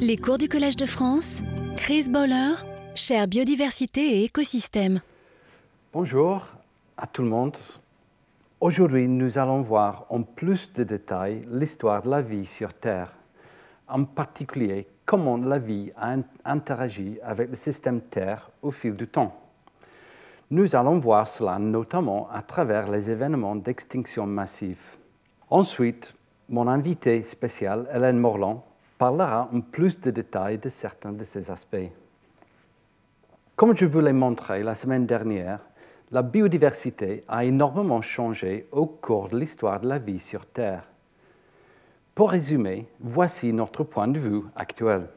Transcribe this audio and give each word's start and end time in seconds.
Les 0.00 0.16
cours 0.16 0.38
du 0.38 0.48
Collège 0.48 0.76
de 0.76 0.86
France, 0.86 1.42
Chris 1.76 2.08
Bowler, 2.08 2.54
chère 2.94 3.26
biodiversité 3.26 4.00
et 4.00 4.24
écosystème. 4.24 5.00
Bonjour 5.92 6.46
à 6.96 7.06
tout 7.06 7.22
le 7.22 7.28
monde. 7.28 7.56
Aujourd'hui, 8.60 9.08
nous 9.08 9.38
allons 9.38 9.62
voir 9.62 10.06
en 10.10 10.22
plus 10.22 10.72
de 10.72 10.84
détails 10.84 11.42
l'histoire 11.50 12.02
de 12.02 12.10
la 12.10 12.22
vie 12.22 12.46
sur 12.46 12.72
Terre, 12.72 13.12
en 13.88 14.04
particulier 14.04 14.86
comment 15.04 15.36
la 15.36 15.58
vie 15.58 15.92
a 15.96 16.16
interagi 16.44 17.18
avec 17.22 17.50
le 17.50 17.56
système 17.56 18.00
Terre 18.00 18.50
au 18.62 18.70
fil 18.70 18.94
du 18.94 19.06
temps. 19.06 19.38
Nous 20.50 20.76
allons 20.76 20.98
voir 20.98 21.26
cela 21.26 21.58
notamment 21.58 22.28
à 22.30 22.42
travers 22.42 22.90
les 22.90 23.10
événements 23.10 23.56
d'extinction 23.56 24.26
massive. 24.26 24.96
Ensuite, 25.50 26.14
mon 26.48 26.66
invité 26.68 27.22
spécial, 27.24 27.86
Hélène 27.92 28.18
Morland, 28.18 28.64
parlera 28.98 29.48
en 29.52 29.60
plus 29.60 29.98
de 30.00 30.10
détails 30.10 30.58
de 30.58 30.68
certains 30.68 31.12
de 31.12 31.24
ces 31.24 31.50
aspects. 31.50 31.90
Comme 33.56 33.76
je 33.76 33.86
vous 33.86 34.00
l'ai 34.00 34.12
montré 34.12 34.62
la 34.62 34.74
semaine 34.74 35.06
dernière, 35.06 35.60
la 36.10 36.22
biodiversité 36.22 37.24
a 37.28 37.44
énormément 37.44 38.00
changé 38.02 38.66
au 38.72 38.86
cours 38.86 39.28
de 39.28 39.38
l'histoire 39.38 39.80
de 39.80 39.88
la 39.88 39.98
vie 39.98 40.18
sur 40.18 40.46
Terre. 40.46 40.84
Pour 42.14 42.30
résumer, 42.30 42.88
voici 43.00 43.52
notre 43.52 43.84
point 43.84 44.08
de 44.08 44.18
vue 44.18 44.42
actuel. 44.56 45.08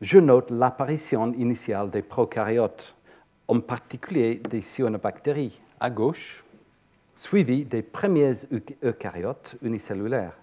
Je 0.00 0.18
note 0.18 0.50
l'apparition 0.50 1.32
initiale 1.34 1.90
des 1.90 2.02
prokaryotes, 2.02 2.96
en 3.46 3.60
particulier 3.60 4.36
des 4.36 4.62
cyanobactéries, 4.62 5.60
à 5.80 5.90
gauche, 5.90 6.44
suivi 7.14 7.64
des 7.64 7.82
premiers 7.82 8.34
eucaryotes 8.82 9.56
unicellulaires. 9.62 10.36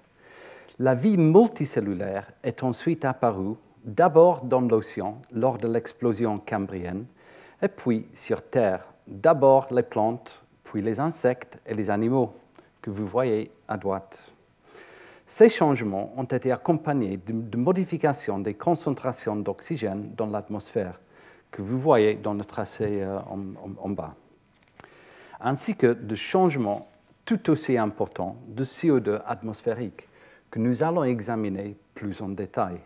La 0.79 0.93
vie 0.93 1.15
multicellulaire 1.15 2.29
est 2.43 2.61
ensuite 2.61 3.05
apparue 3.05 3.55
d'abord 3.85 4.43
dans 4.43 4.59
l'océan 4.59 5.21
lors 5.31 5.57
de 5.57 5.69
l'explosion 5.69 6.37
cambrienne, 6.39 7.05
et 7.61 7.69
puis 7.69 8.07
sur 8.11 8.41
Terre, 8.41 8.85
d'abord 9.07 9.67
les 9.71 9.83
plantes, 9.83 10.43
puis 10.65 10.81
les 10.81 10.99
insectes 10.99 11.61
et 11.65 11.73
les 11.73 11.89
animaux 11.89 12.33
que 12.81 12.89
vous 12.89 13.07
voyez 13.07 13.51
à 13.69 13.77
droite. 13.77 14.33
Ces 15.25 15.47
changements 15.47 16.13
ont 16.17 16.25
été 16.25 16.51
accompagnés 16.51 17.17
de, 17.17 17.57
modifications 17.57 18.39
des 18.39 18.53
concentrations 18.53 19.37
d'oxygène 19.37 20.11
dans 20.17 20.27
l'atmosphère 20.27 20.99
que 21.51 21.61
vous 21.61 21.79
voyez 21.79 22.15
dans 22.15 22.33
le 22.33 22.43
tracé 22.43 23.01
euh, 23.01 23.17
en, 23.79 23.89
bas, 23.89 24.13
ainsi 25.39 25.75
que 25.75 25.87
de 25.87 26.15
changements 26.15 26.89
tout 27.23 27.49
aussi 27.49 27.77
importants 27.77 28.35
de 28.49 28.65
CO2 28.65 29.21
atmosphérique 29.25 30.09
que 30.55 30.59
nous 30.61 30.83
allons 30.83 31.03
examiner 31.03 31.75
plus 31.93 32.21
en 32.21 32.29
détail. 32.29 32.77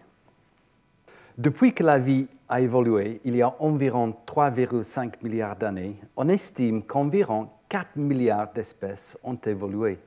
Depuis 1.38 1.72
que 1.72 1.84
la 1.84 2.00
vie 2.00 2.28
a 2.48 2.62
évolué 2.62 3.22
il 3.26 3.36
y 3.36 3.44
a 3.44 3.56
environ 3.60 4.16
3,5 4.26 5.22
milliards 5.22 5.56
d'années, 5.56 5.96
on 6.18 6.30
estime 6.30 6.82
qu'environ 6.82 7.48
4 7.70 7.96
milliards 7.96 8.52
d'espèces 8.54 9.20
ont 9.24 9.38
évolué. 9.46 10.00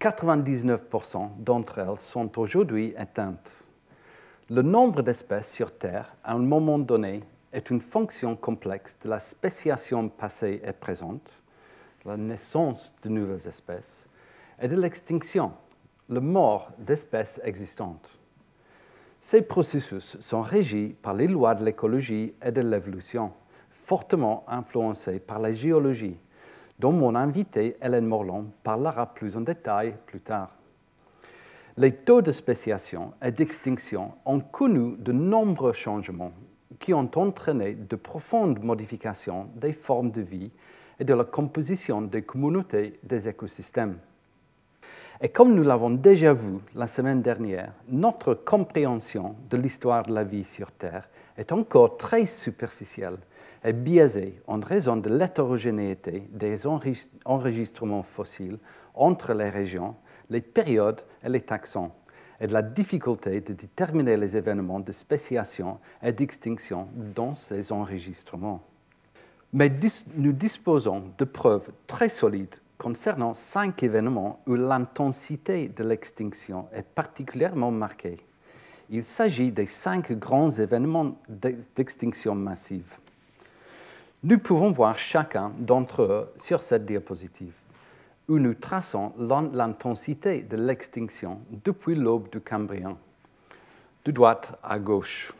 99% 0.00 1.28
d'entre 1.40 1.80
elles 1.80 1.98
sont 1.98 2.38
aujourd'hui 2.38 2.94
éteintes. 2.98 3.66
Le 4.48 4.62
nombre 4.62 5.02
d'espèces 5.02 5.52
sur 5.52 5.76
Terre, 5.76 6.16
à 6.24 6.32
un 6.32 6.38
moment 6.38 6.78
donné, 6.78 7.22
est 7.52 7.68
une 7.68 7.82
fonction 7.82 8.34
complexe 8.34 8.96
de 9.04 9.10
la 9.10 9.18
spéciation 9.18 10.08
passée 10.08 10.62
et 10.64 10.72
présente, 10.72 11.42
la 12.06 12.16
naissance 12.16 12.94
de 13.02 13.10
nouvelles 13.10 13.46
espèces, 13.46 14.08
et 14.58 14.68
de 14.68 14.76
l'extinction 14.76 15.52
le 16.10 16.20
mort 16.20 16.72
d'espèces 16.78 17.40
existantes. 17.44 18.10
Ces 19.20 19.42
processus 19.42 20.18
sont 20.20 20.40
régis 20.42 20.92
par 21.00 21.14
les 21.14 21.28
lois 21.28 21.54
de 21.54 21.64
l'écologie 21.64 22.34
et 22.44 22.50
de 22.50 22.60
l'évolution, 22.60 23.32
fortement 23.70 24.44
influencés 24.48 25.20
par 25.20 25.38
la 25.38 25.52
géologie, 25.52 26.18
dont 26.78 26.92
mon 26.92 27.14
invité 27.14 27.76
Hélène 27.80 28.06
Morland 28.06 28.46
parlera 28.64 29.14
plus 29.14 29.36
en 29.36 29.42
détail 29.42 29.94
plus 30.06 30.20
tard. 30.20 30.50
Les 31.76 31.94
taux 31.94 32.22
de 32.22 32.32
spéciation 32.32 33.12
et 33.22 33.30
d'extinction 33.30 34.12
ont 34.24 34.40
connu 34.40 34.96
de 34.98 35.12
nombreux 35.12 35.72
changements 35.72 36.32
qui 36.78 36.92
ont 36.92 37.10
entraîné 37.14 37.74
de 37.74 37.96
profondes 37.96 38.62
modifications 38.62 39.48
des 39.54 39.72
formes 39.72 40.10
de 40.10 40.22
vie 40.22 40.50
et 40.98 41.04
de 41.04 41.14
la 41.14 41.24
composition 41.24 42.02
des 42.02 42.22
communautés 42.22 42.98
des 43.02 43.28
écosystèmes. 43.28 43.98
Et 45.22 45.28
comme 45.28 45.54
nous 45.54 45.62
l'avons 45.62 45.90
déjà 45.90 46.32
vu 46.32 46.60
la 46.74 46.86
semaine 46.86 47.20
dernière, 47.20 47.74
notre 47.88 48.32
compréhension 48.32 49.36
de 49.50 49.58
l'histoire 49.58 50.06
de 50.06 50.14
la 50.14 50.24
vie 50.24 50.44
sur 50.44 50.72
Terre 50.72 51.10
est 51.36 51.52
encore 51.52 51.98
très 51.98 52.24
superficielle 52.24 53.18
et 53.62 53.74
biaisée 53.74 54.40
en 54.46 54.60
raison 54.60 54.96
de 54.96 55.10
l'hétérogénéité 55.10 56.26
des 56.32 56.66
enregistrements 57.26 58.02
fossiles 58.02 58.56
entre 58.94 59.34
les 59.34 59.50
régions, 59.50 59.94
les 60.30 60.40
périodes 60.40 61.02
et 61.22 61.28
les 61.28 61.42
taxons, 61.42 61.90
et 62.40 62.46
de 62.46 62.54
la 62.54 62.62
difficulté 62.62 63.42
de 63.42 63.52
déterminer 63.52 64.16
les 64.16 64.38
événements 64.38 64.80
de 64.80 64.92
spéciation 64.92 65.80
et 66.02 66.12
d'extinction 66.12 66.88
dans 67.14 67.34
ces 67.34 67.72
enregistrements. 67.72 68.62
Mais 69.52 69.70
nous 70.16 70.32
disposons 70.32 71.12
de 71.18 71.24
preuves 71.26 71.68
très 71.86 72.08
solides 72.08 72.56
concernant 72.80 73.34
cinq 73.34 73.82
événements 73.82 74.40
où 74.46 74.54
l'intensité 74.54 75.68
de 75.68 75.84
l'extinction 75.84 76.66
est 76.72 76.82
particulièrement 76.82 77.70
marquée. 77.70 78.16
Il 78.88 79.04
s'agit 79.04 79.52
des 79.52 79.66
cinq 79.66 80.12
grands 80.12 80.48
événements 80.48 81.18
d'extinction 81.28 82.34
massive. 82.34 82.96
Nous 84.22 84.38
pouvons 84.38 84.72
voir 84.72 84.98
chacun 84.98 85.52
d'entre 85.58 86.02
eux 86.02 86.32
sur 86.38 86.62
cette 86.62 86.86
diapositive, 86.86 87.52
où 88.28 88.38
nous 88.38 88.54
traçons 88.54 89.12
l'intensité 89.18 90.40
de 90.40 90.56
l'extinction 90.56 91.40
depuis 91.50 91.94
l'aube 91.94 92.30
du 92.30 92.40
Cambrien, 92.40 92.96
de 94.06 94.10
droite 94.10 94.58
à 94.62 94.78
gauche. 94.78 95.34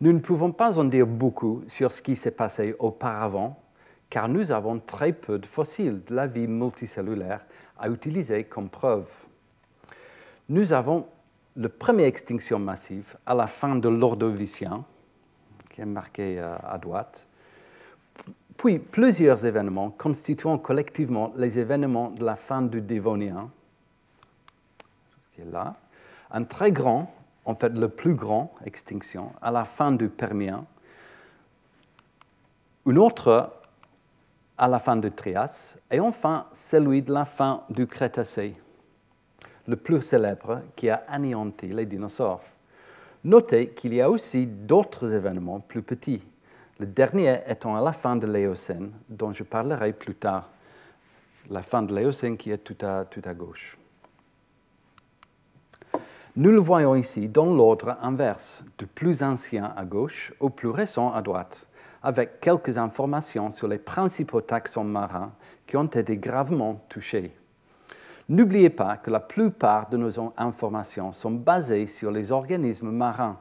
Nous 0.00 0.12
ne 0.12 0.20
pouvons 0.20 0.52
pas 0.52 0.78
en 0.78 0.84
dire 0.84 1.08
beaucoup 1.08 1.64
sur 1.66 1.90
ce 1.90 2.02
qui 2.02 2.14
s'est 2.14 2.30
passé 2.30 2.76
auparavant 2.78 3.61
car 4.12 4.28
nous 4.28 4.52
avons 4.52 4.78
très 4.78 5.14
peu 5.14 5.38
de 5.38 5.46
fossiles 5.46 6.02
de 6.04 6.14
la 6.14 6.26
vie 6.26 6.46
multicellulaire 6.46 7.40
à 7.78 7.88
utiliser 7.88 8.44
comme 8.44 8.68
preuve. 8.68 9.08
Nous 10.50 10.74
avons 10.74 11.06
la 11.56 11.70
première 11.70 12.08
extinction 12.08 12.58
massive 12.58 13.16
à 13.24 13.32
la 13.32 13.46
fin 13.46 13.74
de 13.74 13.88
l'Ordovicien, 13.88 14.84
qui 15.70 15.80
est 15.80 15.86
marqué 15.86 16.38
euh, 16.38 16.54
à 16.62 16.76
droite, 16.76 17.26
puis 18.58 18.78
plusieurs 18.78 19.46
événements 19.46 19.88
constituant 19.88 20.58
collectivement 20.58 21.32
les 21.34 21.58
événements 21.58 22.10
de 22.10 22.22
la 22.22 22.36
fin 22.36 22.60
du 22.60 22.82
Dévonien, 22.82 23.48
qui 25.34 25.40
est 25.40 25.50
là, 25.50 25.76
un 26.30 26.44
très 26.44 26.70
grand, 26.70 27.14
en 27.46 27.54
fait 27.54 27.70
le 27.70 27.88
plus 27.88 28.14
grand 28.14 28.52
extinction, 28.66 29.32
à 29.40 29.50
la 29.50 29.64
fin 29.64 29.90
du 29.90 30.10
Permien, 30.10 30.66
une 32.84 32.98
autre 32.98 33.61
à 34.58 34.68
la 34.68 34.78
fin 34.78 34.96
du 34.96 35.10
Trias, 35.10 35.78
et 35.90 36.00
enfin 36.00 36.46
celui 36.52 37.02
de 37.02 37.12
la 37.12 37.24
fin 37.24 37.64
du 37.70 37.86
Crétacé, 37.86 38.54
le 39.66 39.76
plus 39.76 40.02
célèbre 40.02 40.62
qui 40.76 40.90
a 40.90 41.04
anéanti 41.08 41.68
les 41.68 41.86
dinosaures. 41.86 42.42
Notez 43.24 43.70
qu'il 43.70 43.94
y 43.94 44.00
a 44.00 44.10
aussi 44.10 44.46
d'autres 44.46 45.14
événements 45.14 45.60
plus 45.60 45.82
petits, 45.82 46.22
le 46.78 46.86
dernier 46.86 47.40
étant 47.46 47.76
à 47.76 47.80
la 47.80 47.92
fin 47.92 48.16
de 48.16 48.26
l'Éocène, 48.26 48.92
dont 49.08 49.32
je 49.32 49.44
parlerai 49.44 49.92
plus 49.92 50.14
tard, 50.14 50.48
la 51.50 51.62
fin 51.62 51.82
de 51.82 51.94
l'Éocène 51.94 52.36
qui 52.36 52.50
est 52.50 52.58
tout 52.58 52.84
à, 52.84 53.04
tout 53.04 53.22
à 53.24 53.34
gauche. 53.34 53.78
Nous 56.34 56.50
le 56.50 56.58
voyons 56.58 56.94
ici 56.94 57.28
dans 57.28 57.54
l'ordre 57.54 57.96
inverse, 58.00 58.64
du 58.78 58.86
plus 58.86 59.22
ancien 59.22 59.72
à 59.76 59.84
gauche 59.84 60.32
au 60.40 60.48
plus 60.48 60.70
récent 60.70 61.12
à 61.12 61.20
droite 61.20 61.68
avec 62.02 62.40
quelques 62.40 62.78
informations 62.78 63.50
sur 63.50 63.68
les 63.68 63.78
principaux 63.78 64.40
taxons 64.40 64.84
marins 64.84 65.32
qui 65.66 65.76
ont 65.76 65.84
été 65.86 66.16
gravement 66.16 66.84
touchés. 66.88 67.34
N'oubliez 68.28 68.70
pas 68.70 68.96
que 68.96 69.10
la 69.10 69.20
plupart 69.20 69.88
de 69.88 69.96
nos 69.96 70.32
informations 70.36 71.12
sont 71.12 71.32
basées 71.32 71.86
sur 71.86 72.10
les 72.10 72.32
organismes 72.32 72.90
marins, 72.90 73.38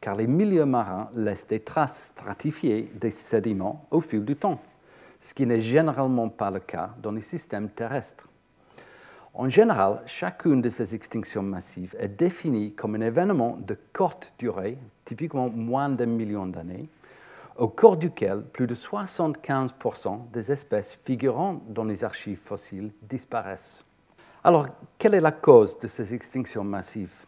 car 0.00 0.14
les 0.14 0.26
milieux 0.26 0.64
marins 0.64 1.10
laissent 1.14 1.46
des 1.46 1.60
traces 1.60 2.12
stratifiées 2.16 2.90
des 2.94 3.10
sédiments 3.10 3.86
au 3.90 4.00
fil 4.00 4.24
du 4.24 4.36
temps, 4.36 4.60
ce 5.18 5.34
qui 5.34 5.46
n'est 5.46 5.60
généralement 5.60 6.28
pas 6.28 6.50
le 6.50 6.60
cas 6.60 6.90
dans 7.02 7.12
les 7.12 7.20
systèmes 7.20 7.68
terrestres. 7.68 8.28
En 9.34 9.48
général, 9.48 10.02
chacune 10.06 10.60
de 10.60 10.68
ces 10.68 10.94
extinctions 10.94 11.42
massives 11.42 11.94
est 11.98 12.08
définie 12.08 12.72
comme 12.72 12.96
un 12.96 13.00
événement 13.00 13.58
de 13.60 13.76
courte 13.92 14.32
durée, 14.38 14.76
typiquement 15.04 15.48
moins 15.50 15.88
d'un 15.88 16.06
million 16.06 16.46
d'années, 16.46 16.88
au 17.60 17.68
cours 17.68 17.98
duquel 17.98 18.42
plus 18.42 18.66
de 18.66 18.74
75% 18.74 20.30
des 20.32 20.50
espèces 20.50 20.98
figurant 21.04 21.60
dans 21.68 21.84
les 21.84 22.04
archives 22.04 22.38
fossiles 22.38 22.90
disparaissent. 23.02 23.84
Alors, 24.42 24.66
quelle 24.96 25.12
est 25.12 25.20
la 25.20 25.30
cause 25.30 25.78
de 25.78 25.86
ces 25.86 26.14
extinctions 26.14 26.64
massives? 26.64 27.26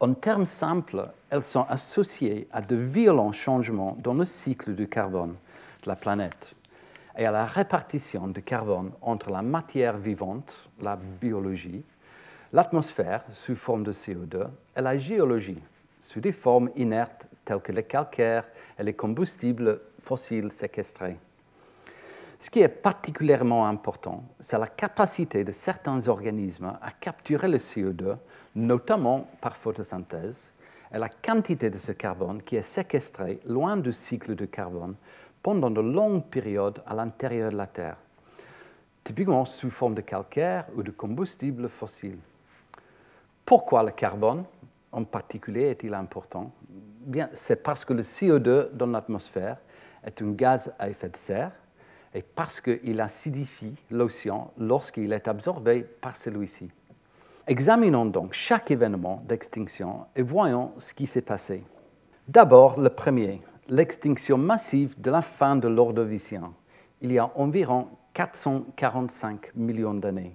En 0.00 0.12
termes 0.12 0.44
simples, 0.44 1.10
elles 1.30 1.42
sont 1.42 1.64
associées 1.70 2.46
à 2.52 2.60
de 2.60 2.76
violents 2.76 3.32
changements 3.32 3.96
dans 4.02 4.12
le 4.12 4.26
cycle 4.26 4.74
du 4.74 4.86
carbone 4.86 5.34
de 5.82 5.88
la 5.88 5.96
planète 5.96 6.54
et 7.16 7.24
à 7.24 7.32
la 7.32 7.46
répartition 7.46 8.28
du 8.28 8.42
carbone 8.42 8.92
entre 9.00 9.30
la 9.30 9.40
matière 9.40 9.96
vivante, 9.96 10.68
la 10.78 10.96
biologie, 10.96 11.82
l'atmosphère 12.52 13.24
sous 13.32 13.56
forme 13.56 13.82
de 13.82 13.92
CO2 13.94 14.46
et 14.76 14.82
la 14.82 14.98
géologie 14.98 15.62
sous 16.08 16.20
des 16.20 16.32
formes 16.32 16.70
inertes 16.74 17.28
telles 17.44 17.60
que 17.60 17.70
les 17.70 17.82
calcaires 17.82 18.48
et 18.78 18.82
les 18.82 18.94
combustibles 18.94 19.78
fossiles 20.00 20.50
séquestrés. 20.50 21.18
Ce 22.38 22.48
qui 22.48 22.60
est 22.60 22.68
particulièrement 22.68 23.66
important, 23.66 24.24
c'est 24.40 24.56
la 24.56 24.68
capacité 24.68 25.44
de 25.44 25.52
certains 25.52 26.08
organismes 26.08 26.72
à 26.80 26.92
capturer 26.92 27.48
le 27.48 27.58
CO2, 27.58 28.16
notamment 28.56 29.28
par 29.42 29.54
photosynthèse, 29.54 30.50
et 30.94 30.96
la 30.96 31.10
quantité 31.10 31.68
de 31.68 31.76
ce 31.76 31.92
carbone 31.92 32.42
qui 32.42 32.56
est 32.56 32.62
séquestré 32.62 33.40
loin 33.44 33.76
du 33.76 33.92
cycle 33.92 34.34
du 34.34 34.48
carbone 34.48 34.94
pendant 35.42 35.70
de 35.70 35.82
longues 35.82 36.24
périodes 36.24 36.82
à 36.86 36.94
l'intérieur 36.94 37.52
de 37.52 37.58
la 37.58 37.66
Terre, 37.66 37.98
typiquement 39.04 39.44
sous 39.44 39.70
forme 39.70 39.94
de 39.94 40.00
calcaire 40.00 40.64
ou 40.74 40.82
de 40.82 40.90
combustible 40.90 41.68
fossile. 41.68 42.18
Pourquoi 43.44 43.82
le 43.82 43.90
carbone? 43.90 44.44
En 44.92 45.04
particulier 45.04 45.70
est-il 45.70 45.94
important? 45.94 46.52
Bien, 46.70 47.28
c'est 47.32 47.62
parce 47.62 47.84
que 47.84 47.92
le 47.92 48.02
CO2 48.02 48.72
dans 48.72 48.86
l'atmosphère 48.86 49.58
est 50.04 50.22
un 50.22 50.30
gaz 50.32 50.72
à 50.78 50.88
effet 50.88 51.08
de 51.08 51.16
serre 51.16 51.52
et 52.14 52.22
parce 52.22 52.60
qu'il 52.60 53.00
acidifie 53.00 53.76
l'océan 53.90 54.52
lorsqu'il 54.58 55.12
est 55.12 55.28
absorbé 55.28 55.82
par 55.82 56.16
celui-ci. 56.16 56.70
Examinons 57.46 58.06
donc 58.06 58.34
chaque 58.34 58.70
événement 58.70 59.22
d'extinction 59.26 60.06
et 60.14 60.22
voyons 60.22 60.72
ce 60.78 60.92
qui 60.94 61.06
s'est 61.06 61.22
passé. 61.22 61.64
D'abord, 62.26 62.78
le 62.78 62.90
premier, 62.90 63.40
l'extinction 63.68 64.36
massive 64.36 65.00
de 65.00 65.10
la 65.10 65.22
fin 65.22 65.56
de 65.56 65.68
l'Ordovicien, 65.68 66.52
il 67.00 67.12
y 67.12 67.18
a 67.18 67.30
environ 67.36 67.88
445 68.12 69.54
millions 69.54 69.94
d'années. 69.94 70.34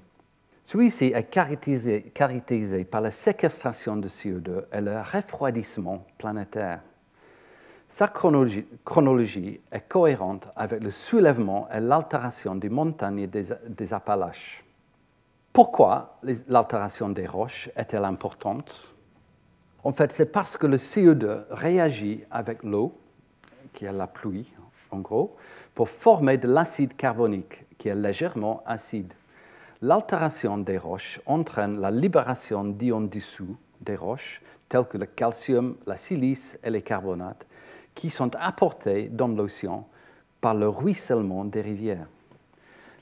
Celui-ci 0.63 1.05
est 1.05 1.23
caractérisé, 1.25 2.85
par 2.85 3.01
la 3.01 3.11
séquestration 3.11 3.97
de 3.97 4.07
CO2 4.07 4.65
et 4.71 4.79
le 4.79 4.97
refroidissement 4.99 6.05
planétaire. 6.17 6.81
Sa 7.87 8.07
chronologie, 8.07 9.61
est 9.71 9.87
cohérente 9.87 10.47
avec 10.55 10.81
le 10.81 10.89
soulèvement 10.89 11.67
et 11.69 11.79
l'altération 11.79 12.55
des 12.55 12.69
montagnes 12.69 13.27
des, 13.27 13.93
Appalaches. 13.93 14.63
Pourquoi 15.51 16.17
l'altération 16.47 17.09
des 17.09 17.27
roches 17.27 17.69
est-elle 17.75 18.05
importante? 18.05 18.95
En 19.83 19.91
fait, 19.91 20.11
c'est 20.13 20.31
parce 20.31 20.55
que 20.55 20.65
le 20.65 20.77
CO2 20.77 21.43
réagit 21.51 22.23
avec 22.31 22.63
l'eau, 22.63 22.97
qui 23.73 23.85
est 23.85 23.91
la 23.91 24.07
pluie 24.07 24.51
en 24.91 24.99
gros, 24.99 25.35
pour 25.75 25.89
former 25.89 26.37
de 26.37 26.47
l'acide 26.47 26.95
carbonique, 26.95 27.65
qui 27.77 27.89
est 27.89 27.95
légèrement 27.95 28.63
acide. 28.65 29.13
L'altération 29.83 30.59
des 30.59 30.77
roches 30.77 31.19
entraîne 31.25 31.81
la 31.81 31.91
libération 31.91 32.63
d'ions 32.63 33.01
dissous 33.01 33.57
des 33.81 33.97
roches, 33.97 34.41
tels 34.69 34.85
que 34.85 34.97
le 34.97 35.05
calcium, 35.05 35.75
la 35.85 35.97
silice 35.97 36.57
et 36.63 36.69
les 36.69 36.81
carbonates, 36.81 37.45
qui 37.93 38.09
sont 38.09 38.33
apportés 38.37 39.09
dans 39.09 39.27
l'océan 39.27 39.85
par 40.39 40.55
le 40.55 40.69
ruissellement 40.69 41.43
des 41.43 41.59
rivières. 41.59 42.07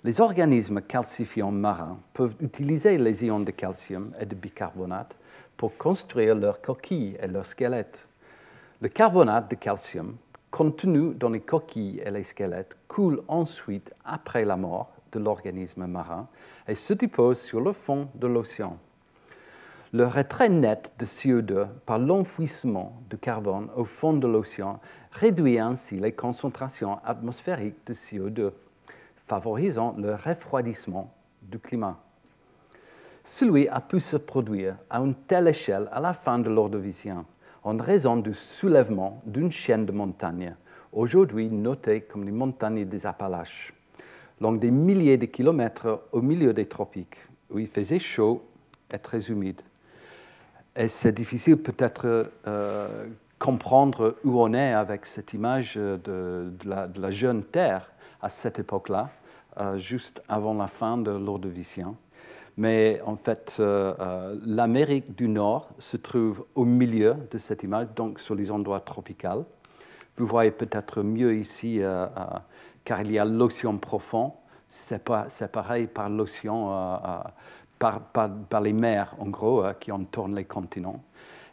Les 0.03 0.21
organismes 0.21 0.81
calcifiants 0.81 1.51
marins 1.51 1.99
peuvent 2.13 2.35
utiliser 2.39 2.97
les 2.97 3.25
ions 3.25 3.41
de 3.41 3.51
calcium 3.51 4.11
et 4.19 4.25
de 4.25 4.33
bicarbonate 4.33 5.15
pour 5.55 5.77
construire 5.77 6.33
leurs 6.33 6.63
coquilles 6.63 7.15
et 7.21 7.27
leurs 7.27 7.45
squelettes. 7.45 8.07
Le 8.81 8.89
carbonate 8.89 9.51
de 9.51 9.55
calcium 9.55 10.15
contenu 10.49 11.13
dans 11.13 11.29
les 11.29 11.41
coquilles 11.41 12.01
et 12.03 12.09
les 12.09 12.23
squelettes 12.23 12.75
coule 12.87 13.21
ensuite 13.27 13.93
après 14.03 14.45
la 14.45 14.57
mort 14.57 14.91
de 15.11 15.19
l'organisme 15.19 15.85
marin 15.87 16.27
et 16.67 16.75
se 16.75 16.93
dépose 16.93 17.39
sur 17.39 17.61
le 17.61 17.73
fond 17.73 18.09
de 18.15 18.27
l'océan. 18.27 18.77
Le 19.93 20.07
retrait 20.07 20.47
net 20.47 20.93
de 20.99 21.05
CO2 21.05 21.67
par 21.85 21.99
l'enfouissement 21.99 23.01
de 23.09 23.17
carbone 23.17 23.69
au 23.75 23.83
fond 23.83 24.13
de 24.13 24.25
l'océan 24.25 24.79
réduit 25.11 25.59
ainsi 25.59 25.99
les 25.99 26.13
concentrations 26.13 26.99
atmosphériques 27.03 27.85
de 27.85 27.93
CO2, 27.93 28.51
favorisant 29.17 29.93
le 29.97 30.15
refroidissement 30.15 31.13
du 31.41 31.59
climat. 31.59 31.99
Celui 33.25 33.67
a 33.67 33.81
pu 33.81 33.99
se 33.99 34.15
produire 34.15 34.77
à 34.89 34.99
une 34.99 35.13
telle 35.13 35.49
échelle 35.49 35.89
à 35.91 35.99
la 35.99 36.13
fin 36.13 36.39
de 36.39 36.49
l'Ordovicien 36.49 37.25
en 37.63 37.77
raison 37.77 38.17
du 38.17 38.33
soulèvement 38.33 39.21
d'une 39.25 39.51
chaîne 39.51 39.85
de 39.85 39.91
montagnes, 39.91 40.55
aujourd'hui 40.91 41.49
notées 41.49 42.01
comme 42.01 42.23
les 42.23 42.31
montagnes 42.31 42.85
des 42.85 43.05
Appalaches, 43.05 43.73
long 44.41 44.51
des 44.53 44.71
milliers 44.71 45.17
de 45.17 45.27
kilomètres 45.27 46.01
au 46.11 46.21
milieu 46.21 46.53
des 46.53 46.65
tropiques, 46.65 47.17
où 47.49 47.59
il 47.59 47.67
faisait 47.67 47.99
chaud 47.99 48.43
et 48.93 48.99
très 48.99 49.29
humide. 49.29 49.61
Et 50.75 50.87
c'est 50.87 51.11
difficile 51.11 51.57
peut-être 51.57 52.31
euh, 52.47 53.07
comprendre 53.37 54.17
où 54.23 54.41
on 54.41 54.53
est 54.53 54.73
avec 54.73 55.05
cette 55.05 55.33
image 55.33 55.75
de, 55.75 56.51
la, 56.65 57.11
jeune 57.11 57.43
Terre 57.43 57.91
à 58.21 58.29
cette 58.29 58.59
époque-là, 58.59 59.09
euh, 59.59 59.77
juste 59.77 60.23
avant 60.27 60.53
la 60.53 60.67
fin 60.67 60.97
de 60.97 61.11
l'Ordovicien. 61.11 61.95
Mais 62.57 63.01
en 63.05 63.15
fait, 63.15 63.57
euh, 63.59 64.37
l'Amérique 64.45 65.15
du 65.15 65.27
Nord 65.27 65.69
se 65.77 65.97
trouve 65.97 66.45
au 66.55 66.65
milieu 66.65 67.15
de 67.29 67.37
cette 67.37 67.63
image, 67.63 67.87
donc 67.95 68.19
sur 68.19 68.35
les 68.35 68.49
endroits 68.49 68.81
tropicaux. 68.81 69.45
Vous 70.17 70.25
voyez 70.27 70.51
peut-être 70.51 71.01
mieux 71.01 71.35
ici, 71.35 71.81
car 72.83 73.01
il 73.01 73.11
y 73.11 73.19
a 73.19 73.25
l'océan 73.25 73.77
profond. 73.77 74.33
C'est 74.67 75.03
pareil 75.51 75.87
par 75.87 76.09
l'océan 76.09 77.23
par, 77.81 78.61
les 78.61 78.73
mers, 78.73 79.15
en 79.19 79.27
gros, 79.27 79.63
euh, 79.63 79.73
qui 79.73 79.91
entourent 79.91 80.27
les 80.27 80.45
continents. 80.45 81.01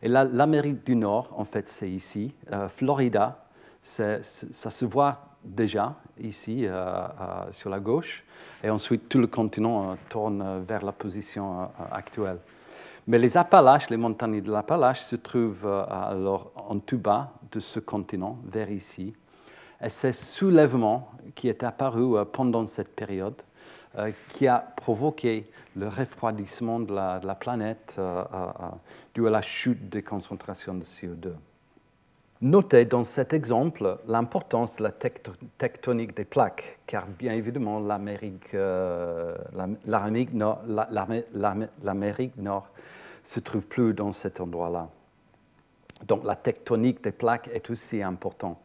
Et 0.03 0.09
l'Amérique 0.09 0.85
du 0.85 0.95
Nord, 0.95 1.31
en 1.37 1.45
fait, 1.45 1.67
c'est 1.67 1.91
ici. 1.91 2.35
Euh, 2.53 2.69
Florida, 2.69 3.45
ça 3.81 4.23
se 4.23 4.85
voit 4.85 5.37
déjà 5.43 5.97
ici, 6.21 6.67
euh, 6.67 7.07
sur 7.51 7.71
la 7.71 7.81
gauche. 7.81 8.25
Et 8.63 8.71
ensuite, 8.71 9.09
tout 9.09 9.19
le 9.19 9.27
continent 9.27 9.97
tourne 10.09 10.63
vers 10.63 10.85
la 10.85 10.93
position 10.93 11.69
actuelle. 11.91 12.39
Mais 13.09 13.19
les 13.19 13.37
Appalaches, 13.37 13.91
les 13.91 13.97
montagnes 13.97 14.41
de 14.41 14.53
l'Appalache, 14.53 15.01
se 15.01 15.17
trouvent 15.17 15.67
alors 15.67 16.53
en 16.69 16.79
tout 16.79 16.99
bas 16.99 17.33
de 17.51 17.59
ce 17.59 17.81
continent, 17.81 18.39
vers 18.45 18.71
ici. 18.71 19.15
Et 19.83 19.89
c'est 19.89 20.13
soulèvement 20.13 21.11
qui 21.35 21.49
est 21.49 21.63
apparu 21.63 22.17
pendant 22.33 22.67
cette 22.67 22.95
période 22.95 23.43
euh, 23.97 24.13
qui 24.29 24.47
a 24.47 24.59
provoqué 24.59 25.51
le 25.75 25.89
refroidissement 25.89 26.79
de 26.79 26.95
la, 26.95 27.35
planète 27.35 27.97
euh, 27.99 28.23
euh, 28.35 28.53
dû 29.15 29.27
à 29.27 29.31
la 29.31 29.41
chute 29.41 29.89
des 29.89 30.03
concentrations 30.03 30.75
de 30.75 30.85
CO2. 30.85 31.33
Notez 32.43 32.85
dans 32.85 33.05
cet 33.05 33.33
exemple 33.33 33.99
l'importance 34.07 34.77
de 34.77 34.83
la 34.83 34.93
tectonique 34.93 36.15
des 36.15 36.27
plaques, 36.27 36.81
car 36.87 37.07
bien 37.07 37.33
évidemment 37.33 37.81
l'Amérique 37.81 38.53
nord, 40.35 40.63
nord 42.37 42.69
se 43.25 43.41
trouve 43.41 43.67
plus 43.67 43.95
dans 43.95 44.13
cet 44.13 44.41
endroit-là. 44.41 44.89
Donc 46.07 46.25
la 46.25 46.37
tectonique 46.37 47.03
des 47.03 47.11
plaques 47.11 47.49
est 47.53 47.71
aussi 47.71 48.03
importante 48.03 48.59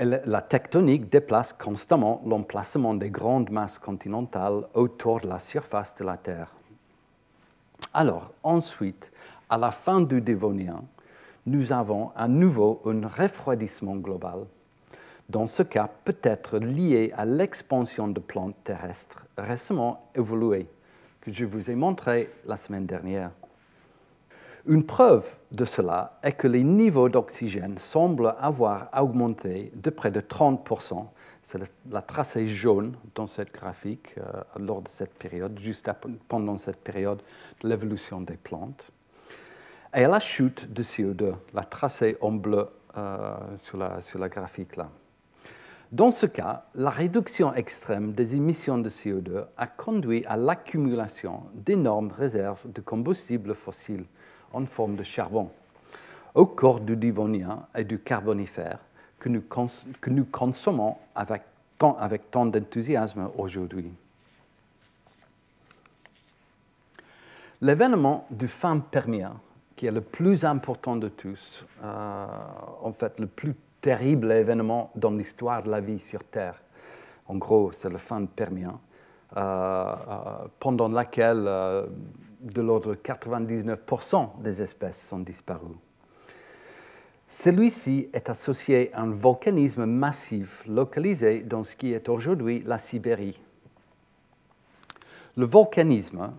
la 0.00 0.40
tectonique 0.40 1.10
déplace 1.10 1.52
constamment 1.52 2.22
l'emplacement 2.24 2.94
des 2.94 3.10
grandes 3.10 3.50
masses 3.50 3.78
continentales 3.78 4.66
autour 4.74 5.20
de 5.20 5.28
la 5.28 5.38
surface 5.38 5.94
de 5.96 6.04
la 6.04 6.16
Terre. 6.16 6.54
Alors, 7.92 8.32
ensuite, 8.42 9.12
à 9.48 9.58
la 9.58 9.70
fin 9.70 10.00
du 10.00 10.20
Dévonien, 10.20 10.82
nous 11.46 11.72
avons 11.72 12.12
à 12.16 12.28
nouveau 12.28 12.80
un 12.86 13.06
refroidissement 13.06 13.96
global. 13.96 14.46
Dans 15.28 15.46
ce 15.46 15.62
cas, 15.62 15.88
peut-être 16.04 16.58
lié 16.58 17.12
à 17.16 17.24
l'expansion 17.24 18.08
de 18.08 18.20
plantes 18.20 18.56
terrestres 18.64 19.26
récemment 19.36 20.08
évoluées, 20.14 20.66
que 21.20 21.32
je 21.32 21.44
vous 21.44 21.70
ai 21.70 21.74
montré 21.74 22.30
la 22.46 22.56
semaine 22.56 22.86
dernière. 22.86 23.30
Une 24.66 24.84
preuve 24.84 25.26
de 25.52 25.64
cela 25.64 26.18
est 26.22 26.32
que 26.32 26.46
les 26.46 26.62
niveaux 26.62 27.08
d'oxygène 27.08 27.78
semblent 27.78 28.34
avoir 28.38 28.88
augmenté 28.96 29.72
de 29.74 29.88
près 29.88 30.10
de 30.10 30.20
30%. 30.20 31.06
C'est 31.40 31.58
la 31.90 32.02
tracée 32.02 32.46
jaune 32.46 32.94
dans 33.14 33.26
cette 33.26 33.54
graphique 33.54 34.14
euh, 34.18 34.42
lors 34.58 34.82
de 34.82 34.88
cette 34.88 35.14
période, 35.14 35.58
juste 35.58 35.90
pendant 36.28 36.58
cette 36.58 36.76
période 36.76 37.22
de 37.62 37.68
l'évolution 37.68 38.20
des 38.20 38.36
plantes. 38.36 38.90
Et 39.94 40.02
la 40.02 40.20
chute 40.20 40.70
de 40.70 40.82
CO2, 40.82 41.32
la 41.54 41.64
tracée 41.64 42.18
en 42.20 42.32
bleu 42.32 42.68
euh, 42.98 43.34
sur, 43.56 43.78
la, 43.78 44.02
sur 44.02 44.18
la 44.18 44.28
graphique 44.28 44.76
là. 44.76 44.90
Dans 45.90 46.12
ce 46.12 46.26
cas, 46.26 46.66
la 46.76 46.90
réduction 46.90 47.52
extrême 47.54 48.12
des 48.12 48.36
émissions 48.36 48.78
de 48.78 48.88
CO2 48.88 49.46
a 49.56 49.66
conduit 49.66 50.24
à 50.26 50.36
l'accumulation 50.36 51.44
d'énormes 51.54 52.12
réserves 52.12 52.70
de 52.70 52.80
combustibles 52.80 53.56
fossiles 53.56 54.04
en 54.52 54.66
forme 54.66 54.96
de 54.96 55.02
charbon, 55.02 55.50
au 56.34 56.46
corps 56.46 56.80
du 56.80 56.96
Divonien 56.96 57.66
et 57.74 57.84
du 57.84 57.98
Carbonifère 57.98 58.78
que 59.20 59.28
nous, 60.10 60.24
consommons 60.24 60.96
avec 61.14 61.42
tant, 61.78 61.96
avec 61.98 62.30
tant 62.30 62.46
d'enthousiasme 62.46 63.30
aujourd'hui. 63.36 63.92
L'événement 67.60 68.26
du 68.30 68.48
fin 68.48 68.78
Permien, 68.78 69.34
qui 69.76 69.86
est 69.86 69.90
le 69.90 70.00
plus 70.00 70.44
important 70.44 70.96
de 70.96 71.08
tous, 71.08 71.66
euh, 71.84 72.26
en 72.82 72.92
fait 72.92 73.20
le 73.20 73.26
plus 73.26 73.54
terrible 73.82 74.32
événement 74.32 74.90
dans 74.94 75.10
l'histoire 75.10 75.62
de 75.62 75.70
la 75.70 75.80
vie 75.80 76.00
sur 76.00 76.24
Terre, 76.24 76.58
en 77.26 77.36
gros 77.36 77.70
c'est 77.72 77.90
le 77.90 77.98
fin 77.98 78.24
Permien, 78.24 78.80
euh, 79.36 79.40
euh, 79.40 80.46
pendant 80.58 80.88
laquelle 80.88 81.46
de 82.40 82.62
l'ordre 82.62 82.94
de 82.94 83.00
99% 83.00 84.40
des 84.42 84.62
espèces 84.62 85.06
sont 85.06 85.20
disparues. 85.20 85.76
Celui-ci 87.28 88.10
est 88.12 88.28
associé 88.28 88.92
à 88.92 89.02
un 89.02 89.10
volcanisme 89.10 89.86
massif 89.86 90.64
localisé 90.66 91.40
dans 91.40 91.62
ce 91.62 91.76
qui 91.76 91.92
est 91.92 92.08
aujourd'hui 92.08 92.62
la 92.66 92.76
Sibérie. 92.76 93.40
Le 95.36 95.46
volcanisme 95.46 96.32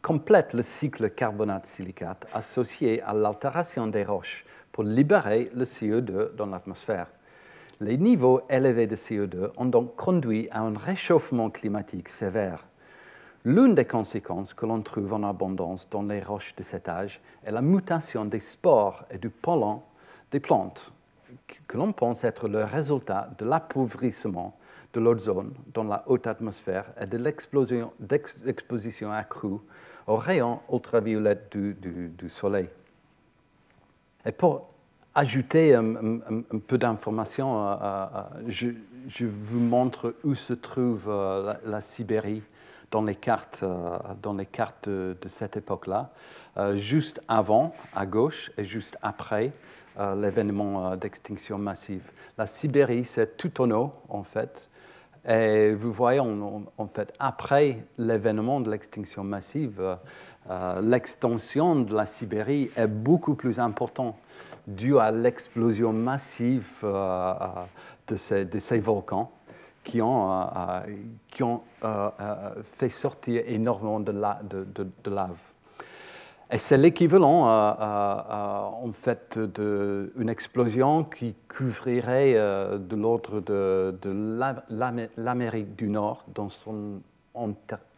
complète 0.00 0.54
le 0.54 0.62
cycle 0.62 1.10
carbonate-silicate 1.10 2.28
associé 2.32 3.02
à 3.02 3.12
l'altération 3.12 3.88
des 3.88 4.04
roches 4.04 4.44
pour 4.70 4.84
libérer 4.84 5.50
le 5.52 5.64
CO2 5.64 6.36
dans 6.36 6.46
l'atmosphère. 6.46 7.08
Les 7.80 7.98
niveaux 7.98 8.40
élevés 8.48 8.86
de 8.86 8.94
CO2 8.94 9.50
ont 9.56 9.64
donc 9.64 9.96
conduit 9.96 10.48
à 10.52 10.60
un 10.60 10.78
réchauffement 10.78 11.50
climatique 11.50 12.08
sévère. 12.08 12.64
L'une 13.46 13.76
des 13.76 13.84
conséquences 13.84 14.54
que 14.54 14.66
l'on 14.66 14.82
trouve 14.82 15.12
en 15.12 15.22
abondance 15.22 15.88
dans 15.88 16.02
les 16.02 16.18
roches 16.18 16.56
de 16.56 16.64
cet 16.64 16.88
âge 16.88 17.20
est 17.44 17.52
la 17.52 17.62
mutation 17.62 18.24
des 18.24 18.40
spores 18.40 19.04
et 19.08 19.18
du 19.18 19.30
pollen 19.30 19.78
des 20.32 20.40
plantes, 20.40 20.92
que 21.68 21.76
l'on 21.76 21.92
pense 21.92 22.24
être 22.24 22.48
le 22.48 22.64
résultat 22.64 23.30
de 23.38 23.44
l'appauvrissement 23.44 24.58
de 24.92 24.98
l'ozone 24.98 25.54
dans 25.72 25.84
la 25.84 26.02
haute 26.08 26.26
atmosphère 26.26 26.86
et 27.00 27.06
de 27.06 27.18
l'exposition 27.18 29.12
accrue 29.12 29.58
aux 30.08 30.16
rayons 30.16 30.58
ultraviolets 30.72 31.42
du, 31.48 32.28
Soleil. 32.28 32.68
Et 34.24 34.32
pour 34.32 34.70
ajouter 35.14 35.76
un, 35.76 35.84
peu 36.66 36.78
d'informations, 36.78 37.64
euh, 37.64 37.74
euh, 37.80 38.06
euh, 38.12 38.72
je, 39.08 39.24
vous 39.24 39.60
montre 39.60 40.16
où 40.24 40.34
se 40.34 40.52
trouve 40.52 41.08
la, 41.64 41.80
Sibérie 41.80 42.42
dans 42.90 43.02
les 43.02 43.14
cartes, 43.14 43.64
dans 44.22 44.34
les 44.34 44.46
cartes 44.46 44.88
de, 44.88 45.16
cette 45.26 45.56
époque-là, 45.56 46.10
juste 46.74 47.20
avant 47.28 47.74
à 47.94 48.06
gauche 48.06 48.50
et 48.56 48.64
juste 48.64 48.96
après 49.02 49.52
l'événement 49.98 50.96
d'extinction 50.96 51.58
massive. 51.58 52.10
La 52.38 52.46
Sibérie, 52.46 53.04
c'est 53.04 53.36
tout 53.36 53.60
en 53.60 53.70
haut, 53.70 53.92
en 54.08 54.22
fait, 54.22 54.68
et 55.28 55.72
vous 55.74 55.92
voyez, 55.92 56.20
en 56.20 56.86
fait, 56.86 57.12
après 57.18 57.84
l'événement 57.98 58.60
de 58.60 58.70
l'extinction 58.70 59.24
massive, 59.24 59.80
euh, 59.80 59.96
euh, 60.50 60.80
l'extension 60.80 61.80
de 61.80 61.94
la 61.94 62.06
Sibérie 62.06 62.70
est 62.76 62.86
beaucoup 62.86 63.34
plus 63.34 63.58
importante 63.58 64.14
due 64.68 64.98
à 64.98 65.10
l'explosion 65.10 65.92
massive 65.92 66.68
euh, 66.84 67.34
de, 68.06 68.16
ces, 68.16 68.78
volcans 68.78 69.32
qui 69.86 70.02
ont, 70.02 70.46
qui 71.28 71.44
ont 71.44 71.62
fait 72.76 72.88
sortir 72.88 73.42
énormément 73.46 74.00
de, 74.00 74.12
de 74.12 75.10
lave. 75.10 75.38
Et 76.48 76.58
c'est 76.58 76.76
l'équivalent, 76.76 77.48
euh, 77.48 77.50
euh, 77.50 77.74
euh, 77.80 78.86
en 78.86 78.92
fait, 78.92 79.36
d'une 79.36 80.28
explosion 80.28 81.02
qui 81.02 81.34
couvrirait 81.48 82.34
de 82.34 82.96
l'ordre 82.96 83.40
de, 83.40 83.96
l'Amérique 85.16 85.74
du 85.74 85.88
Nord 85.88 86.24
dans 86.32 86.48
son 86.48 87.00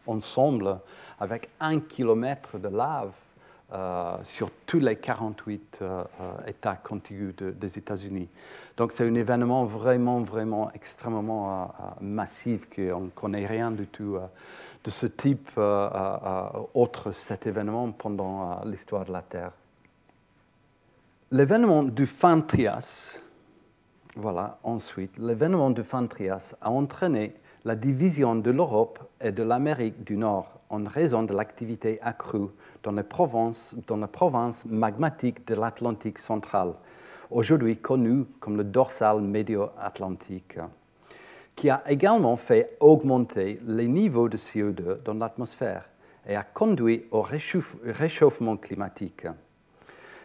ensemble, 0.07 0.79
avec 1.19 1.49
un 1.59 1.79
kilomètre 1.79 2.57
de 2.57 2.69
lave 2.69 3.11
sur 4.23 4.49
tous 4.65 4.79
les 4.79 4.95
48 4.95 5.83
États 6.47 6.75
contigus 6.75 7.35
des 7.35 7.77
États-Unis. 7.77 8.27
Donc 8.77 8.91
c'est 8.91 9.07
un 9.07 9.13
événement 9.13 9.65
vraiment, 9.65 10.21
vraiment 10.21 10.71
extrêmement 10.73 11.71
massif 12.01 12.67
qu'on 12.67 13.01
ne 13.01 13.09
connaît 13.09 13.45
rien 13.45 13.71
du 13.71 13.85
tout 13.85 14.17
de 14.83 14.89
ce 14.89 15.07
type 15.07 15.49
euh, 15.57 15.89
euh, 15.93 16.17
euh, 16.23 16.59
autre 16.73 17.11
cet 17.11 17.47
événement 17.47 17.91
pendant 17.91 18.61
l'histoire 18.65 19.05
de 19.05 19.11
la 19.11 19.21
Terre. 19.21 19.51
L'événement 21.31 21.83
du 21.83 22.05
fin 22.05 22.41
Trias, 22.41 23.21
voilà, 24.15 24.57
ensuite, 24.63 25.17
l'événement 25.19 25.69
du 25.69 25.83
fin 25.83 26.05
Trias 26.07 26.55
a 26.61 26.71
entraîné 26.71 27.35
la 27.65 27.75
division 27.75 28.35
de 28.35 28.51
l'Europe 28.51 28.99
et 29.21 29.31
de 29.31 29.43
l'Amérique 29.43 30.03
du 30.03 30.17
Nord 30.17 30.59
en 30.69 30.83
raison 30.85 31.23
de 31.23 31.33
l'activité 31.33 31.99
accrue 32.01 32.47
dans 32.83 32.91
les 32.91 33.03
provinces, 33.03 33.75
dans 33.87 33.97
la 33.97 34.07
province 34.07 34.65
magmatique 34.65 35.47
de 35.47 35.55
l'Atlantique 35.55 36.19
central, 36.19 36.73
aujourd'hui 37.31 37.77
connue 37.77 38.25
comme 38.39 38.57
le 38.57 38.63
dorsal 38.63 39.21
médio-atlantique 39.21 40.57
qui 41.59 41.69
a 41.69 41.83
également 41.89 42.37
fait 42.37 42.77
augmenter 42.79 43.55
les 43.67 43.89
niveaux 43.89 44.29
de 44.29 44.37
CO2 44.37 45.03
dans 45.03 45.15
l'atmosphère 45.15 45.89
et 46.25 46.37
a 46.37 46.43
conduit 46.43 47.03
au 47.11 47.21
réchauffement 47.21 48.55
climatique. 48.55 49.27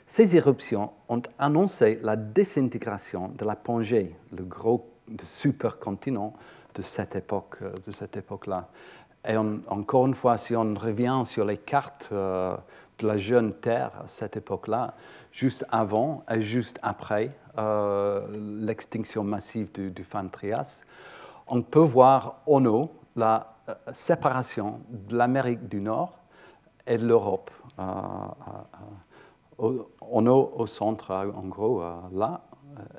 Ces 0.06 0.36
éruptions 0.36 0.92
ont 1.08 1.22
annoncé 1.36 1.98
la 2.04 2.14
désintégration 2.14 3.32
de 3.36 3.44
la 3.44 3.56
Pangée, 3.56 4.14
le 4.30 4.44
gros 4.44 4.88
supercontinent 5.24 6.34
de 6.72 6.82
cette 6.82 7.16
époque, 7.16 7.58
de 7.84 7.90
cette 7.90 8.16
époque-là. 8.16 8.68
Et 9.26 9.36
encore 9.36 10.06
une 10.06 10.14
fois, 10.14 10.36
si 10.36 10.54
on 10.54 10.74
revient 10.74 11.22
sur 11.24 11.44
les 11.44 11.56
cartes 11.56 12.10
euh, 12.12 12.56
de 12.98 13.06
la 13.06 13.16
jeune 13.16 13.54
Terre 13.54 13.90
à 14.04 14.06
cette 14.06 14.36
époque-là, 14.36 14.94
juste 15.32 15.64
avant 15.70 16.24
et 16.30 16.42
juste 16.42 16.78
après 16.82 17.30
euh, 17.58 18.26
l'extinction 18.60 19.24
massive 19.24 19.72
du, 19.72 19.90
du 19.90 20.06
Trias, 20.30 20.84
on 21.46 21.62
peut 21.62 21.78
voir 21.80 22.42
en 22.46 22.66
haut 22.66 22.92
la 23.16 23.54
euh, 23.68 23.74
séparation 23.92 24.80
de 24.90 25.16
l'Amérique 25.16 25.68
du 25.68 25.80
Nord 25.80 26.18
et 26.86 26.98
de 26.98 27.06
l'Europe. 27.06 27.50
En 27.78 28.36
haut, 29.58 30.52
au 30.56 30.66
centre, 30.66 31.12
en 31.12 31.46
gros, 31.48 31.82
là, 32.12 32.42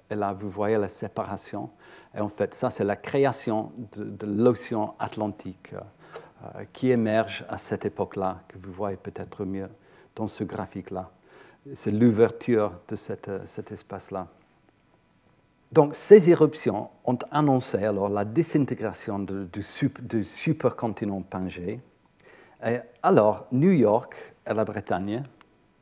et 0.10 0.16
là, 0.16 0.34
vous 0.34 0.50
voyez 0.50 0.78
la 0.78 0.88
séparation. 0.88 1.70
Et 2.16 2.22
en 2.22 2.30
fait, 2.30 2.54
ça, 2.54 2.70
c'est 2.70 2.84
la 2.84 2.96
création 2.96 3.72
de, 3.98 4.26
l'océan 4.26 4.96
Atlantique 5.00 5.74
qui 6.72 6.92
émerge 6.92 7.44
à 7.50 7.58
cette 7.58 7.86
époque-là, 7.86 8.42
que 8.48 8.58
vous 8.58 8.72
voyez 8.72 8.98
peut-être 8.98 9.46
mieux 9.46 9.70
dans 10.16 10.28
ce 10.28 10.44
graphique-là. 10.44 11.10
C'est 11.74 11.92
l'ouverture 11.92 12.72
de 12.88 12.96
cet 12.96 13.72
espace-là. 13.72 14.28
Donc, 15.72 15.96
ces 15.96 16.30
éruptions 16.30 16.90
ont 17.04 17.18
annoncé 17.32 17.84
alors 17.84 18.08
la 18.08 18.24
désintégration 18.24 19.20
du, 19.20 20.24
supercontinent 20.24 21.22
Pangée. 21.22 21.82
Et 22.66 22.80
alors, 23.04 23.48
New 23.52 23.72
York 23.72 24.16
et 24.50 24.54
la 24.54 24.64
Bretagne, 24.64 25.22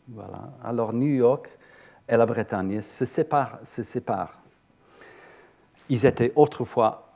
voilà, 0.08 0.50
alors 0.64 0.94
New 0.94 1.14
York 1.14 1.48
et 2.10 2.18
la 2.18 2.26
Bretagne. 2.26 2.82
Se 2.82 3.06
séparent. 3.06 4.43
Ils, 5.90 6.06
étaient 6.06 6.32
autrefois, 6.36 7.12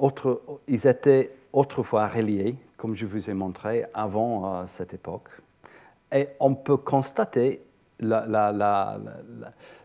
ils 0.67 0.87
étaient 0.87 1.35
autrefois 1.53 2.07
reliés, 2.07 2.55
comme 2.75 2.95
je 2.95 3.05
vous 3.05 3.29
ai 3.29 3.33
montré 3.33 3.85
avant 3.93 4.55
euh, 4.55 4.63
cette 4.65 4.93
époque. 4.93 5.29
Et 6.11 6.27
on 6.39 6.53
peut 6.53 6.77
constater 6.77 7.61
la, 7.99 8.25
la, 8.25 8.51
la, 8.51 8.99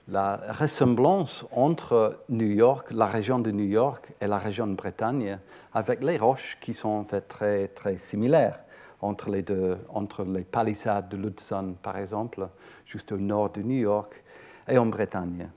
la 0.08 0.36
ressemblance 0.48 1.46
entre 1.52 2.18
New 2.28 2.50
York, 2.50 2.90
la 2.90 3.06
région 3.06 3.38
de 3.38 3.50
New 3.50 3.64
York 3.64 4.12
et 4.20 4.26
la 4.26 4.38
région 4.38 4.66
de 4.66 4.74
Bretagne, 4.74 5.38
avec 5.72 6.02
les 6.02 6.18
roches 6.18 6.58
qui 6.60 6.74
sont 6.74 6.90
en 6.90 7.04
fait 7.04 7.22
très, 7.22 7.68
très 7.68 7.96
similaires 7.96 8.60
entre 9.00 9.30
les 9.30 9.42
deux, 9.42 9.78
entre 9.88 10.24
les 10.24 10.42
palissades 10.42 11.08
de 11.08 11.16
l'Hudson, 11.16 11.74
par 11.82 11.96
exemple, 11.96 12.48
juste 12.86 13.12
au 13.12 13.16
nord 13.16 13.50
de 13.50 13.62
New 13.62 13.80
York, 13.80 14.22
et 14.68 14.78
en 14.78 14.86
Bretagne. 14.86 15.48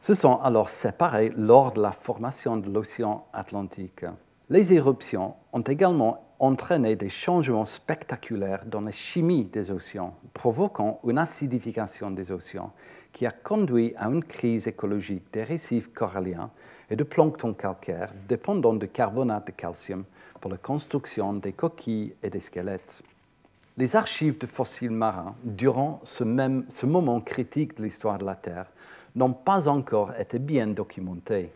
Se 0.00 0.14
sont 0.14 0.40
alors 0.40 0.70
séparés 0.70 1.30
lors 1.36 1.72
de 1.72 1.82
la 1.82 1.92
formation 1.92 2.56
de 2.56 2.70
l'océan 2.70 3.26
Atlantique. 3.34 4.06
Les 4.48 4.72
éruptions 4.72 5.34
ont 5.52 5.60
également 5.60 6.24
entraîné 6.38 6.96
des 6.96 7.10
changements 7.10 7.66
spectaculaires 7.66 8.64
dans 8.64 8.80
la 8.80 8.92
chimie 8.92 9.44
des 9.44 9.70
océans, 9.70 10.14
provoquant 10.32 11.00
une 11.04 11.18
acidification 11.18 12.10
des 12.10 12.32
océans 12.32 12.72
qui 13.12 13.26
a 13.26 13.30
conduit 13.30 13.92
à 13.98 14.06
une 14.06 14.24
crise 14.24 14.66
écologique 14.68 15.30
des 15.34 15.42
récifs 15.42 15.92
coralliens 15.92 16.50
et 16.88 16.96
de 16.96 17.04
plancton 17.04 17.52
calcaire 17.52 18.14
dépendant 18.26 18.72
de 18.72 18.86
carbonate 18.86 19.48
de 19.48 19.52
calcium 19.52 20.04
pour 20.40 20.50
la 20.50 20.56
construction 20.56 21.34
des 21.34 21.52
coquilles 21.52 22.14
et 22.22 22.30
des 22.30 22.40
squelettes. 22.40 23.02
les 23.76 23.96
archives 23.96 24.38
de 24.38 24.46
fossiles 24.46 24.90
marins 24.90 25.34
durant 25.44 26.00
ce, 26.04 26.24
même, 26.24 26.64
ce 26.70 26.86
moment 26.86 27.20
critique 27.20 27.76
de 27.76 27.82
l'histoire 27.82 28.16
de 28.16 28.24
la 28.24 28.34
Terre 28.34 28.66
n'ont 29.14 29.32
pas 29.32 29.68
encore 29.68 30.12
été 30.18 30.38
bien 30.38 30.68
documentées 30.68 31.52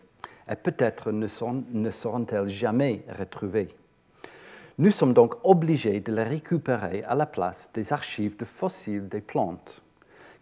et 0.49 0.55
peut-être 0.55 1.11
ne, 1.11 1.27
seront-elles 1.27 2.47
jamais 2.47 3.03
retrouvées. 3.17 3.69
Nous 4.77 4.91
sommes 4.91 5.13
donc 5.13 5.35
obligés 5.43 6.01
de 6.01 6.13
les 6.13 6.23
récupérer 6.23 7.03
à 7.03 7.15
la 7.15 7.25
place 7.25 7.69
des 7.73 7.93
archives 7.93 8.37
de 8.37 8.45
fossiles 8.45 9.07
des 9.07 9.21
plantes, 9.21 9.81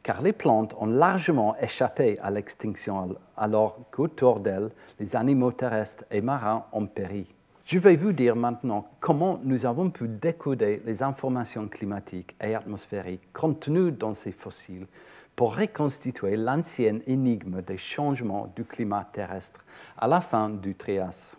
car 0.02 0.22
les 0.22 0.34
plantes 0.34 0.76
ont 0.80 0.88
largement 0.88 1.56
échappé 1.58 2.18
à 2.20 2.32
l'extinction 2.32 3.16
alors 3.38 3.80
qu'autour 3.92 4.40
d'elles, 4.40 4.72
les 5.00 5.16
animaux 5.16 5.52
terrestres 5.52 6.06
et 6.10 6.22
marins 6.22 6.66
ont 6.72 6.88
péri. 6.88 7.34
Je 7.66 7.80
vais 7.80 7.96
vous 7.96 8.12
dire 8.12 8.36
maintenant 8.36 8.88
comment 9.00 9.40
nous 9.44 9.66
avons 9.66 9.90
pu 9.90 10.10
décoder 10.10 10.82
les 10.86 11.02
informations 11.02 11.70
climatiques 11.70 12.36
et 12.44 12.56
atmosphériques 12.56 13.32
contenues 13.32 13.94
dans 13.94 14.14
ces 14.14 14.34
fossiles 14.34 14.88
pour 15.36 15.58
reconstituer 15.58 16.36
l'ancienne 16.36 17.02
énigme 17.08 17.62
des 17.62 17.78
changements 17.78 18.52
du 18.56 18.66
climat 18.66 19.08
terrestre 19.12 19.66
à 19.98 20.08
la 20.08 20.22
fin 20.22 20.50
du 20.50 20.76
Trias. 20.76 21.38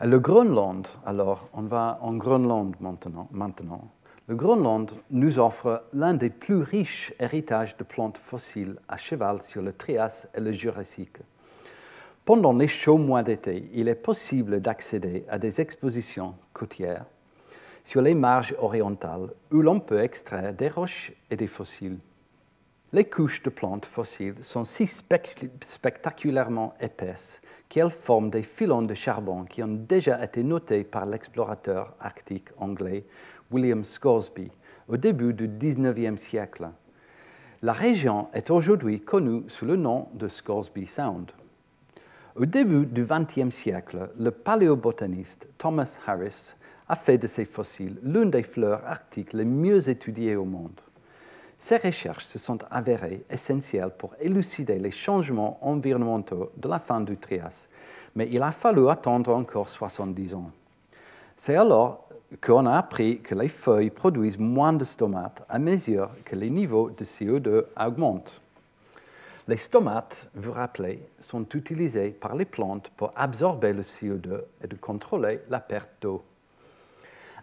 Le 0.00 0.18
Groenland, 0.18 0.86
alors 1.04 1.48
on 1.52 1.62
va 1.62 1.98
en 2.02 2.14
Groenland 2.14 2.74
maintenant, 2.80 3.28
maintenant. 3.30 3.90
Le 4.28 4.34
Groenland 4.34 4.90
nous 5.10 5.38
offre 5.38 5.84
l'un 5.92 6.14
des 6.14 6.30
plus 6.30 6.56
riches 6.56 7.14
héritages 7.20 7.76
de 7.76 7.84
plantes 7.84 8.18
fossiles 8.18 8.76
à 8.88 8.96
cheval 8.96 9.42
sur 9.42 9.62
le 9.62 9.72
Trias 9.72 10.26
et 10.34 10.40
le 10.40 10.52
Jurassique. 10.52 11.18
Pendant 12.24 12.52
les 12.52 12.66
chauds 12.66 12.98
mois 12.98 13.22
d'été, 13.22 13.70
il 13.72 13.86
est 13.86 13.94
possible 13.94 14.60
d'accéder 14.60 15.24
à 15.28 15.38
des 15.38 15.60
expositions 15.60 16.34
côtières 16.52 17.04
sur 17.84 18.02
les 18.02 18.16
marges 18.16 18.56
orientales 18.58 19.30
où 19.52 19.62
l'on 19.62 19.78
peut 19.78 20.02
extraire 20.02 20.52
des 20.52 20.68
roches 20.68 21.12
et 21.30 21.36
des 21.36 21.46
fossiles. 21.46 21.98
Les 22.96 23.04
couches 23.04 23.42
de 23.42 23.50
plantes 23.50 23.84
fossiles 23.84 24.42
sont 24.42 24.64
si 24.64 24.86
spectaculairement 24.86 26.72
épaisses 26.80 27.42
qu'elles 27.68 27.90
forment 27.90 28.30
des 28.30 28.42
filons 28.42 28.80
de 28.80 28.94
charbon 28.94 29.44
qui 29.44 29.62
ont 29.62 29.68
déjà 29.86 30.24
été 30.24 30.42
notés 30.42 30.82
par 30.82 31.04
l'explorateur 31.04 31.94
arctique 32.00 32.48
anglais 32.56 33.04
William 33.50 33.84
Scoresby 33.84 34.50
au 34.88 34.96
début 34.96 35.34
du 35.34 35.46
XIXe 35.46 36.18
siècle. 36.18 36.70
La 37.60 37.74
région 37.74 38.28
est 38.32 38.50
aujourd'hui 38.50 39.02
connue 39.02 39.42
sous 39.48 39.66
le 39.66 39.76
nom 39.76 40.08
de 40.14 40.26
Scoresby 40.26 40.86
Sound. 40.86 41.32
Au 42.34 42.46
début 42.46 42.86
du 42.86 43.04
XXe 43.04 43.54
siècle, 43.54 44.08
le 44.18 44.30
paléobotaniste 44.30 45.50
Thomas 45.58 45.98
Harris 46.06 46.54
a 46.88 46.96
fait 46.96 47.18
de 47.18 47.26
ces 47.26 47.44
fossiles 47.44 47.98
l'une 48.02 48.30
des 48.30 48.42
fleurs 48.42 48.86
arctiques 48.86 49.34
les 49.34 49.44
mieux 49.44 49.86
étudiées 49.90 50.36
au 50.36 50.46
monde. 50.46 50.80
Ces 51.58 51.78
recherches 51.78 52.26
se 52.26 52.38
sont 52.38 52.58
avérées 52.70 53.24
essentielles 53.30 53.92
pour 53.96 54.14
élucider 54.20 54.78
les 54.78 54.90
changements 54.90 55.58
environnementaux 55.62 56.52
de 56.56 56.68
la 56.68 56.78
fin 56.78 57.00
du 57.00 57.16
Trias, 57.16 57.68
mais 58.14 58.28
il 58.30 58.42
a 58.42 58.52
fallu 58.52 58.88
attendre 58.88 59.34
encore 59.34 59.68
70 59.68 60.34
ans. 60.34 60.50
C'est 61.36 61.56
alors 61.56 62.08
qu'on 62.40 62.66
a 62.66 62.76
appris 62.76 63.20
que 63.20 63.34
les 63.34 63.48
feuilles 63.48 63.90
produisent 63.90 64.38
moins 64.38 64.72
de 64.72 64.84
stomates 64.84 65.44
à 65.48 65.58
mesure 65.58 66.10
que 66.24 66.36
les 66.36 66.50
niveaux 66.50 66.90
de 66.90 67.04
CO2 67.04 67.64
augmentent. 67.78 68.40
Les 69.48 69.56
stomates, 69.56 70.28
vous 70.34 70.50
rappelez, 70.50 71.00
sont 71.20 71.46
utilisés 71.54 72.10
par 72.10 72.34
les 72.34 72.46
plantes 72.46 72.90
pour 72.96 73.12
absorber 73.14 73.72
le 73.72 73.82
CO2 73.82 74.40
et 74.62 74.66
de 74.66 74.74
contrôler 74.76 75.40
la 75.48 75.60
perte 75.60 75.90
d'eau. 76.00 76.24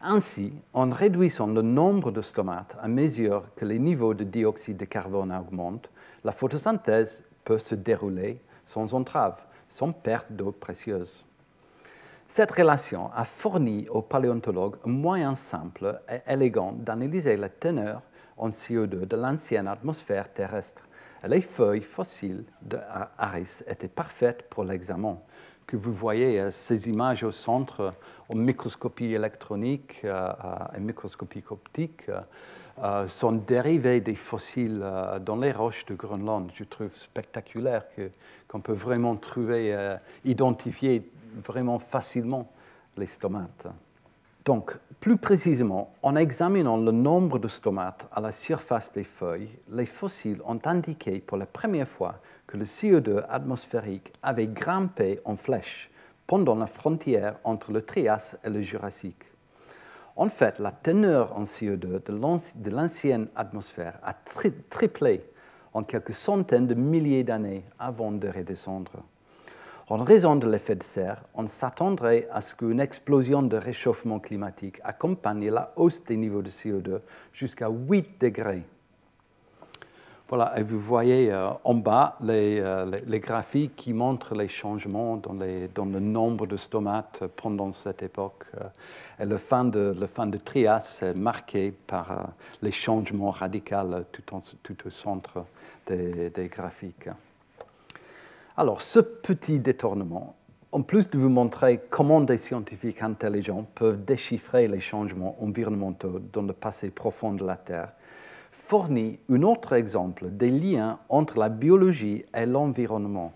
Ainsi, 0.05 0.51
en 0.73 0.89
réduisant 0.89 1.47
le 1.47 1.61
nombre 1.61 2.11
de 2.11 2.21
stomates 2.21 2.75
à 2.81 2.89
mesure 2.89 3.45
que 3.55 3.63
les 3.63 3.79
niveaux 3.79 4.13
de 4.13 4.25
dioxyde 4.25 4.75
de 4.75 4.83
carbone 4.83 5.31
augmentent, 5.31 5.89
la 6.25 6.33
photosynthèse 6.33 7.23
peut 7.45 7.57
se 7.57 7.73
dérouler 7.73 8.41
sans 8.65 8.93
entrave, 8.93 9.41
sans 9.69 9.93
perte 9.93 10.29
d'eau 10.29 10.51
précieuse. 10.51 11.25
Cette 12.27 12.51
relation 12.51 13.11
a 13.15 13.23
fourni 13.23 13.87
aux 13.87 14.01
paléontologues 14.01 14.75
un 14.85 14.89
moyen 14.89 15.35
simple 15.35 16.01
et 16.11 16.29
élégant 16.29 16.73
d'analyser 16.73 17.37
la 17.37 17.47
teneur 17.47 18.01
en 18.35 18.49
CO2 18.49 19.07
de 19.07 19.15
l'ancienne 19.15 19.69
atmosphère 19.69 20.33
terrestre 20.33 20.83
les 21.27 21.41
feuilles 21.41 21.81
fossiles 21.81 22.43
de 22.61 22.77
Harris 23.17 23.63
étaient 23.67 23.87
parfaites 23.87 24.49
pour 24.49 24.63
l'examen. 24.63 25.17
Que 25.65 25.77
vous 25.77 25.93
voyez 25.93 26.39
euh, 26.39 26.49
ces 26.49 26.89
images 26.89 27.23
au 27.23 27.31
centre 27.31 27.93
en 28.29 28.35
microscopie 28.35 29.13
électronique 29.13 30.01
euh, 30.03 30.31
et 30.75 30.79
microscopie 30.79 31.43
optique 31.49 32.09
euh, 32.83 33.07
sont 33.07 33.31
dérivées 33.31 34.01
des 34.01 34.15
fossiles 34.15 34.83
dans 35.21 35.35
les 35.35 35.51
roches 35.51 35.85
de 35.85 35.95
Groenland. 35.95 36.51
Je 36.55 36.63
trouve 36.63 36.93
spectaculaire 36.93 37.85
qu'on 38.47 38.61
peut 38.61 38.73
vraiment 38.73 39.15
trouver, 39.15 39.95
identifier 40.25 41.07
vraiment 41.35 41.77
facilement 41.77 42.51
les 42.97 43.05
stomates. 43.05 43.67
Donc, 44.45 44.77
plus 44.99 45.17
précisément, 45.17 45.93
en 46.01 46.15
examinant 46.15 46.77
le 46.77 46.91
nombre 46.91 47.39
de 47.39 47.47
stomates 47.47 48.07
à 48.11 48.19
la 48.19 48.31
surface 48.31 48.91
des 48.91 49.03
feuilles, 49.03 49.49
les 49.69 49.85
fossiles 49.85 50.41
ont 50.45 50.59
indiqué 50.65 51.19
pour 51.19 51.37
la 51.37 51.45
première 51.45 51.87
fois 51.87 52.15
que 52.45 52.57
le 52.57 52.65
CO2 52.65 53.23
atmosphérique 53.29 54.11
avait 54.21 54.47
grimpé 54.47 55.19
en 55.23 55.35
flèche 55.35 55.89
pendant 56.27 56.55
la 56.55 56.67
frontière 56.67 57.35
entre 57.43 57.71
le 57.71 57.81
Trias 57.83 58.35
et 58.43 58.49
le 58.49 58.61
Jurassique. 58.61 59.23
En 60.15 60.29
fait, 60.29 60.59
la 60.59 60.71
teneur 60.71 61.37
en 61.37 61.43
CO2 61.43 62.03
de 62.03 62.69
l'ancienne 62.69 63.27
atmosphère 63.35 63.97
a 64.03 64.13
triplé 64.13 65.23
en 65.73 65.83
quelques 65.83 66.13
centaines 66.13 66.67
de 66.67 66.75
milliers 66.75 67.23
d'années 67.23 67.63
avant 67.79 68.11
de 68.11 68.27
redescendre. 68.27 68.91
En 69.89 69.97
raison 69.97 70.37
de 70.37 70.49
l'effet 70.49 70.75
de 70.75 70.83
serre, 70.83 71.23
on 71.35 71.45
s'attendrait 71.45 72.27
à 72.31 72.39
ce 72.39 72.55
qu'une 72.55 72.79
explosion 72.79 73.43
de 73.43 73.57
réchauffement 73.57 74.19
climatique 74.19 74.79
accompagne 74.83 75.49
la 75.49 75.73
hausse 75.75 76.03
des 76.05 76.15
niveaux 76.15 76.41
de 76.41 76.49
CO2 76.49 77.01
jusqu'à 77.33 77.67
8 77.69 78.21
degrés. 78.21 78.63
Voilà, 80.29 80.57
et 80.57 80.63
vous 80.63 80.79
voyez 80.79 81.31
euh, 81.31 81.49
en 81.65 81.73
bas 81.75 82.17
euh, 82.23 82.91
les, 83.05 83.19
graphiques 83.19 83.75
qui 83.75 83.91
montrent 83.91 84.35
les 84.35 84.47
changements 84.47 85.17
dans, 85.17 85.33
le 85.33 85.99
nombre 85.99 86.47
de 86.47 86.55
stomates 86.55 87.25
pendant 87.35 87.73
cette 87.73 88.03
époque. 88.03 88.45
Euh, 88.55 88.63
et 89.21 89.25
le 89.25 89.35
fin 89.35 89.65
de, 89.65 89.93
fin 90.11 90.25
de 90.25 90.37
Trias 90.37 91.01
est 91.01 91.13
marqué 91.13 91.71
par 91.71 92.29
les 92.61 92.71
changements 92.71 93.31
radicaux 93.31 94.05
tout, 94.11 94.87
au 94.87 94.89
centre 94.89 95.45
des 95.85 96.49
graphiques. 96.49 97.09
Alors, 98.55 98.83
ce 98.83 98.99
petit 98.99 99.59
détournement, 99.59 100.35
en 100.71 100.83
plus 100.83 101.09
de 101.09 101.17
vous 101.17 101.29
montrer 101.29 101.79
comment 101.89 102.21
des 102.21 102.37
scientifiques 102.37 103.01
intelligents 103.01 103.65
peuvent 103.73 104.05
déchiffrer 104.05 104.67
les 104.67 104.79
changements 104.79 105.35
environnementaux 105.41 106.19
dans 106.31 106.43
le 106.43 106.53
passé 106.53 106.91
profond 106.91 107.33
de 107.33 107.43
la 107.43 107.55
Terre, 107.55 107.93
fournit 108.51 109.17
un 109.31 109.41
autre 109.41 109.73
exemple 109.73 110.29
des 110.29 110.51
liens 110.51 110.99
entre 111.09 111.39
la 111.39 111.49
biologie 111.49 112.25
et 112.35 112.45
l'environnement, 112.45 113.33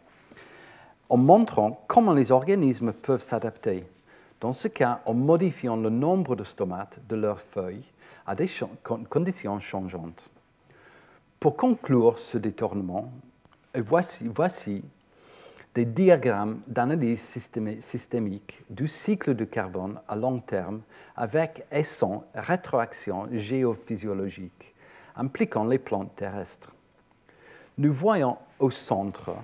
en 1.10 1.18
montrant 1.18 1.84
comment 1.88 2.14
les 2.14 2.32
organismes 2.32 2.94
peuvent 2.94 3.24
s'adapter, 3.24 3.86
dans 4.40 4.54
ce 4.54 4.68
cas 4.68 5.02
en 5.08 5.16
modifiant 5.16 5.78
le 5.78 5.90
nombre 5.90 6.36
de 6.36 6.44
stomates 6.44 7.00
de 7.10 7.16
leurs 7.16 7.42
feuilles 7.42 7.86
à 8.28 8.36
des 8.36 8.50
conditions 9.10 9.60
changeantes. 9.60 10.30
Pour 11.40 11.58
conclure 11.58 12.20
ce 12.20 12.38
détournement, 12.38 13.12
voici, 13.76 14.30
voici 14.32 14.84
des 15.78 15.86
diagrammes 15.86 16.62
d'analyse 16.66 17.22
systémique 17.22 18.63
du 18.68 18.88
cycle 18.88 19.36
du 19.36 19.46
carbone 19.46 20.02
à 20.08 20.16
long 20.16 20.40
terme 20.40 20.82
avec 21.16 21.68
et 21.72 21.84
sans 21.84 22.26
rétroaction 22.34 23.28
géophysiologique 23.32 24.74
impliquant 25.16 25.66
les 25.66 25.78
plantes 25.78 26.16
terrestres. 26.16 26.74
Nous 27.78 27.94
voyons 27.94 28.40
au 28.58 28.72
centre, 28.72 29.36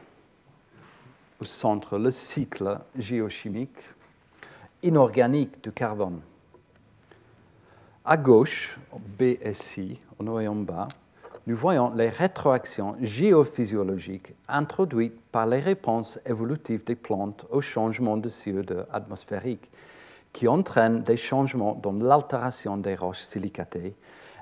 au 1.40 1.46
centre 1.46 2.00
le 2.00 2.10
cycle 2.10 2.80
géochimique 2.98 3.78
inorganique 4.82 5.64
du 5.64 5.72
carbone. 5.72 6.20
À 8.04 8.18
gauche, 8.18 8.80
BSI, 9.20 10.00
en 10.18 10.56
bas, 10.56 10.88
nous 11.46 11.58
voyons 11.58 11.94
les 11.94 12.10
rétroactions 12.10 12.96
géophysiologiques 13.02 14.34
introduites 14.48 15.20
par 15.32 15.46
les 15.46 15.60
réponses 15.60 16.20
évolutives 16.26 16.86
des 16.86 16.96
plantes 16.96 17.46
au 17.50 17.60
changement 17.60 18.16
de 18.16 18.30
CO2 18.30 18.86
atmosphérique, 18.92 19.70
qui 20.32 20.48
entraînent 20.48 21.04
des 21.04 21.18
changements 21.18 21.76
dans 21.76 21.94
l'altération 21.94 22.78
des 22.78 22.96
roches 22.96 23.22
silicatées 23.22 23.94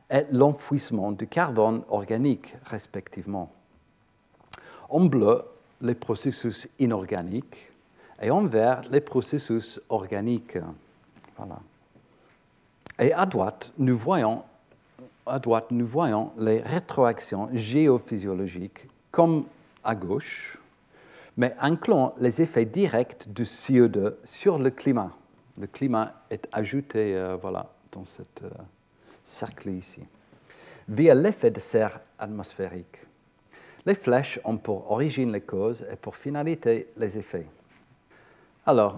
et 0.10 0.26
l'enfouissement 0.32 1.12
du 1.12 1.28
carbone 1.28 1.84
organique, 1.90 2.56
respectivement. 2.66 3.52
En 4.90 5.06
bleu, 5.06 5.44
les 5.82 5.96
processus 5.96 6.68
inorganiques 6.80 7.72
et 8.22 8.30
en 8.30 8.46
vert, 8.46 8.82
les 8.92 9.02
processus 9.02 9.82
organiques. 9.90 10.60
Voilà. 11.38 11.60
Et 13.00 13.12
à 13.14 13.26
droite, 13.26 13.74
nous 13.80 13.98
voyons 13.98 14.44
à 15.26 15.40
droite, 15.40 15.72
nous 15.72 15.86
voyons 15.86 16.32
les 16.38 16.60
rétroactions 16.60 17.50
géophysiologiques, 17.54 18.88
comme 19.12 19.46
à 19.84 19.96
gauche, 19.96 20.58
mais 21.38 21.56
incluant 21.60 22.14
les 22.20 22.42
effets 22.42 22.66
directs 22.66 23.32
du 23.32 23.44
CO2 23.44 24.16
sur 24.24 24.60
le 24.60 24.70
climat. 24.70 25.12
Le 25.60 25.68
climat 25.68 26.24
est 26.30 26.48
ajouté 26.52 27.16
euh, 27.16 27.38
voilà, 27.42 27.70
dans 27.92 28.04
ce 28.04 28.22
euh, 28.44 28.50
cercle 29.24 29.70
ici, 29.70 30.02
via 30.88 31.14
l'effet 31.14 31.52
de 31.52 31.60
serre 31.60 32.00
atmosphérique. 32.18 33.06
Les 33.86 33.96
flèches 33.96 34.40
ont 34.44 34.58
pour 34.58 34.92
origine 34.92 35.32
les 35.32 35.42
causes 35.42 35.86
et 35.92 35.96
pour 35.96 36.16
finalité 36.16 36.88
les 36.98 37.18
effets. 37.18 37.48
Alors, 38.66 38.98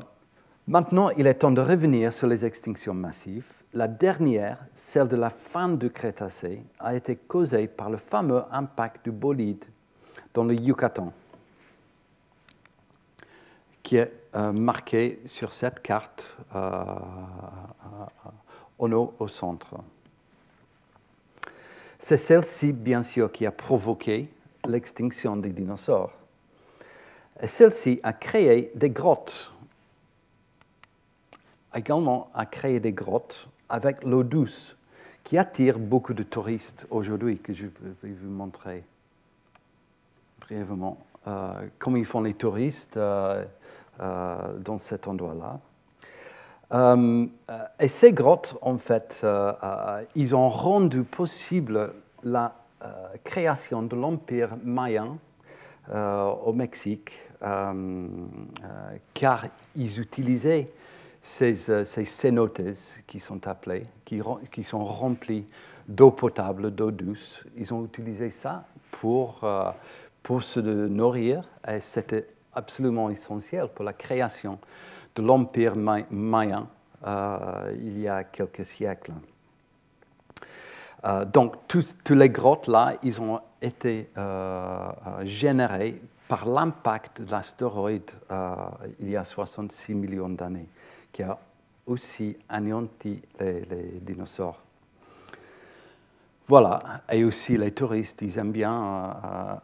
maintenant, 0.68 1.10
il 1.12 1.26
est 1.26 1.36
temps 1.36 1.52
de 1.52 1.62
revenir 1.62 2.12
sur 2.12 2.28
les 2.28 2.44
extinctions 2.44 2.94
massives. 2.94 3.63
La 3.76 3.88
dernière, 3.88 4.60
celle 4.76 5.08
de 5.08 5.16
la 5.16 5.32
fin 5.32 5.70
du 5.70 5.90
Crétacé, 5.90 6.62
a 6.80 6.94
été 6.94 7.16
causée 7.16 7.68
par 7.68 7.90
le 7.90 7.98
fameux 7.98 8.44
impact 8.52 9.04
du 9.04 9.12
bolide 9.12 9.66
dans 10.32 10.44
le 10.44 10.54
Yucatan, 10.54 11.12
qui 13.82 13.98
est 13.98 14.12
euh, 14.36 14.52
marqué 14.52 15.22
sur 15.26 15.52
cette 15.52 15.82
carte 15.82 16.38
euh, 16.56 16.84
au, 18.78 19.14
au 19.18 19.28
centre. 19.28 19.76
C'est 21.98 22.18
celle-ci, 22.18 22.74
bien 22.74 23.02
sûr, 23.02 23.32
qui 23.32 23.46
a 23.48 23.52
provoqué 23.52 24.32
l'extinction 24.68 25.36
des 25.36 25.50
dinosaures. 25.50 26.14
Et 27.42 27.48
celle-ci 27.48 28.00
a 28.04 28.14
créé 28.14 28.72
des 28.76 28.92
grottes, 28.92 29.52
également 31.74 32.30
a 32.36 32.46
créé 32.46 32.80
des 32.80 32.94
grottes 32.94 33.50
avec 33.74 34.04
l'eau 34.04 34.22
douce 34.22 34.78
qui 35.24 35.36
attire 35.36 35.80
beaucoup 35.80 36.14
de 36.14 36.22
touristes 36.22 36.86
aujourd'hui, 36.92 37.40
que 37.40 37.54
je 37.54 37.66
vais 37.66 38.12
vous 38.12 38.30
montrer 38.30 38.84
brièvement 40.40 41.00
euh, 41.28 41.54
comment 41.80 41.98
ils 41.98 42.06
font 42.06 42.22
les 42.22 42.36
touristes 42.36 42.98
euh, 42.98 43.44
euh, 44.00 44.58
dans 44.60 44.78
cet 44.78 45.08
endroit-là. 45.08 45.60
et 47.80 47.88
ces 47.88 48.14
grottes, 48.14 48.58
en 48.62 48.78
fait, 48.78 49.26
ils 50.16 50.36
ont 50.36 50.50
rendu 50.50 51.04
possible 51.04 51.94
la 52.24 52.56
création 53.24 53.82
de 53.82 53.96
l'Empire 53.96 54.50
mayan 54.64 55.18
euh, 55.92 56.26
au 56.46 56.54
Mexique, 56.54 57.12
car 59.14 59.46
ils 59.76 60.00
utilisaient 60.00 60.72
ces, 61.26 61.56
ces 61.56 62.06
cénotes 62.06 62.62
qui 63.08 63.20
sont 63.20 63.48
appelées, 63.48 63.86
qui, 64.04 64.64
sont 64.64 64.84
remplies 64.84 65.48
d'eau 65.88 66.12
potable, 66.12 66.70
d'eau 66.70 66.92
douce. 66.92 67.44
Ils 67.58 67.74
ont 67.74 67.86
utilisé 67.86 68.30
ça 68.30 68.66
pour, 68.92 69.42
pour 70.22 70.44
se 70.44 70.60
nourrir 70.60 71.48
et 71.68 71.80
c'était 71.80 72.28
absolument 72.54 73.10
essentiel 73.10 73.70
pour 73.74 73.86
la 73.86 73.94
création 73.94 74.60
de 75.16 75.24
l'Empire 75.24 75.76
mayan 75.78 76.68
il 77.06 78.00
y 78.00 78.08
a 78.08 78.26
quelques 78.26 78.66
siècles. 78.66 79.14
Euh, 81.06 81.26
donc, 81.26 81.56
tous, 81.68 81.96
les 82.10 82.30
grottes 82.30 82.68
là, 82.68 82.94
ils 83.04 83.22
ont 83.22 83.40
été 83.62 84.10
euh, 84.18 84.90
euh, 85.08 85.26
générés 85.26 86.02
par 86.28 86.46
l'impact 86.46 87.22
de 87.22 87.32
l'astéroïde 87.32 88.10
il 89.00 89.10
y 89.10 89.18
a 89.18 89.24
66 89.24 89.94
millions 89.94 90.30
d'années, 90.30 90.68
qui 91.14 91.24
a 91.24 91.40
aussi 91.88 92.36
anéanti 92.50 93.22
les, 93.40 94.00
dinosaures. 94.02 94.60
Voilà, 96.48 97.04
et 97.10 97.24
aussi 97.24 97.58
les 97.58 97.72
touristes, 97.72 98.22
ils 98.22 98.38
aiment 98.38 98.52
bien 98.52 99.62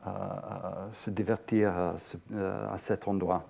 se 0.92 1.10
divertir 1.10 1.74
à 2.34 2.78
cet 2.78 3.10
endroit. 3.10 3.44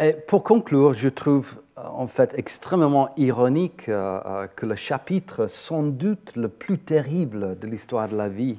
Et 0.00 0.12
pour 0.12 0.42
conclure, 0.42 0.94
je 0.94 1.08
trouve 1.08 1.60
euh, 1.78 1.82
en 1.84 2.08
fait 2.08 2.36
extrêmement 2.36 3.10
ironique 3.16 3.88
euh, 3.88 4.20
euh, 4.26 4.46
que 4.48 4.66
le 4.66 4.74
chapitre 4.74 5.46
sans 5.46 5.84
doute 5.84 6.34
le 6.34 6.48
plus 6.48 6.78
terrible 6.78 7.56
de 7.58 7.66
l'histoire 7.68 8.08
de 8.08 8.16
la 8.16 8.28
vie 8.28 8.58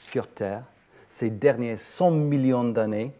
sur 0.00 0.26
Terre, 0.26 0.62
ces 1.10 1.28
derniers 1.28 1.76
100 1.76 2.10
millions 2.12 2.64
d'années, 2.64 3.12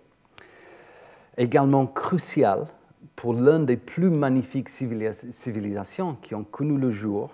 également 1.36 1.86
crucial 1.86 2.66
pour 3.16 3.34
l'une 3.34 3.66
des 3.66 3.76
plus 3.76 4.10
magnifiques 4.10 4.68
civilisations 4.68 6.16
qui 6.22 6.34
ont 6.34 6.44
connu 6.44 6.78
le 6.78 6.90
jour, 6.90 7.30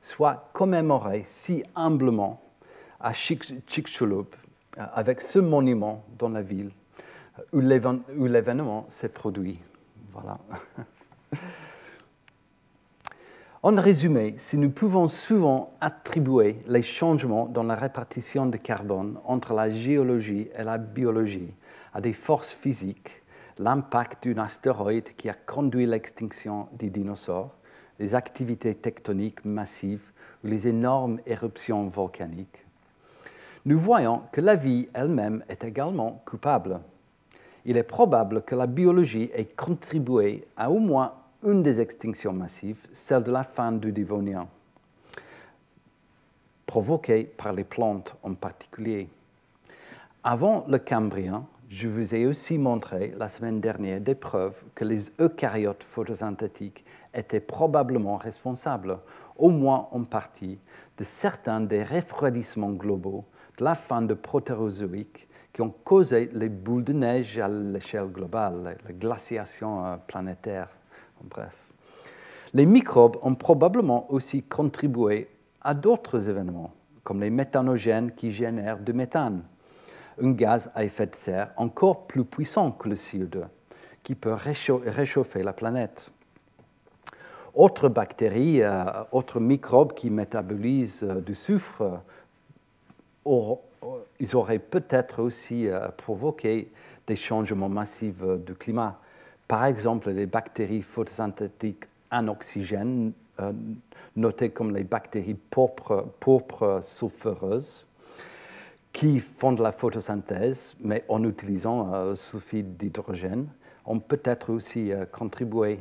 soit 0.00 0.50
commémoré 0.52 1.22
si 1.24 1.64
humblement 1.74 2.42
à 3.00 3.12
Chicxulub 3.12 4.26
avec 4.76 5.20
ce 5.20 5.38
monument 5.38 6.04
dans 6.18 6.28
la 6.28 6.42
ville 6.42 6.70
où 7.52 7.60
l'événement 7.60 8.86
s'est 8.88 9.08
produit. 9.08 9.60
Voilà. 10.12 10.38
En 13.64 13.76
résumé, 13.76 14.34
si 14.38 14.58
nous 14.58 14.70
pouvons 14.70 15.06
souvent 15.06 15.72
attribuer 15.80 16.56
les 16.66 16.82
changements 16.82 17.46
dans 17.46 17.62
la 17.62 17.76
répartition 17.76 18.44
de 18.46 18.56
carbone 18.56 19.20
entre 19.24 19.54
la 19.54 19.70
géologie 19.70 20.48
et 20.58 20.64
la 20.64 20.78
biologie 20.78 21.54
à 21.94 22.00
des 22.00 22.12
forces 22.12 22.50
physiques, 22.50 23.21
l'impact 23.58 24.28
d'un 24.28 24.42
astéroïde 24.42 25.14
qui 25.16 25.28
a 25.28 25.34
conduit 25.34 25.86
l'extinction 25.86 26.68
des 26.72 26.90
dinosaures, 26.90 27.54
les 27.98 28.14
activités 28.14 28.74
tectoniques 28.74 29.44
massives 29.44 30.10
ou 30.42 30.48
les 30.48 30.68
énormes 30.68 31.20
éruptions 31.26 31.86
volcaniques, 31.88 32.64
nous 33.64 33.78
voyons 33.78 34.22
que 34.32 34.40
la 34.40 34.56
vie 34.56 34.88
elle-même 34.92 35.44
est 35.48 35.64
également 35.64 36.22
coupable 36.24 36.80
il 37.64 37.76
est 37.76 37.82
probable 37.84 38.42
que 38.42 38.54
la 38.54 38.66
biologie 38.66 39.30
ait 39.34 39.44
contribué 39.44 40.46
à 40.56 40.70
au 40.70 40.78
moins 40.78 41.14
une 41.44 41.62
des 41.62 41.80
extinctions 41.80 42.32
massives, 42.32 42.86
celle 42.92 43.22
de 43.24 43.30
la 43.30 43.44
fin 43.44 43.72
du 43.72 43.92
Dévonien, 43.92 44.48
provoquée 46.66 47.24
par 47.24 47.52
les 47.52 47.64
plantes 47.64 48.16
en 48.22 48.34
particulier. 48.34 49.08
Avant 50.24 50.64
le 50.68 50.78
Cambrien, 50.78 51.44
je 51.72 51.88
vous 51.88 52.14
ai 52.14 52.26
aussi 52.26 52.58
montré 52.58 53.14
la 53.16 53.28
semaine 53.28 53.58
dernière 53.58 53.98
des 53.98 54.14
preuves 54.14 54.62
que 54.74 54.84
les 54.84 55.10
eucaryotes 55.18 55.82
photosynthétiques 55.82 56.84
étaient 57.14 57.40
probablement 57.40 58.18
responsables, 58.18 58.98
au 59.36 59.48
moins 59.48 59.88
en 59.90 60.04
partie, 60.04 60.58
de 60.98 61.04
certains 61.04 61.62
des 61.62 61.82
refroidissements 61.82 62.72
globaux 62.72 63.24
de 63.56 63.64
la 63.64 63.74
fin 63.74 64.02
du 64.02 64.14
protérozoïque 64.14 65.28
qui 65.50 65.62
ont 65.62 65.72
causé 65.82 66.28
les 66.34 66.50
boules 66.50 66.84
de 66.84 66.92
neige 66.92 67.38
à 67.38 67.48
l'échelle 67.48 68.08
globale, 68.08 68.76
la 68.84 68.92
glaciation 68.92 69.86
euh, 69.86 69.96
planétaire, 70.06 70.68
bref. 71.24 71.72
Les 72.52 72.66
microbes 72.66 73.16
ont 73.22 73.34
probablement 73.34 74.12
aussi 74.12 74.42
contribué 74.42 75.26
à 75.62 75.72
d'autres 75.72 76.28
événements, 76.28 76.74
comme 77.02 77.22
les 77.22 77.30
méthanogènes 77.30 78.12
qui 78.12 78.30
génèrent 78.30 78.78
du 78.78 78.92
méthane, 78.92 79.42
un 80.22 80.30
gaz 80.30 80.70
à 80.74 80.84
effet 80.84 81.06
de 81.06 81.14
serre 81.14 81.52
encore 81.56 82.06
plus 82.06 82.24
puissant 82.24 82.70
que 82.70 82.88
le 82.88 82.94
CO2, 82.94 83.42
qui 84.02 84.14
peut 84.14 84.34
réchauffer 84.34 85.42
la 85.42 85.52
planète. 85.52 86.10
Autres 87.54 87.88
bactéries, 87.88 88.62
euh, 88.62 88.84
autres 89.12 89.38
microbes 89.38 89.92
qui 89.92 90.08
métabolisent 90.08 91.04
euh, 91.04 91.20
du 91.20 91.34
soufre 91.34 91.82
ils 94.20 94.36
auraient 94.36 94.58
peut-être 94.58 95.20
aussi 95.22 95.68
euh, 95.68 95.88
provoqué 95.88 96.70
des 97.06 97.16
changements 97.16 97.68
massifs 97.68 98.22
euh, 98.22 98.38
du 98.38 98.54
climat. 98.54 98.98
Par 99.48 99.64
exemple, 99.66 100.10
les 100.10 100.26
bactéries 100.26 100.82
photosynthétiques 100.82 101.84
en 102.10 102.28
oxygène, 102.28 103.12
euh, 103.40 103.52
notées 104.16 104.50
comme 104.50 104.74
les 104.74 104.84
bactéries 104.84 105.36
pourpres, 105.50 106.80
sulfureuses, 106.82 107.86
qui 108.92 109.20
font 109.20 109.52
de 109.52 109.62
la 109.62 109.72
photosynthèse, 109.72 110.76
mais 110.80 111.04
en 111.08 111.24
utilisant 111.24 112.06
le 112.06 112.14
sulfide 112.14 112.76
d'hydrogène, 112.76 113.48
ont 113.84 113.98
peut-être 113.98 114.52
aussi 114.52 114.92
contribué 115.10 115.80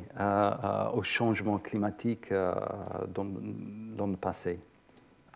au 0.93 1.03
changement 1.03 1.59
climatique 1.59 2.33
dans 3.13 4.07
le 4.07 4.15
passé. 4.15 4.59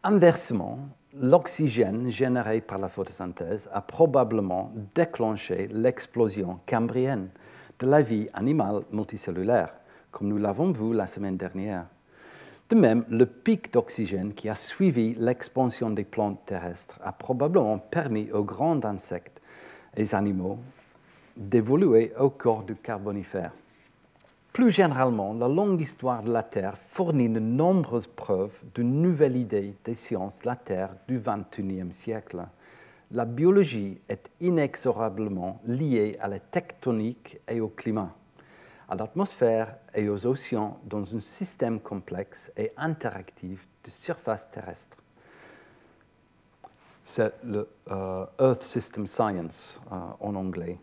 Inversement, 0.04 0.80
l'oxygène 1.14 2.10
généré 2.10 2.62
par 2.62 2.78
la 2.78 2.88
photosynthèse 2.88 3.70
a 3.74 3.82
probablement 3.82 4.72
déclenché 4.94 5.68
l'explosion 5.72 6.60
cambrienne 6.66 7.30
de 7.80 7.88
la 7.88 8.02
vie 8.02 8.28
animale 8.34 8.84
multicellulaire, 8.92 9.74
comme 10.12 10.28
nous 10.28 10.38
l'avons 10.38 10.72
vu 10.72 10.94
la 10.94 11.08
semaine 11.08 11.38
dernière. 11.38 11.88
De 12.69 12.75
même, 12.75 13.06
le 13.10 13.28
pic 13.28 13.71
d'oxygène 13.71 14.34
qui 14.34 14.49
a 14.49 14.56
suivi 14.56 15.13
l'expansion 15.19 15.91
des 15.91 16.04
plantes 16.04 16.43
terrestres 16.47 16.99
a 17.04 17.12
probablement 17.12 17.78
permis 17.78 18.32
aux 18.32 18.43
grands 18.43 18.84
insectes 18.86 19.39
et 19.95 20.15
animaux 20.15 20.58
d'évoluer 21.38 22.12
au 22.17 22.32
corps 22.32 22.63
du 22.63 22.75
carbonifère. 22.75 23.51
Plus 24.51 24.71
généralement, 24.71 25.34
la 25.34 25.47
longue 25.47 25.82
histoire 25.82 26.23
de 26.23 26.32
la 26.32 26.41
Terre 26.41 26.78
fournit 26.78 27.30
de 27.30 27.39
nombreuses 27.39 28.08
preuves 28.08 28.58
d'une 28.73 29.01
nouvelle 29.01 29.36
idée 29.36 29.75
des 29.84 29.93
sciences 29.93 30.39
de 30.39 30.47
la 30.47 30.56
Terre 30.56 30.95
du 31.08 31.19
XXIe 31.19 31.91
siècle. 31.91 32.41
La 33.12 33.25
biologie 33.25 33.99
est 34.10 34.32
inexorablement 34.41 35.60
liée 35.67 36.17
à 36.19 36.28
la 36.28 36.39
tectonique 36.39 37.38
et 37.47 37.60
au 37.60 37.67
climat, 37.67 38.15
à 38.88 38.95
l'atmosphère 38.95 39.76
et 39.93 40.10
aux 40.10 40.26
océans 40.26 40.80
dans 40.84 41.15
un 41.15 41.19
système 41.19 41.80
complexe 41.80 42.52
et 42.58 42.71
interactif 42.78 43.67
de 43.84 43.89
surface 43.89 44.50
terrestre. 44.52 44.98
C'est 47.04 47.34
le 47.43 47.67
euh, 47.91 48.26
Earth 48.39 48.63
System 48.63 49.06
Science 49.06 49.80
euh, 49.91 49.95
en 50.19 50.36
anglais. 50.36 50.78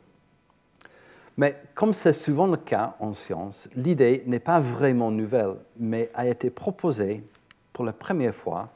Mais 1.37 1.63
comme 1.75 1.93
c'est 1.93 2.13
souvent 2.13 2.47
le 2.47 2.59
cas 2.59 2.95
en 3.01 3.13
science, 3.15 3.69
l'idée 3.75 4.23
n'est 4.27 4.39
pas 4.39 4.61
vraiment 4.61 5.11
nouvelle, 5.11 5.55
mais 5.79 6.11
a 6.15 6.27
été 6.27 6.51
proposée 6.51 7.25
pour 7.73 7.85
la 7.85 7.93
première 7.93 8.35
fois 8.35 8.69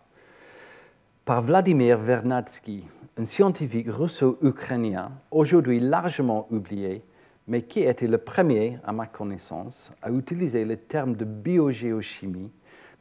par 1.25 1.43
Vladimir 1.43 1.99
Vernadsky, 1.99 2.85
un 3.19 3.25
scientifique 3.25 3.89
russo-ukrainien 3.91 5.11
aujourd'hui 5.31 5.81
largement 5.81 6.47
oublié, 6.51 7.03
mais 7.49 7.63
qui 7.63 7.81
était 7.81 8.09
le 8.09 8.19
premier, 8.19 8.79
à 8.85 8.93
ma 8.93 9.07
connaissance, 9.07 9.93
à 10.03 10.11
utiliser 10.11 10.65
le 10.65 10.77
terme 10.77 11.15
de 11.15 11.25
biogéochimie 11.25 12.51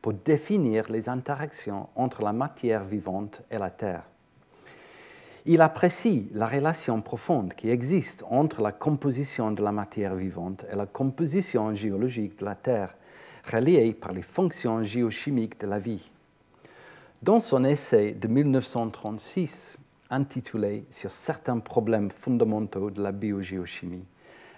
pour 0.02 0.14
définir 0.14 0.92
les 0.92 1.10
interactions 1.10 1.90
entre 1.96 2.22
la 2.22 2.34
matière 2.34 2.84
vivante 2.84 3.42
et 3.50 3.58
la 3.58 3.72
Terre? 3.72 4.04
Il 5.48 5.62
apprécie 5.62 6.28
la 6.34 6.48
relation 6.48 7.02
profonde 7.02 7.54
qui 7.54 7.70
existe 7.70 8.24
entre 8.32 8.62
la 8.62 8.72
composition 8.72 9.52
de 9.52 9.62
la 9.62 9.72
matière 9.72 10.16
vivante 10.16 10.66
et 10.72 10.76
la 10.76 10.88
composition 10.88 11.74
géologique 11.76 12.40
de 12.40 12.46
la 12.46 12.56
Terre, 12.56 12.96
reliée 13.52 13.94
par 13.94 14.12
les 14.12 14.24
fonctions 14.24 14.82
géochimiques 14.82 15.60
de 15.60 15.68
la 15.68 15.78
vie. 15.78 16.12
Dans 17.22 17.40
son 17.40 17.64
essai 17.64 18.14
de 18.14 18.28
1936, 18.28 19.78
intitulé 20.10 20.86
Sur 20.90 21.12
certains 21.12 21.60
problèmes 21.60 22.10
fondamentaux 22.10 22.90
de 22.90 23.02
la 23.02 23.12
biogéochimie, 23.12 24.06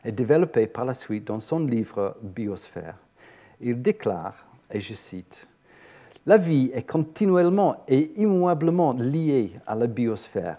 et 0.08 0.12
développé 0.12 0.66
par 0.66 0.86
la 0.86 0.96
suite 0.96 1.26
dans 1.26 1.40
son 1.40 1.60
livre 1.60 2.18
Biosphère, 2.24 2.96
il 3.62 3.80
déclare, 3.82 4.48
et 4.72 4.80
je 4.80 4.96
cite, 4.96 5.48
La 6.26 6.38
vie 6.38 6.72
est 6.74 6.90
continuellement 6.90 7.84
et 7.88 8.12
immuablement 8.20 8.94
liée 8.94 9.52
à 9.68 9.76
la 9.76 9.86
biosphère 9.86 10.58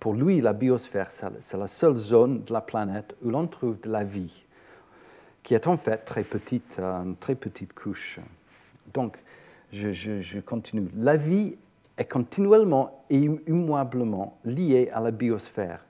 pour 0.00 0.14
lui, 0.14 0.40
la 0.40 0.52
biosphère, 0.52 1.10
c'est 1.10 1.56
la 1.56 1.66
seule 1.66 1.96
zone 1.96 2.42
de 2.44 2.52
la 2.52 2.60
planète 2.60 3.16
où 3.22 3.30
l'on 3.30 3.46
trouve 3.46 3.80
de 3.80 3.90
la 3.90 4.04
vie, 4.04 4.44
qui 5.42 5.54
est 5.54 5.66
en 5.66 5.76
fait 5.76 5.98
très 5.98 6.24
petite, 6.24 6.76
euh, 6.78 7.02
une 7.02 7.16
très 7.16 7.34
petite 7.34 7.72
couche. 7.72 8.20
Donc, 8.92 9.18
je, 9.72 10.40
continue. 10.40 10.88
La 10.96 11.16
vie 11.16 11.56
est 11.96 12.10
continuellement 12.10 13.04
et 13.10 13.18
immuablement 13.18 14.38
liée 14.44 14.90
à 14.92 15.00
la 15.00 15.10
biosphère. 15.10 15.84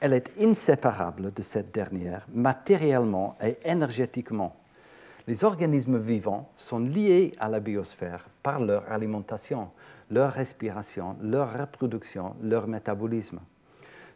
Elle 0.00 0.12
est 0.12 0.30
inséparable 0.40 1.32
de 1.32 1.42
cette 1.42 1.74
dernière, 1.74 2.26
matériellement 2.32 3.36
et 3.42 3.56
énergétiquement. 3.64 4.54
Les 5.26 5.42
organismes 5.42 5.98
vivants 5.98 6.50
sont 6.56 6.78
liés 6.78 7.34
à 7.40 7.48
la 7.48 7.58
biosphère 7.58 8.28
par 8.42 8.60
leur 8.60 8.90
alimentation, 8.90 9.70
leur 10.10 10.32
respiration, 10.32 11.16
leur 11.20 11.52
reproduction, 11.58 12.36
leur 12.42 12.68
métabolisme. 12.68 13.40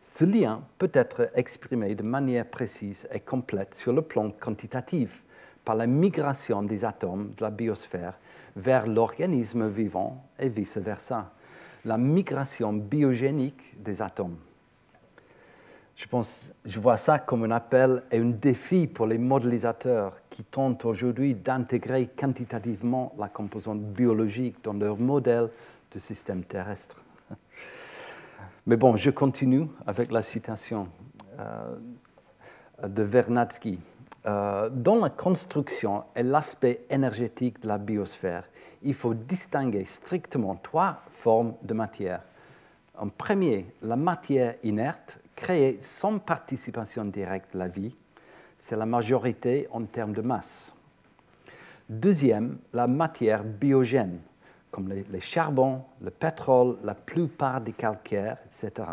Ce 0.00 0.24
lien 0.24 0.62
peut 0.78 0.90
être 0.94 1.30
exprimé 1.34 1.94
de 1.94 2.02
manière 2.02 2.46
précise 2.46 3.08
et 3.12 3.20
complète 3.20 3.74
sur 3.74 3.92
le 3.92 4.02
plan 4.02 4.30
quantitatif 4.30 5.24
par 5.64 5.74
la 5.74 5.86
migration 5.86 6.62
des 6.62 6.84
atomes 6.84 7.32
de 7.36 7.42
la 7.42 7.50
biosphère 7.50 8.18
vers 8.54 8.86
l'organisme 8.86 9.68
vivant 9.68 10.24
et 10.38 10.48
vice-versa, 10.48 11.32
la 11.84 11.98
migration 11.98 12.72
biogénique 12.72 13.82
des 13.82 14.00
atomes. 14.00 14.38
Je, 15.94 16.06
pense, 16.06 16.52
je 16.64 16.80
vois 16.80 16.96
ça 16.96 17.18
comme 17.18 17.44
un 17.44 17.50
appel 17.50 18.02
et 18.10 18.18
un 18.18 18.30
défi 18.30 18.86
pour 18.86 19.06
les 19.06 19.18
modélisateurs 19.18 20.16
qui 20.30 20.42
tentent 20.42 20.84
aujourd'hui 20.84 21.34
d'intégrer 21.34 22.08
quantitativement 22.08 23.14
la 23.18 23.28
composante 23.28 23.80
biologique 23.80 24.56
dans 24.62 24.72
leur 24.72 24.96
modèle 24.96 25.50
du 25.90 26.00
système 26.00 26.44
terrestre. 26.44 26.96
Mais 28.66 28.76
bon, 28.76 28.96
je 28.96 29.10
continue 29.10 29.66
avec 29.86 30.10
la 30.12 30.22
citation 30.22 30.88
euh, 31.38 31.76
de 32.86 33.02
Vernadsky. 33.02 33.78
Euh, 34.24 34.70
dans 34.70 34.96
la 34.96 35.10
construction 35.10 36.04
et 36.14 36.22
l'aspect 36.22 36.84
énergétique 36.88 37.60
de 37.60 37.68
la 37.68 37.78
biosphère, 37.78 38.44
il 38.82 38.94
faut 38.94 39.14
distinguer 39.14 39.84
strictement 39.84 40.54
trois 40.56 41.00
formes 41.10 41.54
de 41.62 41.74
matière. 41.74 42.22
En 42.96 43.08
premier, 43.08 43.66
la 43.82 43.96
matière 43.96 44.54
inerte, 44.62 45.18
créée 45.34 45.78
sans 45.80 46.18
participation 46.18 47.04
directe 47.04 47.54
la 47.54 47.68
vie, 47.68 47.94
c'est 48.56 48.76
la 48.76 48.86
majorité 48.86 49.66
en 49.72 49.84
termes 49.84 50.12
de 50.12 50.22
masse. 50.22 50.74
Deuxième, 51.88 52.58
la 52.72 52.86
matière 52.86 53.44
biogène, 53.44 54.20
comme 54.70 54.88
les, 54.88 55.20
charbons, 55.20 55.82
le 56.00 56.10
pétrole, 56.10 56.78
la 56.84 56.94
plupart 56.94 57.60
des 57.60 57.72
calcaires, 57.72 58.38
etc. 58.44 58.88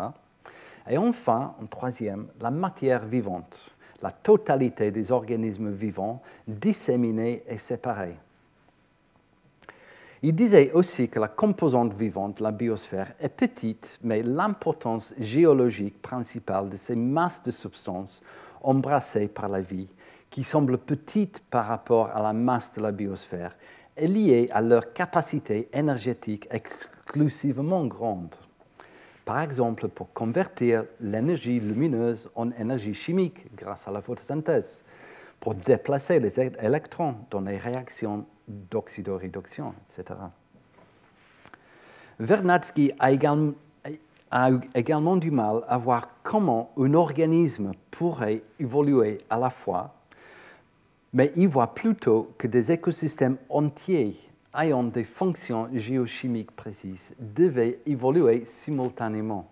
Et 0.88 0.98
enfin, 0.98 1.54
en 1.62 1.66
troisième, 1.66 2.26
la 2.40 2.50
matière 2.50 3.06
vivante, 3.06 3.70
la 4.02 4.10
totalité 4.10 4.90
des 4.90 5.12
organismes 5.12 5.70
vivants 5.70 6.20
disséminés 6.46 7.42
et 7.46 7.58
séparés. 7.58 8.18
Il 10.22 10.34
disait 10.34 10.72
aussi 10.72 11.08
que 11.08 11.18
la 11.18 11.28
composante 11.28 11.94
vivante 11.94 12.40
la 12.40 12.52
biosphère 12.52 13.14
est 13.20 13.30
petite, 13.30 13.98
mais 14.02 14.22
l'importance 14.22 15.14
géologique 15.18 16.02
principale 16.02 16.68
de 16.68 16.76
ces 16.76 16.94
masses 16.94 17.42
de 17.42 17.50
substances 17.50 18.20
embrassées 18.62 19.28
par 19.28 19.48
la 19.48 19.62
vie, 19.62 19.88
qui 20.28 20.44
semblent 20.44 20.76
petites 20.76 21.42
par 21.50 21.66
rapport 21.66 22.10
à 22.14 22.22
la 22.22 22.34
masse 22.34 22.74
de 22.74 22.82
la 22.82 22.92
biosphère, 22.92 23.56
est 23.96 24.06
liée 24.06 24.48
à 24.52 24.60
leur 24.60 24.92
capacité 24.92 25.70
énergétique 25.72 26.48
exclusivement 26.50 27.86
grande. 27.86 28.34
Par 29.24 29.40
exemple, 29.40 29.88
pour 29.88 30.12
convertir 30.12 30.84
l'énergie 31.00 31.60
lumineuse 31.60 32.28
en 32.34 32.50
énergie 32.50 32.94
chimique 32.94 33.46
grâce 33.56 33.88
à 33.88 33.90
la 33.90 34.02
photosynthèse, 34.02 34.82
pour 35.40 35.54
déplacer 35.54 36.20
les 36.20 36.38
électrons 36.38 37.16
dans 37.30 37.40
les 37.40 37.56
réactions 37.56 38.26
d'oxydoréduction, 38.46 39.74
etc. 39.88 40.20
Vernadsky 42.18 42.92
a 42.98 43.10
également, 43.10 43.54
a 44.30 44.50
également 44.74 45.16
du 45.16 45.30
mal 45.30 45.62
à 45.66 45.78
voir 45.78 46.08
comment 46.22 46.70
un 46.76 46.94
organisme 46.94 47.72
pourrait 47.90 48.42
évoluer 48.58 49.18
à 49.30 49.38
la 49.38 49.50
fois 49.50 49.94
mais 51.12 51.32
il 51.36 51.48
voit 51.48 51.74
plutôt 51.74 52.32
que 52.38 52.46
des 52.46 52.72
écosystèmes 52.72 53.36
entiers 53.48 54.16
ayant 54.56 54.84
des 54.84 55.04
fonctions 55.04 55.68
géochimiques 55.74 56.52
précises 56.52 57.14
devaient 57.18 57.80
évoluer 57.86 58.44
simultanément. 58.44 59.48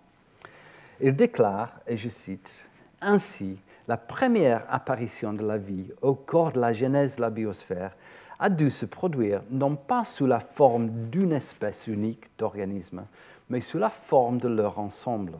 Il 1.01 1.15
déclare, 1.15 1.79
et 1.87 1.97
je 1.97 2.09
cite, 2.09 2.69
Ainsi, 3.01 3.57
la 3.89 3.97
première 3.97 4.63
apparition 4.69 5.33
de 5.33 5.45
la 5.45 5.57
vie 5.57 5.91
au 6.01 6.15
corps 6.15 6.53
de 6.53 6.61
la 6.61 6.71
genèse 6.71 7.17
de 7.17 7.21
la 7.21 7.29
biosphère 7.29 7.97
a 8.39 8.49
dû 8.49 8.71
se 8.71 8.85
produire 8.85 9.41
non 9.51 9.75
pas 9.75 10.05
sous 10.05 10.25
la 10.25 10.39
forme 10.39 11.09
d'une 11.09 11.33
espèce 11.33 11.87
unique 11.87 12.29
d'organismes, 12.37 13.03
mais 13.49 13.59
sous 13.59 13.79
la 13.79 13.89
forme 13.89 14.37
de 14.37 14.47
leur 14.47 14.79
ensemble, 14.79 15.33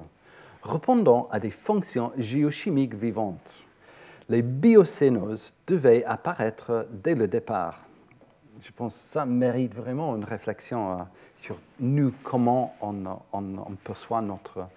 répondant 0.64 1.30
à 1.32 1.40
des 1.40 1.52
fonctions 1.52 2.12
géochimiques 2.18 2.96
vivantes 2.96 3.64
les 4.30 4.44
biocénoses 4.44 5.54
devaient 5.66 6.06
apparaître 6.06 6.88
dès 6.92 7.16
le 7.16 7.28
départ. 7.28 7.82
Je 8.62 8.72
pense 8.72 8.96
que 8.96 9.02
ça 9.02 9.26
mérite 9.26 9.74
vraiment 9.74 10.16
une 10.16 10.24
réflexion 10.24 10.92
euh, 10.92 11.04
sur 11.36 11.58
nous, 11.80 12.14
comment 12.24 12.76
on, 12.82 13.76
perçoit 13.84 14.22
notre 14.22 14.68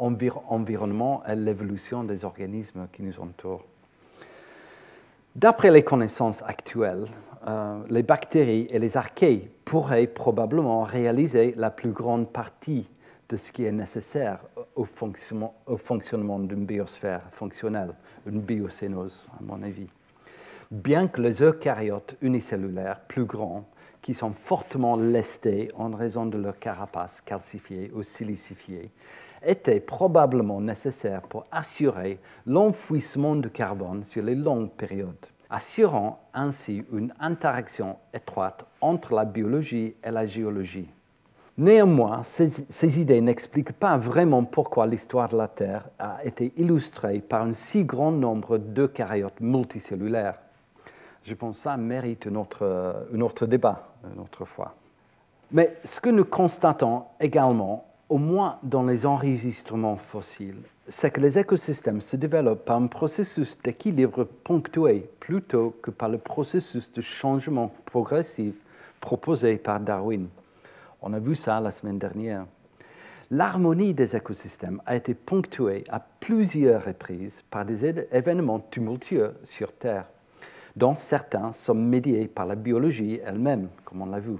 environnement 0.00 1.22
et 1.26 1.34
l'évolution 1.34 2.04
des 2.04 2.24
organismes 2.24 2.88
qui 2.92 3.02
nous 3.02 3.18
entourent. 3.20 3.64
D'après 5.36 5.70
les 5.70 5.84
connaissances 5.84 6.42
actuelles, 6.42 7.06
euh, 7.46 7.78
les 7.88 8.02
bactéries 8.02 8.66
et 8.70 8.78
les 8.78 8.96
archées 8.96 9.50
pourraient 9.64 10.06
probablement 10.06 10.82
réaliser 10.82 11.54
la 11.56 11.70
plus 11.70 11.90
grande 11.90 12.28
partie 12.28 12.88
de 13.28 13.36
ce 13.36 13.52
qui 13.52 13.64
est 13.64 13.72
nécessaire 13.72 14.40
au 14.74 14.84
fonctionnement, 14.84 15.54
au 15.66 15.76
fonctionnement 15.76 16.40
d'une 16.40 16.66
biosphère 16.66 17.22
fonctionnelle, 17.30 17.94
une 18.26 18.40
biocénose, 18.40 19.30
à 19.38 19.42
mon 19.42 19.62
avis. 19.62 19.86
Bien 20.70 21.06
que 21.06 21.20
les 21.20 21.42
eucaryotes 21.42 22.16
unicellulaires 22.22 23.00
plus 23.06 23.24
grands, 23.24 23.64
qui 24.02 24.14
sont 24.14 24.32
fortement 24.32 24.96
lestés 24.96 25.70
en 25.76 25.90
raison 25.90 26.26
de 26.26 26.38
leur 26.38 26.58
carapace 26.58 27.20
calcifiée 27.20 27.90
ou 27.94 28.02
silicifiée, 28.02 28.90
étaient 29.44 29.80
probablement 29.80 30.60
nécessaires 30.60 31.22
pour 31.22 31.44
assurer 31.50 32.18
l'enfouissement 32.46 33.36
de 33.36 33.48
carbone 33.48 34.04
sur 34.04 34.22
les 34.22 34.34
longues 34.34 34.70
périodes, 34.70 35.26
assurant 35.48 36.20
ainsi 36.34 36.84
une 36.92 37.12
interaction 37.20 37.96
étroite 38.12 38.66
entre 38.80 39.14
la 39.14 39.24
biologie 39.24 39.94
et 40.02 40.10
la 40.10 40.26
géologie. 40.26 40.88
Néanmoins, 41.58 42.22
ces, 42.22 43.00
idées 43.00 43.20
n'expliquent 43.20 43.72
pas 43.72 43.98
vraiment 43.98 44.44
pourquoi 44.44 44.86
l'histoire 44.86 45.28
de 45.28 45.36
la 45.36 45.48
Terre 45.48 45.88
a 45.98 46.24
été 46.24 46.52
illustrée 46.56 47.20
par 47.20 47.42
un 47.42 47.52
si 47.52 47.84
grand 47.84 48.12
nombre 48.12 48.56
d'eucaryotes 48.56 49.40
multicellulaires. 49.40 50.40
Je 51.22 51.34
pense 51.34 51.56
que 51.56 51.62
ça 51.64 51.76
mérite 51.76 52.28
un 52.28 52.36
autre 52.36 53.46
débat 53.46 53.88
une 54.14 54.20
autre 54.20 54.46
fois. 54.46 54.74
Mais 55.52 55.76
ce 55.84 56.00
que 56.00 56.08
nous 56.10 56.24
constatons 56.24 57.04
également, 57.18 57.84
au 58.10 58.18
moins 58.18 58.58
dans 58.64 58.82
les 58.82 59.06
enregistrements 59.06 59.96
fossiles, 59.96 60.62
c'est 60.88 61.12
que 61.12 61.20
les 61.20 61.38
écosystèmes 61.38 62.00
se 62.00 62.16
développent 62.16 62.64
par 62.64 62.76
un 62.76 62.88
processus 62.88 63.56
d'équilibre 63.62 64.24
ponctué 64.24 65.08
plutôt 65.20 65.76
que 65.80 65.92
par 65.92 66.08
le 66.08 66.18
processus 66.18 66.92
de 66.92 67.00
changement 67.00 67.72
progressif 67.86 68.56
proposé 69.00 69.56
par 69.58 69.78
Darwin. 69.78 70.26
On 71.00 71.12
a 71.12 71.20
vu 71.20 71.36
ça 71.36 71.60
la 71.60 71.70
semaine 71.70 71.98
dernière. 71.98 72.46
L'harmonie 73.30 73.94
des 73.94 74.16
écosystèmes 74.16 74.82
a 74.86 74.96
été 74.96 75.14
ponctuée 75.14 75.84
à 75.88 76.00
plusieurs 76.00 76.84
reprises 76.84 77.44
par 77.48 77.64
des 77.64 77.86
événements 77.86 78.58
tumultueux 78.58 79.34
sur 79.44 79.72
Terre, 79.72 80.06
dont 80.74 80.96
certains 80.96 81.52
sont 81.52 81.74
médiés 81.74 82.26
par 82.26 82.46
la 82.46 82.56
biologie 82.56 83.20
elle-même, 83.24 83.68
comme 83.84 84.02
on 84.02 84.06
l'a 84.06 84.18
vu. 84.18 84.34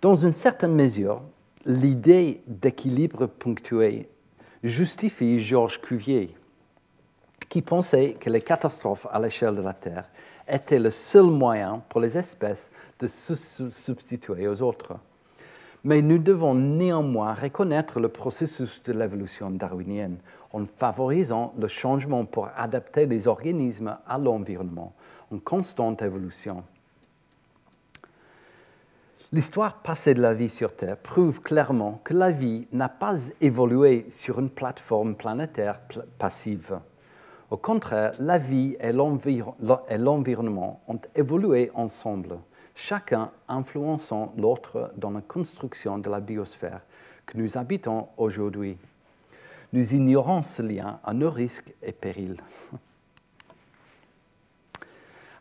Dans 0.00 0.16
une 0.16 0.32
certaine 0.32 0.74
mesure, 0.74 1.22
l'idée 1.66 2.42
d'équilibre 2.46 3.26
ponctué 3.26 4.08
justifie 4.62 5.40
Georges 5.40 5.80
Cuvier, 5.80 6.34
qui 7.48 7.62
pensait 7.62 8.14
que 8.14 8.30
les 8.30 8.40
catastrophes 8.40 9.06
à 9.10 9.20
l'échelle 9.20 9.56
de 9.56 9.62
la 9.62 9.74
Terre 9.74 10.10
étaient 10.48 10.78
le 10.78 10.90
seul 10.90 11.26
moyen 11.26 11.82
pour 11.88 12.00
les 12.00 12.18
espèces 12.18 12.70
de 12.98 13.06
se 13.06 13.34
substituer 13.70 14.48
aux 14.48 14.62
autres 14.62 14.98
mais 15.84 16.00
nous 16.00 16.18
devons 16.18 16.54
néanmoins 16.54 17.34
reconnaître 17.34 18.00
le 18.00 18.08
processus 18.08 18.82
de 18.84 18.92
l'évolution 18.94 19.50
darwinienne 19.50 20.16
en 20.52 20.64
favorisant 20.64 21.52
le 21.58 21.68
changement 21.68 22.24
pour 22.24 22.48
adapter 22.56 23.04
les 23.04 23.28
organismes 23.28 23.98
à 24.06 24.16
l'environnement 24.16 24.94
en 25.30 25.38
constante 25.38 26.00
évolution. 26.00 26.64
L'histoire 29.32 29.82
passée 29.82 30.14
de 30.14 30.22
la 30.22 30.34
vie 30.34 30.50
sur 30.50 30.76
Terre 30.76 30.96
prouve 30.96 31.40
clairement 31.40 32.00
que 32.04 32.14
la 32.14 32.30
vie 32.30 32.68
n'a 32.72 32.88
pas 32.88 33.16
évolué 33.40 34.06
sur 34.08 34.38
une 34.38 34.50
plateforme 34.50 35.16
planétaire 35.16 35.80
passive. 36.18 36.78
Au 37.50 37.56
contraire, 37.56 38.12
la 38.20 38.38
vie 38.38 38.76
et 38.80 38.92
l'environnement 38.92 40.80
ont 40.88 41.00
évolué 41.14 41.70
ensemble 41.74 42.38
chacun 42.74 43.30
influençant 43.48 44.32
l'autre 44.36 44.92
dans 44.96 45.10
la 45.10 45.20
construction 45.20 45.98
de 45.98 46.10
la 46.10 46.20
biosphère 46.20 46.80
que 47.26 47.38
nous 47.38 47.56
habitons 47.56 48.08
aujourd'hui. 48.16 48.76
Nous 49.72 49.94
ignorons 49.94 50.42
ce 50.42 50.62
lien 50.62 51.00
à 51.04 51.12
nos 51.12 51.30
risques 51.30 51.74
et 51.82 51.92
périls. 51.92 52.36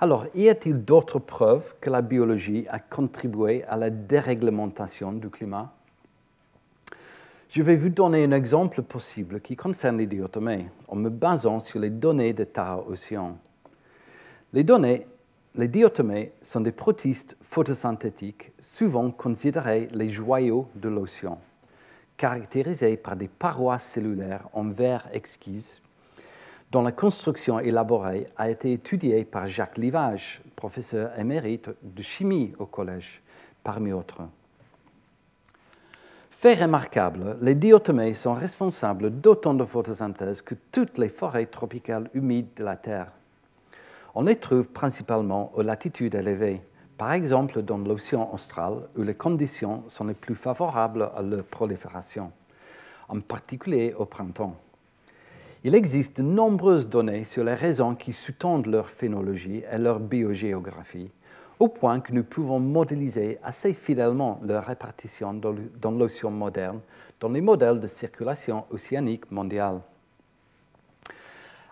Alors, 0.03 0.25
y 0.35 0.49
a-t-il 0.49 0.83
d'autres 0.83 1.19
preuves 1.19 1.75
que 1.79 1.89
la 1.89 2.01
biologie 2.01 2.65
a 2.69 2.77
contribué 2.77 3.63
à 3.63 3.77
la 3.77 3.89
déréglementation 3.89 5.13
du 5.13 5.29
climat? 5.29 5.71
Je 7.49 7.63
vais 7.63 7.77
vous 7.77 7.87
donner 7.87 8.25
un 8.25 8.33
exemple 8.33 8.81
possible 8.81 9.39
qui 9.39 9.55
concerne 9.55 9.99
les 9.99 10.05
diatomées 10.05 10.65
en 10.89 10.97
me 10.97 11.09
basant 11.09 11.61
sur 11.61 11.79
les 11.79 11.89
données 11.89 12.33
de 12.33 12.43
Tara 12.43 12.85
Océan. 12.85 13.37
Les 14.51 14.65
données 14.65 15.07
les 15.55 15.69
diatomées 15.69 16.33
sont 16.41 16.59
des 16.59 16.73
protistes 16.73 17.37
photosynthétiques, 17.41 18.51
souvent 18.59 19.09
considérés 19.09 19.87
les 19.93 20.09
joyaux 20.09 20.67
de 20.75 20.89
l'océan, 20.89 21.39
caractérisés 22.17 22.97
par 22.97 23.15
des 23.15 23.29
parois 23.29 23.79
cellulaires 23.79 24.49
en 24.51 24.67
verre 24.67 25.07
exquise, 25.13 25.81
dont 26.73 26.81
la 26.81 26.91
construction 26.91 27.59
élaborée 27.59 28.25
a 28.35 28.49
été 28.49 28.73
étudiée 28.73 29.25
par 29.25 29.45
Jacques 29.45 29.77
Livage, 29.77 30.41
professeur 30.55 31.17
émérite 31.19 31.69
de 31.83 32.01
chimie 32.01 32.51
au 32.57 32.65
collège, 32.65 33.21
parmi 33.63 33.93
autres. 33.93 34.23
Fait 36.31 36.55
remarquable, 36.55 37.37
les 37.41 37.53
diatomées 37.53 38.15
sont 38.15 38.33
responsables 38.33 39.11
d'autant 39.11 39.53
de 39.53 39.63
photosynthèse 39.63 40.41
que 40.41 40.55
toutes 40.71 40.97
les 40.97 41.09
forêts 41.09 41.45
tropicales 41.45 42.09
humides 42.15 42.55
de 42.55 42.63
la 42.63 42.75
Terre. 42.75 43.11
On 44.15 44.23
les 44.23 44.37
trouve 44.37 44.67
principalement 44.67 45.51
aux 45.53 45.61
latitudes 45.61 46.15
élevées, 46.15 46.59
par 46.97 47.11
exemple 47.11 47.61
dans 47.61 47.77
l'océan 47.77 48.31
austral 48.33 48.89
où 48.97 49.03
les 49.03 49.13
conditions 49.13 49.83
sont 49.89 50.05
les 50.05 50.15
plus 50.15 50.35
favorables 50.35 51.11
à 51.15 51.21
leur 51.21 51.43
prolifération, 51.43 52.31
en 53.09 53.19
particulier 53.19 53.93
au 53.95 54.05
printemps. 54.05 54.55
Il 55.65 55.75
existe 55.75 56.17
de 56.17 56.23
nombreuses 56.23 56.89
données 56.89 57.23
sur 57.23 57.45
les 57.45 57.53
raisons 57.53 57.95
qui 57.95 58.11
sous-tendent 58.11 58.67
leur 58.67 58.89
phénologie 58.89 59.63
et 59.71 59.77
leur 59.77 60.01
biogéographie, 60.01 61.09
au 61.57 61.69
point 61.69 62.01
que 62.01 62.11
nous 62.11 62.25
pouvons 62.25 62.59
modéliser 62.59 63.39
assez 63.41 63.73
fidèlement 63.73 64.41
leur 64.43 64.65
répartition 64.65 65.33
dans 65.33 65.91
l'océan 65.91 66.31
moderne 66.31 66.81
dans 67.21 67.29
les 67.29 67.39
modèles 67.39 67.79
de 67.79 67.87
circulation 67.87 68.65
océanique 68.71 69.31
mondiale. 69.31 69.79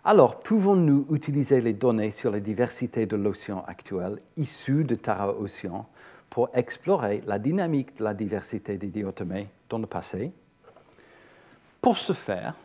Alors, 0.05 0.39
pouvons-nous 0.39 1.07
utiliser 1.11 1.59
les 1.59 1.73
données 1.73 2.11
sur 2.11 2.31
la 2.31 2.39
diversité 2.39 3.05
de 3.05 3.17
l'océan 3.17 3.65
actuel 3.67 4.19
issues 4.37 4.85
de 4.85 4.95
Tara 4.95 5.33
Océan 5.33 5.85
pour 6.29 6.49
explorer 6.53 7.21
la 7.27 7.37
dynamique 7.37 7.97
de 7.97 8.05
la 8.05 8.13
diversité 8.13 8.77
des 8.77 8.87
diatomées 8.87 9.49
dans 9.67 9.79
le 9.79 9.85
passé? 9.85 10.31
Pour 11.81 11.97
ce 11.97 12.13
faire, 12.13 12.55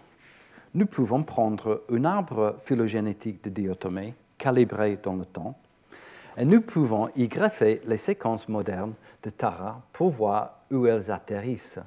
nous 0.74 0.86
pouvons 0.86 1.22
prendre 1.22 1.82
un 1.90 2.04
arbre 2.04 2.56
phylogénétique 2.60 3.42
de 3.44 3.50
diatomées 3.50 4.14
calibré 4.38 4.98
dans 5.02 5.16
le 5.16 5.24
temps 5.24 5.56
et 6.36 6.44
nous 6.44 6.60
pouvons 6.60 7.08
y 7.16 7.28
greffer 7.28 7.80
les 7.86 7.96
séquences 7.96 8.48
modernes 8.48 8.94
de 9.22 9.30
Tara 9.30 9.82
pour 9.92 10.10
voir 10.10 10.60
où 10.70 10.86
elles 10.86 11.10
atterrissent. 11.10 11.80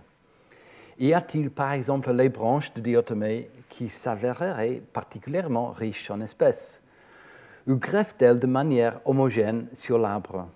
Y 0.98 1.13
a-t-il 1.13 1.52
par 1.52 1.72
exemple 1.74 2.12
les 2.12 2.30
branches 2.30 2.74
de 2.74 2.82
diatomées 2.82 3.50
qui 3.70 3.88
s'avéreraient 3.88 4.82
particulièrement 4.92 5.70
riches 5.70 6.10
en 6.10 6.20
espèces? 6.20 6.82
Ou 7.68 7.76
greffent-elles 7.76 8.39
de 8.39 8.48
manière 8.48 9.00
homogène 9.06 9.68
sur 9.74 10.00
l'arbre, 10.00 10.48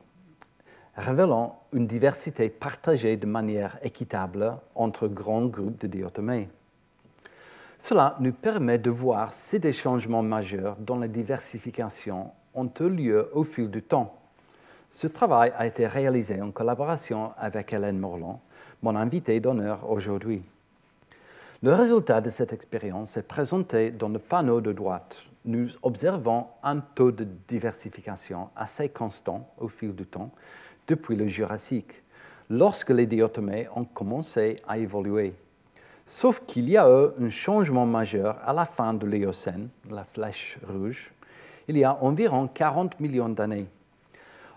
révélant 0.97 1.59
une 1.71 1.85
diversité 1.85 2.49
partagée 2.49 3.15
de 3.15 3.27
manière 3.27 3.77
équitable 3.83 4.57
entre 4.73 5.07
grands 5.07 5.45
groupes 5.45 5.79
de 5.79 5.87
diatomées 5.87 6.49
Cela 7.83 8.15
nous 8.21 8.31
permet 8.31 8.77
de 8.77 8.89
voir 8.89 9.33
si 9.33 9.59
des 9.59 9.73
changements 9.73 10.23
majeurs 10.23 10.77
dans 10.79 10.95
la 10.95 11.09
diversification 11.09 12.31
ont 12.53 12.69
eu 12.79 12.87
lieu 12.87 13.29
au 13.33 13.43
fil 13.43 13.69
du 13.69 13.81
temps. 13.81 14.21
Ce 14.89 15.05
travail 15.05 15.51
a 15.57 15.67
été 15.67 15.85
réalisé 15.85 16.41
en 16.41 16.51
collaboration 16.51 17.33
avec 17.37 17.73
Hélène 17.73 17.99
Morland, 17.99 18.39
mon 18.83 18.95
invité 18.95 19.37
d'honneur 19.41 19.91
aujourd'hui. 19.91 20.43
Le 21.61 21.73
résultat 21.73 22.21
de 22.21 22.29
cette 22.29 22.53
expérience 22.53 23.17
est 23.17 23.27
présenté 23.27 23.91
dans 23.91 24.07
le 24.07 24.19
panneau 24.19 24.61
de 24.61 24.71
droite. 24.71 25.21
Nous 25.43 25.67
observons 25.81 26.45
un 26.63 26.79
taux 26.79 27.11
de 27.11 27.27
diversification 27.49 28.47
assez 28.55 28.87
constant 28.87 29.49
au 29.57 29.67
fil 29.67 29.93
du 29.93 30.05
temps 30.05 30.31
depuis 30.87 31.17
le 31.17 31.27
Jurassique, 31.27 32.01
lorsque 32.49 32.91
les 32.91 33.07
diatomées 33.07 33.67
ont 33.75 33.83
commencé 33.83 34.55
à 34.69 34.77
évoluer. 34.77 35.33
Sauf 36.05 36.41
qu'il 36.45 36.69
y 36.69 36.77
a 36.77 36.87
eu 36.87 37.23
un 37.23 37.29
changement 37.29 37.85
majeur 37.85 38.37
à 38.45 38.53
la 38.53 38.65
fin 38.65 38.93
de 38.93 39.07
l'Éocène, 39.07 39.69
la 39.89 40.03
flèche 40.03 40.57
rouge, 40.67 41.13
il 41.67 41.77
y 41.77 41.83
a 41.83 41.97
environ 42.03 42.47
40 42.47 42.99
millions 42.99 43.29
d'années. 43.29 43.67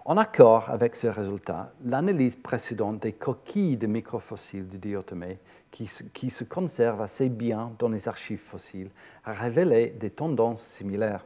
En 0.05 0.17
accord 0.17 0.71
avec 0.71 0.97
ce 0.97 1.07
résultat, 1.07 1.73
l'analyse 1.85 2.37
précédente 2.37 3.01
des 3.01 3.13
coquilles 3.13 3.77
de 3.77 3.87
microfossiles 3.87 4.69
de 4.69 4.77
diatomées, 4.77 5.39
qui, 5.71 5.91
qui, 6.15 6.31
se 6.31 6.45
conservent 6.45 7.03
assez 7.03 7.29
bien 7.29 7.73
dans 7.79 7.89
les 7.89 8.09
archives 8.09 8.41
fossiles, 8.41 8.91
a 9.25 9.33
révélé 9.33 9.91
des 9.91 10.11
tendances 10.11 10.63
similaires. 10.63 11.25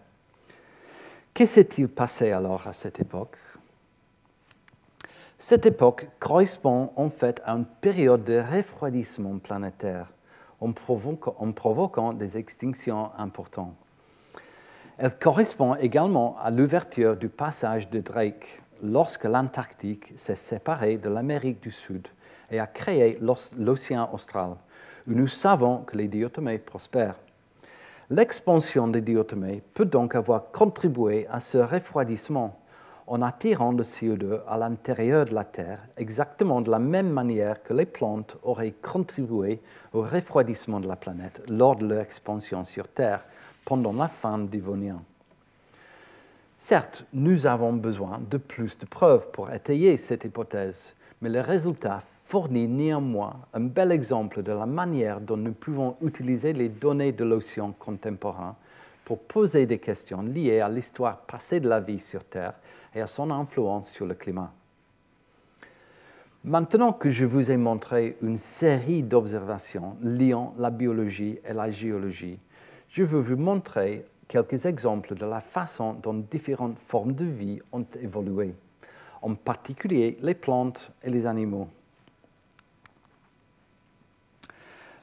Que 1.32 1.46
s'est-il 1.46 1.88
passé 1.88 2.32
alors 2.32 2.66
à 2.66 2.72
cette 2.72 3.00
époque? 3.00 3.36
Cette 5.38 5.66
époque 5.66 6.08
correspond 6.18 6.92
en 6.96 7.08
fait 7.08 7.40
à 7.44 7.52
une 7.52 7.64
période 7.64 8.24
de 8.24 8.40
refroidissement 8.40 9.38
planétaire 9.38 10.06
en 10.60 10.72
provoquant, 10.72 11.52
provoquant 11.52 12.12
des 12.12 12.36
extinctions 12.36 13.10
importantes. 13.18 13.74
Elle 14.98 15.18
correspond 15.18 15.74
également 15.76 16.36
à 16.38 16.50
l'ouverture 16.50 17.16
du 17.16 17.28
passage 17.28 17.88
de 17.88 18.00
Drake 18.00 18.62
lorsque 18.82 19.24
l'Antarctique 19.24 20.12
s'est 20.16 20.34
séparée 20.34 20.98
de 20.98 21.08
l'Amérique 21.08 21.62
du 21.62 21.70
Sud 21.70 22.06
et 22.50 22.60
a 22.60 22.66
créé 22.66 23.18
l'océan 23.56 24.10
austral, 24.12 24.56
où 25.08 25.12
nous 25.12 25.28
savons 25.28 25.78
que 25.78 25.96
les 25.96 26.08
diatomées 26.08 26.58
prospèrent. 26.58 27.18
L'expansion 28.10 28.88
des 28.88 29.00
diatomées 29.00 29.62
peut 29.72 29.84
donc 29.84 30.14
avoir 30.14 30.50
contribué 30.50 31.26
à 31.30 31.40
ce 31.40 31.58
refroidissement 31.58 32.59
en 33.10 33.22
attirant 33.22 33.72
le 33.72 33.82
CO2 33.82 34.38
à 34.46 34.56
l'intérieur 34.56 35.24
de 35.24 35.34
la 35.34 35.42
Terre, 35.42 35.80
exactement 35.96 36.60
de 36.60 36.70
la 36.70 36.78
même 36.78 37.10
manière 37.10 37.60
que 37.60 37.74
les 37.74 37.84
plantes 37.84 38.36
auraient 38.44 38.74
contribué 38.80 39.60
au 39.92 40.02
refroidissement 40.02 40.78
de 40.78 40.86
la 40.86 40.94
planète 40.94 41.42
lors 41.48 41.74
de 41.74 41.86
leur 41.86 41.98
expansion 41.98 42.62
sur 42.62 42.86
Terre 42.86 43.26
pendant 43.64 43.92
la 43.92 44.06
fin 44.06 44.38
du 44.38 44.46
Dévonien. 44.46 45.02
Certes, 46.56 47.04
nous 47.12 47.46
avons 47.46 47.72
besoin 47.72 48.20
de 48.30 48.36
plus 48.36 48.78
de 48.78 48.86
preuves 48.86 49.26
pour 49.32 49.50
étayer 49.50 49.96
cette 49.96 50.24
hypothèse, 50.24 50.94
mais 51.20 51.30
le 51.30 51.40
résultat 51.40 52.02
fournit 52.26 52.68
néanmoins 52.68 53.40
un 53.54 53.60
bel 53.60 53.90
exemple 53.90 54.44
de 54.44 54.52
la 54.52 54.66
manière 54.66 55.20
dont 55.20 55.36
nous 55.36 55.52
pouvons 55.52 55.96
utiliser 56.00 56.52
les 56.52 56.68
données 56.68 57.10
de 57.10 57.24
l'océan 57.24 57.72
contemporain 57.76 58.54
pour 59.04 59.18
poser 59.18 59.66
des 59.66 59.78
questions 59.78 60.22
liées 60.22 60.60
à 60.60 60.68
l'histoire 60.68 61.22
passée 61.22 61.58
de 61.58 61.68
la 61.68 61.80
vie 61.80 61.98
sur 61.98 62.22
Terre 62.22 62.54
et 62.94 63.00
à 63.00 63.06
son 63.06 63.30
influence 63.30 63.90
sur 63.90 64.06
le 64.06 64.14
climat. 64.14 64.52
Maintenant 66.42 66.94
que 66.94 67.10
je 67.10 67.26
vous 67.26 67.50
ai 67.50 67.58
montré 67.58 68.16
une 68.22 68.38
série 68.38 69.02
d'observations 69.02 69.96
liant 70.00 70.54
la 70.56 70.70
biologie 70.70 71.38
et 71.44 71.52
la 71.52 71.68
géologie, 71.68 72.38
je 72.88 73.02
veux 73.02 73.20
vous 73.20 73.36
montrer 73.36 74.06
quelques 74.26 74.64
exemples 74.64 75.14
de 75.14 75.26
la 75.26 75.40
façon 75.40 75.92
dont 75.94 76.14
différentes 76.14 76.78
formes 76.78 77.12
de 77.12 77.26
vie 77.26 77.60
ont 77.72 77.84
évolué, 78.00 78.54
en 79.20 79.34
particulier 79.34 80.18
les 80.22 80.34
plantes 80.34 80.92
et 81.02 81.10
les 81.10 81.26
animaux. 81.26 81.68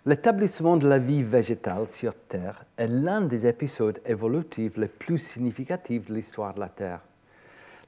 L'établissement 0.07 0.77
de 0.77 0.87
la 0.87 0.99
vie 0.99 1.21
végétale 1.21 1.87
sur 1.87 2.15
Terre 2.15 2.63
est 2.77 2.87
l'un 2.87 3.21
des 3.21 3.45
épisodes 3.45 3.99
évolutifs 4.05 4.77
les 4.77 4.87
plus 4.87 5.17
significatifs 5.17 6.07
de 6.07 6.15
l'histoire 6.15 6.53
de 6.53 6.61
la 6.61 6.69
Terre 6.69 7.01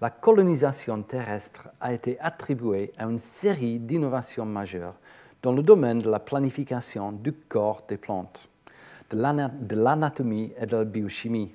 la 0.02 0.10
colonisation 0.10 1.02
terrestre 1.04 1.70
a 1.82 1.94
été 1.94 2.18
attribuée 2.20 2.94
à 2.98 3.06
une 3.06 3.18
série 3.18 3.80
d'innovations 3.80 4.46
majeures 4.46 4.96
dans 5.42 5.52
le 5.52 5.62
domaine 5.62 6.00
de 6.00 6.10
la 6.10 6.20
planification 6.20 7.12
du 7.12 7.34
corps 7.34 7.84
des 7.88 7.98
plantes, 7.98 8.48
de 9.12 9.76
l'anatomie 9.76 10.54
et 10.60 10.66
de 10.66 10.78
la 10.78 10.86
biochimie, 10.86 11.54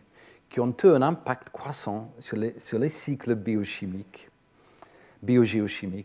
qui 0.50 0.60
ont 0.60 0.74
eu 0.84 0.88
un 0.88 1.02
impact 1.02 1.48
croissant 1.50 2.12
sur 2.18 2.36
les, 2.36 2.88
cycles 2.88 3.34
biogéochimiques 3.34 4.28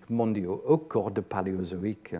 mondiaux 0.09 0.63
au 0.65 0.77
cours 0.77 1.11
du 1.11 1.21
Paléozoïque. 1.21 2.15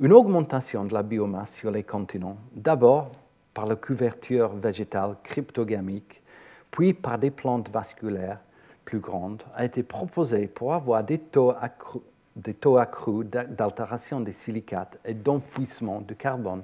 Une 0.00 0.12
augmentation 0.12 0.84
de 0.84 0.94
la 0.94 1.02
biomasse 1.02 1.54
sur 1.54 1.70
les 1.70 1.84
continents, 1.84 2.38
d'abord 2.54 3.12
par 3.54 3.66
la 3.66 3.76
couverture 3.76 4.54
végétale 4.54 5.16
cryptogamique, 5.22 6.22
puis 6.70 6.94
par 6.94 7.18
des 7.18 7.30
plantes 7.30 7.70
vasculaires 7.70 8.40
plus 8.84 9.00
grande 9.00 9.42
a 9.54 9.64
été 9.64 9.82
proposée 9.82 10.46
pour 10.46 10.74
avoir 10.74 11.04
des 11.04 11.18
taux 11.18 11.50
accrus, 11.50 13.26
d'altération 13.26 14.20
des 14.20 14.32
silicates 14.32 14.98
et 15.04 15.14
d'enfouissement 15.14 16.00
du 16.00 16.16
carbone 16.16 16.62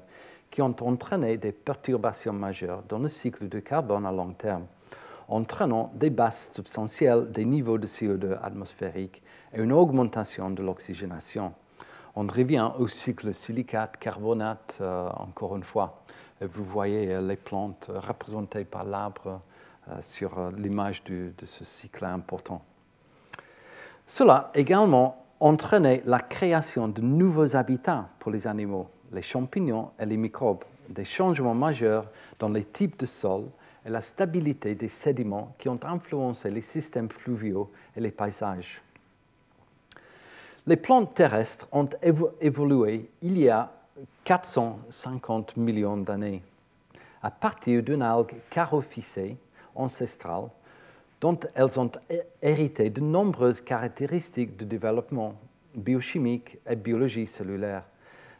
qui 0.51 0.63
ont 0.63 0.75
entraîné 0.81 1.37
des 1.37 1.53
perturbations 1.53 2.33
majeures 2.33 2.83
dans 2.89 2.99
le 2.99 3.09
cycle 3.09 3.49
du 3.49 3.63
carbone 3.63 4.07
à 4.07 4.13
long 4.13 4.33
terme, 4.33 4.65
entraînant 5.29 5.93
des 5.95 6.11
basses 6.11 6.53
substantielles 6.55 7.31
des 7.31 7.45
niveaux 7.45 7.79
de 7.79 7.87
CO2 7.87 8.39
atmosphérique 8.43 9.23
et 9.53 9.61
une 9.61 9.73
augmentation 9.73 10.51
de 10.51 10.63
l'oxygénation. 10.63 11.53
On 12.15 12.27
revient 12.27 12.71
au 12.79 12.89
cycle 12.89 13.35
silicate-carbonate 13.35 14.79
euh, 14.81 15.11
encore 15.17 15.57
une 15.57 15.63
fois. 15.63 16.03
Et 16.41 16.47
vous 16.47 16.65
voyez 16.65 17.13
euh, 17.13 17.21
les 17.21 17.37
plantes 17.37 17.91
représentées 17.95 18.65
par 18.65 18.85
l'arbre 18.85 19.27
euh, 19.27 19.37
sur 20.01 20.39
euh, 20.39 20.51
l'image 20.57 21.05
de 21.05 21.33
ce 21.45 21.65
cycle 21.65 22.05
important. 22.05 22.63
Cela 24.07 24.51
également 24.55 25.25
entraîné 25.41 26.03
la 26.07 26.21
création 26.21 26.89
de 26.89 27.01
nouveaux 27.01 27.57
habitats 27.57 28.09
pour 28.19 28.31
les 28.31 28.47
animaux, 28.47 28.89
les 29.13 29.23
champignons 29.23 29.91
et 29.99 30.07
les 30.07 30.17
microbes, 30.17 30.65
des 30.89 31.05
changements 31.05 31.55
majeurs 31.55 32.07
dans 32.39 32.49
les 32.49 32.65
types 32.65 32.99
de 32.99 33.07
sols 33.07 33.49
et 33.85 33.91
la 33.91 34.01
stabilité 34.01 34.75
des 34.75 34.89
sédiments 34.89 35.55
qui 35.59 35.69
ont 35.69 35.81
influencé 35.85 36.51
les 36.51 36.61
systèmes 36.61 37.11
fluviaux 37.11 37.71
et 37.97 38.01
les 38.01 38.11
paysages. 38.11 38.83
Les 40.67 40.77
plantes 40.77 41.15
terrestres 41.15 41.69
ont 41.73 41.89
évolué 42.41 43.09
il 43.23 43.39
y 43.39 43.49
a 43.49 43.73
450 44.25 45.57
millions 45.57 45.97
d'années 45.97 46.43
à 47.23 47.31
partir 47.31 47.83
d'une 47.83 48.03
algue 48.03 48.35
carophycée 48.51 49.37
ancestrales 49.77 50.49
dont 51.21 51.39
elles 51.55 51.81
ont 51.81 51.91
hérité 52.43 52.91
de 52.91 53.01
nombreuses 53.01 53.61
caractéristiques 53.61 54.57
de 54.57 54.65
développement 54.65 55.35
biochimique 55.75 56.59
et 56.69 56.77
biologie 56.77 57.27
cellulaire. 57.27 57.85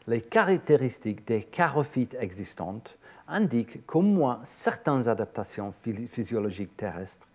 Les 0.07 0.21
caractéristiques 0.21 1.27
des 1.27 1.47
charophytes 1.51 2.15
existantes 2.19 2.97
indiquent 3.27 3.85
qu'au 3.85 4.01
moins 4.01 4.39
certaines 4.43 5.09
adaptations 5.09 5.73
physiologiques 6.09 6.77
terrestres, 6.77 7.27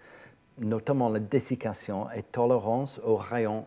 notamment 0.58 1.08
la 1.08 1.20
dessiccation 1.20 2.10
et 2.10 2.22
tolérance 2.22 3.00
aux 3.04 3.16
rayons 3.16 3.66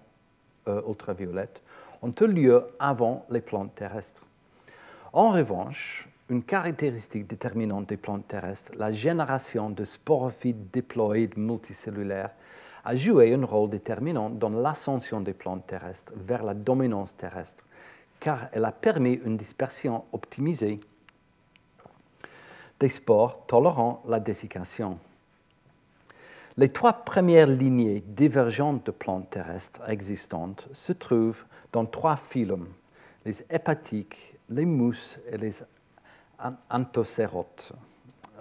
euh, 0.67 0.81
ultraviolets, 0.87 1.61
ont 2.01 2.13
eu 2.21 2.27
lieu 2.27 2.65
avant 2.79 3.25
les 3.29 3.41
plantes 3.41 3.75
terrestres. 3.75 4.23
En 5.13 5.29
revanche, 5.31 6.09
une 6.29 6.43
caractéristique 6.43 7.27
déterminante 7.27 7.89
des 7.89 7.97
plantes 7.97 8.27
terrestres, 8.27 8.71
la 8.77 8.91
génération 8.91 9.69
de 9.69 9.83
sporophytes 9.83 10.71
diploïdes 10.71 11.37
multicellulaires, 11.37 12.31
a 12.83 12.95
joué 12.95 13.33
un 13.33 13.43
rôle 13.45 13.69
déterminant 13.69 14.29
dans 14.29 14.49
l'ascension 14.49 15.21
des 15.21 15.33
plantes 15.33 15.65
terrestres 15.65 16.13
vers 16.15 16.43
la 16.43 16.53
dominance 16.53 17.17
terrestre, 17.17 17.63
car 18.19 18.47
elle 18.51 18.65
a 18.65 18.71
permis 18.71 19.19
une 19.25 19.37
dispersion 19.37 20.05
optimisée 20.13 20.79
des 22.79 22.89
spores 22.89 23.45
tolérant 23.47 24.03
la 24.07 24.19
dessiccation. 24.19 24.99
Les 26.57 26.69
trois 26.69 26.93
premières 26.93 27.47
lignées 27.47 28.03
divergentes 28.05 28.85
de 28.85 28.91
plantes 28.91 29.29
terrestres 29.29 29.81
existantes 29.89 30.69
se 30.71 30.93
trouvent 30.93 31.45
dans 31.71 31.85
trois 31.85 32.15
phylums, 32.15 32.69
les 33.25 33.43
hépatiques, 33.49 34.37
les 34.49 34.65
mousses 34.65 35.19
et 35.31 35.37
les 35.37 35.51
anthocérotes, 36.69 37.73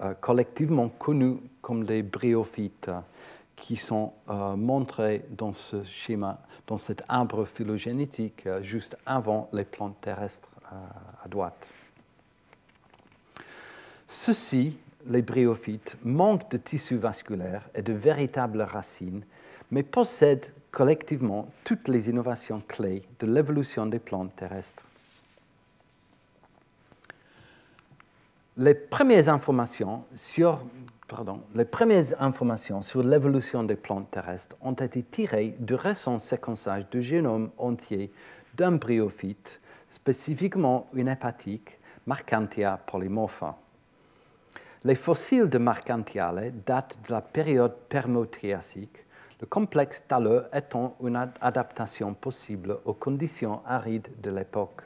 euh, 0.03 0.15
collectivement 0.21 0.89
connus 0.89 1.37
comme 1.61 1.85
les 1.85 2.03
bryophytes, 2.03 2.91
qui 3.57 3.77
sont 3.77 4.13
euh, 4.29 4.57
montrés 4.57 5.25
dans 5.31 5.53
ce 5.53 5.83
schéma, 5.85 6.41
dans 6.67 6.79
cet 6.79 7.05
arbre 7.09 7.45
phylogénétique 7.45 8.47
euh, 8.47 8.63
juste 8.63 8.97
avant 9.07 9.49
les 9.53 9.65
plantes 9.65 10.01
terrestres 10.01 10.51
à 11.25 11.29
droite. 11.29 11.69
Ceux-ci, 14.09 14.77
les 15.07 15.23
bryophytes, 15.23 15.97
manquent 16.03 16.51
de 16.51 16.57
tissu 16.57 16.97
vasculaire 16.97 17.69
et 17.75 17.83
de 17.83 17.93
véritables 17.93 18.63
racines, 18.63 19.23
mais 19.71 19.85
possèdent 19.85 20.53
collectivement 20.73 21.49
toutes 21.63 21.87
les 21.87 22.09
innovations 22.11 22.61
clés 22.67 23.03
de 23.21 23.27
l'évolution 23.27 23.87
des 23.87 24.01
plantes 24.01 24.35
terrestres. 24.35 24.85
Les 28.57 28.75
premières 28.75 29.29
informations 29.29 30.05
sur 30.13 30.61
l'évolution 33.03 33.65
des 33.65 33.75
plantes 33.75 34.13
terrestres 34.13 34.57
ont 34.61 34.75
été 34.75 35.03
tirées 35.03 35.57
du 35.59 35.75
récent 35.75 36.21
séquençage 36.21 36.89
du 36.89 37.03
génome 37.03 37.51
entier 37.59 38.13
d'un 38.55 38.73
bryophyte, 38.73 39.61
spécifiquement 39.89 40.87
une 40.95 41.09
hépatique, 41.09 41.81
Marcantia 42.07 42.79
polymorpha. 42.87 43.57
Les 44.85 44.95
fossiles 44.95 45.49
de 45.49 45.59
Marcantiale 45.59 46.53
datent 46.65 47.01
de 47.09 47.13
la 47.13 47.23
période 47.23 47.75
permo-triassique, 47.89 49.05
le 49.41 49.49
complexe 49.49 50.05
taleux 50.07 50.45
étant 50.53 50.95
une 51.03 51.17
adaptation 51.41 52.15
possible 52.15 52.79
aux 52.85 52.95
conditions 52.95 53.63
arides 53.67 54.13
de 54.23 54.31
l'époque. 54.31 54.85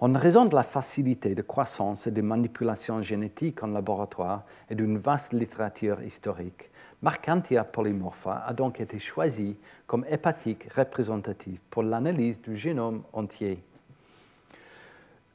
En 0.00 0.12
raison 0.12 0.44
de 0.44 0.54
la 0.54 0.62
facilité 0.62 1.34
de 1.34 1.42
croissance 1.42 2.06
et 2.06 2.12
de 2.12 2.22
manipulation 2.22 3.02
génétique 3.02 3.64
en 3.64 3.66
laboratoire 3.66 4.44
et 4.70 4.76
d'une 4.76 4.96
vaste 4.96 5.32
littérature 5.32 6.00
historique, 6.02 6.70
Marcantia 7.02 7.64
polymorpha 7.64 8.44
a 8.46 8.52
donc 8.52 8.80
été 8.80 9.00
choisi 9.00 9.56
comme 9.88 10.04
hépatique 10.08 10.72
représentative 10.72 11.58
pour 11.68 11.82
l'analyse 11.82 12.40
du 12.40 12.56
génome 12.56 13.02
entier. 13.12 13.60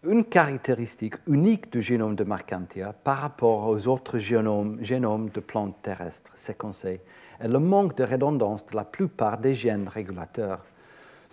Une 0.05 0.23
caractéristique 0.23 1.15
unique 1.27 1.69
du 1.69 1.81
génome 1.81 2.15
de 2.15 2.23
Marcantia 2.23 2.93
par 2.93 3.17
rapport 3.17 3.67
aux 3.67 3.87
autres 3.89 4.17
génomes, 4.17 4.77
génomes 4.81 5.29
de 5.29 5.41
plantes 5.41 5.81
terrestres 5.81 6.31
séquencées 6.35 7.01
est 7.41 7.49
le 7.49 7.59
manque 7.59 7.97
de 7.97 8.05
redondance 8.05 8.65
de 8.65 8.77
la 8.77 8.85
plupart 8.85 9.39
des 9.39 9.53
gènes 9.53 9.89
régulateurs. 9.89 10.63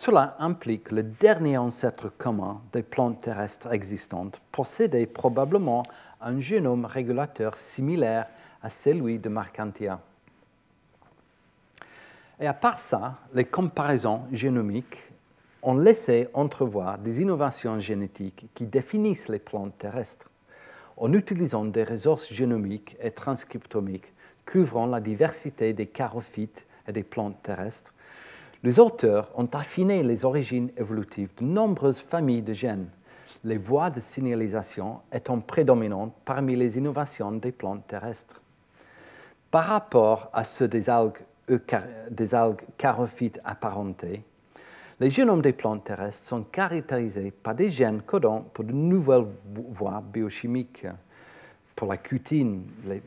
Cela 0.03 0.35
implique 0.39 0.85
que 0.85 0.95
le 0.95 1.03
dernier 1.03 1.59
ancêtre 1.59 2.09
commun 2.09 2.63
des 2.73 2.83
plantes 2.83 3.21
terrestres 3.21 3.71
existantes 3.71 4.41
possédait 4.51 5.05
probablement 5.05 5.83
un 6.23 6.41
génome 6.41 6.87
régulateur 6.87 7.55
similaire 7.55 8.27
à 8.63 8.71
celui 8.71 9.19
de 9.19 9.29
Marcantia. 9.29 10.01
Et 12.41 12.47
à 12.47 12.55
part 12.55 12.79
ça, 12.79 13.19
les 13.35 13.45
comparaisons 13.45 14.23
génomiques 14.33 15.13
ont 15.61 15.77
laissé 15.77 16.29
entrevoir 16.33 16.97
des 16.97 17.21
innovations 17.21 17.79
génétiques 17.79 18.47
qui 18.55 18.65
définissent 18.65 19.29
les 19.29 19.39
plantes 19.39 19.77
terrestres 19.77 20.31
en 20.97 21.13
utilisant 21.13 21.67
des 21.67 21.85
ressources 21.85 22.33
génomiques 22.33 22.97
et 23.03 23.11
transcriptomiques 23.11 24.15
couvrant 24.47 24.87
la 24.87 25.01
diversité 25.03 25.75
des 25.75 25.89
charophytes 25.89 26.67
et 26.89 26.93
des 26.93 27.03
plantes 27.03 27.43
terrestres. 27.43 27.93
Les 28.63 28.79
auteurs 28.79 29.31
ont 29.37 29.49
affiné 29.55 30.03
les 30.03 30.27
origines 30.27 30.71
évolutives 30.77 31.33
de 31.39 31.45
nombreuses 31.45 32.01
familles 32.01 32.43
de 32.43 32.53
gènes, 32.53 32.89
les 33.43 33.57
voies 33.57 33.89
de 33.89 34.01
signalisation 34.01 35.01
étant 35.13 35.41
prédominantes 35.41 36.13
parmi 36.27 36.57
les 36.57 36.77
innovations 36.77 37.33
des 37.33 37.53
plantes 37.53 37.87
terrestres. 37.87 38.43
Par 39.51 39.65
rapport 39.65 40.29
à 40.35 40.45
ceux 40.45 40.69
des 40.69 40.91
algues, 40.91 41.25
des 42.11 42.35
algues 42.35 42.63
charophytes 42.77 43.41
apparentées, 43.45 44.25
les 45.01 45.11
génomes 45.11 45.41
des 45.41 45.55
plantes 45.55 45.85
terrestres 45.85 46.27
sont 46.27 46.43
caractérisés 46.43 47.31
par 47.31 47.55
des 47.55 47.71
gènes 47.71 48.03
codants 48.03 48.45
pour 48.53 48.65
de 48.65 48.73
nouvelles 48.73 49.27
voies 49.71 50.03
biochimiques, 50.13 50.87
pour 51.81 51.89
la 51.89 51.97
cutine, 51.97 52.65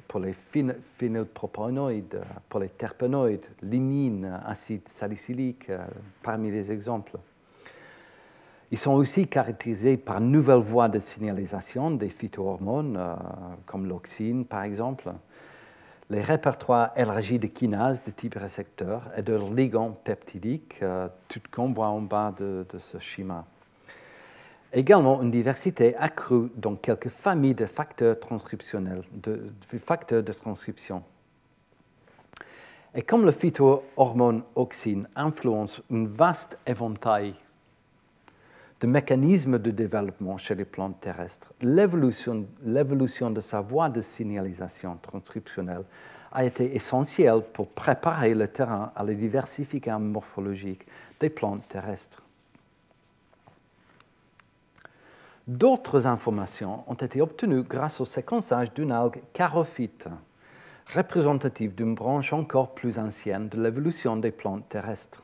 pour 0.07 0.19
les 0.19 0.33
phénylpropanoïdes, 0.33 2.23
pour 2.49 2.59
les 2.59 2.69
terpénoïdes, 2.69 3.45
lignine, 3.61 4.41
acide 4.47 4.87
salicylique, 4.87 5.69
euh, 5.69 5.85
parmi 6.23 6.49
les 6.49 6.71
exemples. 6.71 7.19
Ils 8.71 8.79
sont 8.79 8.93
aussi 8.93 9.27
caractérisés 9.27 9.95
par 9.95 10.19
nouvelles 10.19 10.63
voies 10.63 10.89
de 10.89 10.97
signalisation 10.97 11.91
des 11.91 12.09
phytohormones, 12.09 12.97
euh, 12.97 13.13
comme 13.67 13.85
l'oxine 13.85 14.43
par 14.43 14.63
exemple, 14.63 15.11
les 16.09 16.23
répertoires 16.23 16.93
élargis 16.95 17.37
de 17.37 17.45
kinases 17.45 18.01
de 18.01 18.09
type 18.09 18.33
récepteur 18.33 19.03
et 19.15 19.21
de 19.21 19.37
ligands 19.55 19.95
peptidiques, 20.03 20.79
euh, 20.81 21.09
tout 21.27 21.41
qu'on 21.51 21.71
voit 21.73 21.89
en 21.89 22.01
bas 22.01 22.33
de, 22.35 22.65
ce 22.79 22.97
schéma. 22.97 23.45
Également 24.75 25.21
une 25.21 25.29
diversité 25.29 25.95
accrue 25.97 26.49
dans 26.55 26.75
quelques 26.75 27.09
familles 27.09 27.53
de 27.53 27.67
facteurs 27.67 28.15
de, 29.13 29.53
de 30.21 30.33
transcription. 30.33 31.03
Et 32.95 33.03
comme 33.03 33.25
le 33.25 33.31
phytohormone 33.31 34.43
auxine 34.55 35.07
influence 35.15 35.81
un 35.91 36.05
vaste 36.05 36.57
éventail 36.65 37.35
de 38.79 38.87
mécanismes 38.87 39.59
de 39.59 39.71
développement 39.71 40.37
chez 40.37 40.55
les 40.55 40.65
plantes 40.65 40.99
terrestres, 40.99 41.53
l'évolution 41.61 43.29
de 43.31 43.39
sa 43.39 43.61
voie 43.61 43.89
de 43.89 44.01
signalisation 44.01 44.97
transcriptionnelle 45.01 45.83
a 46.31 46.43
été 46.43 46.75
essentielle 46.75 47.41
pour 47.53 47.67
préparer 47.67 48.33
le 48.33 48.47
terrain 48.47 48.91
à 48.95 49.03
la 49.03 49.13
diversification 49.13 49.99
morphologique 49.99 50.85
des 51.19 51.29
plantes 51.29 51.67
terrestres. 51.67 52.23
D'autres 55.47 56.07
informations 56.07 56.83
ont 56.87 56.93
été 56.93 57.21
obtenues 57.21 57.63
grâce 57.63 57.99
au 57.99 58.05
séquençage 58.05 58.73
d'une 58.73 58.93
algue 58.93 59.21
charophyte, 59.33 60.07
représentative 60.95 61.75
d'une 61.75 61.95
branche 61.95 62.31
encore 62.31 62.73
plus 62.73 62.97
ancienne 62.97 63.49
de 63.49 63.61
l'évolution 63.61 64.15
des 64.15 64.31
plantes 64.31 64.69
terrestres. 64.69 65.21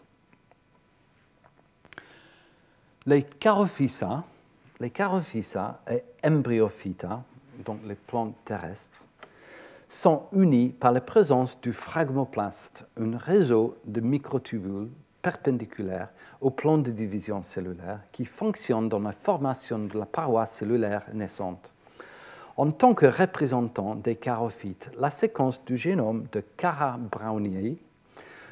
Les 3.06 3.26
Charophysa, 3.40 4.26
les 4.82 4.92
et 5.90 6.04
Embryophyta, 6.26 7.24
donc 7.64 7.80
les 7.86 7.96
plantes 7.96 8.36
terrestres, 8.44 9.02
sont 9.88 10.24
unis 10.34 10.70
par 10.70 10.92
la 10.92 11.02
présence 11.02 11.60
du 11.62 11.72
phragmoplaste, 11.72 12.86
un 13.00 13.18
réseau 13.18 13.78
de 13.86 14.02
microtubules 14.02 14.90
perpendiculaires 15.22 16.10
au 16.42 16.50
plan 16.50 16.78
de 16.78 16.92
division 16.92 17.44
cellulaire 17.44 18.00
qui 18.12 18.26
fonctionne 18.26 18.90
dans 18.90 19.00
la 19.00 19.12
formation 19.12 19.80
de 19.80 19.98
la 19.98 20.06
paroi 20.06 20.46
cellulaire 20.46 21.06
naissante. 21.14 21.74
En 22.58 22.72
tant 22.72 22.94
que 22.94 23.06
représentant 23.06 23.96
des 23.96 24.16
charophytes, 24.16 24.92
la 24.98 25.10
séquence 25.10 25.64
du 25.64 25.78
génome 25.78 26.26
de 26.32 26.44
Cara 26.58 26.98
browniei 26.98 27.78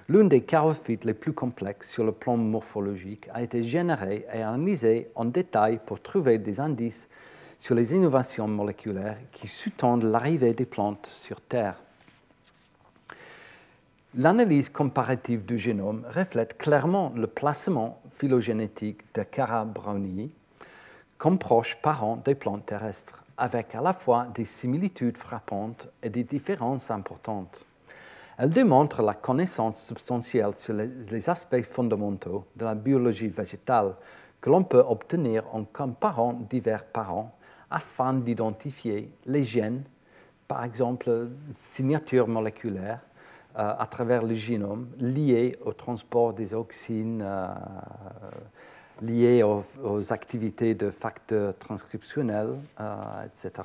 L'une 0.09 0.29
des 0.29 0.45
charophytes 0.45 1.03
les 1.03 1.13
plus 1.13 1.33
complexes 1.33 1.91
sur 1.91 2.05
le 2.05 2.13
plan 2.13 2.37
morphologique 2.37 3.27
a 3.33 3.43
été 3.43 3.61
générée 3.61 4.25
et 4.33 4.41
analysée 4.41 5.11
en 5.15 5.25
détail 5.25 5.81
pour 5.85 6.01
trouver 6.01 6.37
des 6.37 6.61
indices 6.61 7.09
sur 7.59 7.75
les 7.75 7.93
innovations 7.93 8.47
moléculaires 8.47 9.17
qui 9.33 9.49
sous-tendent 9.49 10.05
l'arrivée 10.05 10.53
des 10.53 10.65
plantes 10.65 11.07
sur 11.07 11.41
Terre. 11.41 11.81
L'analyse 14.19 14.69
comparative 14.69 15.45
du 15.45 15.59
génome 15.59 16.03
reflète 16.09 16.57
clairement 16.57 17.13
le 17.15 17.27
placement 17.27 18.01
phylogénétique 18.09 19.01
de 19.13 19.21
Cara 19.21 19.63
brownii 19.63 20.31
comme 21.19 21.37
proche 21.37 21.77
parent 21.83 22.15
des 22.25 22.33
plantes 22.33 22.65
terrestres, 22.65 23.23
avec 23.37 23.75
à 23.75 23.81
la 23.81 23.93
fois 23.93 24.25
des 24.33 24.43
similitudes 24.43 25.19
frappantes 25.19 25.89
et 26.01 26.09
des 26.09 26.23
différences 26.23 26.89
importantes. 26.89 27.63
Elle 28.39 28.49
démontre 28.49 29.03
la 29.03 29.13
connaissance 29.13 29.83
substantielle 29.83 30.55
sur 30.55 30.73
les, 30.73 31.29
aspects 31.29 31.61
fondamentaux 31.61 32.47
de 32.55 32.65
la 32.65 32.73
biologie 32.73 33.27
végétale 33.27 33.93
que 34.41 34.49
l'on 34.49 34.63
peut 34.63 34.83
obtenir 34.87 35.43
en 35.53 35.63
comparant 35.63 36.33
divers 36.33 36.85
parents 36.85 37.37
afin 37.69 38.15
d'identifier 38.15 39.11
les 39.27 39.43
gènes, 39.43 39.83
par 40.47 40.63
exemple 40.63 41.29
signatures 41.51 42.27
moléculaires 42.27 43.01
euh, 43.01 43.06
à 43.57 43.87
travers 43.89 44.23
le 44.23 44.35
génome 44.35 44.87
liées 44.99 45.53
au 45.65 45.73
transport 45.73 46.33
des 46.33 46.53
auxines, 46.53 47.23
euh, 47.25 47.47
liées 49.01 49.43
aux, 49.43 50.13
activités 50.13 50.75
de 50.75 50.89
facteurs 50.89 51.57
transcriptionnels, 51.57 52.55
euh, 52.79 53.25
etc 53.25 53.63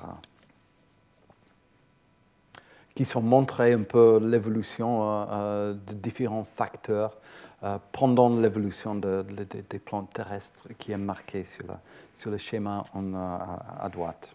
qui 2.95 3.05
sont 3.05 3.23
montrés 3.23 3.73
un 3.73 3.83
peu 3.83 4.19
l'évolution 4.23 5.03
euh, 5.03 5.25
euh, 5.31 5.75
de 5.75 5.95
différents 5.95 6.45
facteurs 6.45 7.17
euh, 7.63 7.79
pendant 7.93 8.35
l'évolution 8.35 8.95
des 8.95 9.79
plantes 9.79 10.13
terrestres 10.13 10.69
qui 10.79 10.93
est 10.93 10.99
marqué 10.99 11.45
sur, 11.45 11.65
sur 12.15 12.31
le 12.31 12.39
schéma 12.39 12.85
à, 12.95 13.89
droite. 13.89 14.35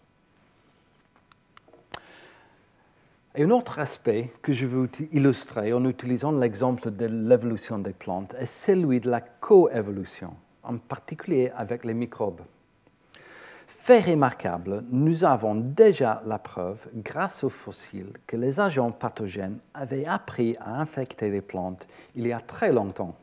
Un 3.39 3.51
autre 3.51 3.77
aspect 3.77 4.31
que 4.41 4.51
je 4.51 4.65
veux 4.65 4.89
illustrer 5.11 5.71
en 5.71 5.85
utilisant 5.85 6.31
l'exemple 6.31 6.89
de 6.89 7.05
l'évolution 7.05 7.77
des 7.77 7.93
plantes 7.93 8.33
est 8.39 8.47
celui 8.47 8.99
de 8.99 9.11
la 9.11 9.21
coévolution, 9.21 10.33
en 10.63 10.77
particulier 10.77 11.51
avec 11.55 11.85
les 11.85 11.93
microbes. 11.93 12.41
Fait 13.67 13.99
remarquable, 13.99 14.83
nous 14.89 15.23
avons 15.23 15.53
déjà 15.53 16.23
la 16.25 16.39
preuve, 16.39 16.87
grâce 16.95 17.43
aux 17.43 17.49
fossiles, 17.49 18.11
que 18.25 18.37
les 18.37 18.59
agents 18.59 18.89
pathogènes 18.89 19.59
avaient 19.75 20.05
appris 20.05 20.57
à 20.59 20.81
infecter 20.81 21.29
les 21.29 21.41
plantes 21.41 21.87
il 22.15 22.25
y 22.25 22.33
a 22.33 22.39
très 22.39 22.71
longtemps. 22.71 23.15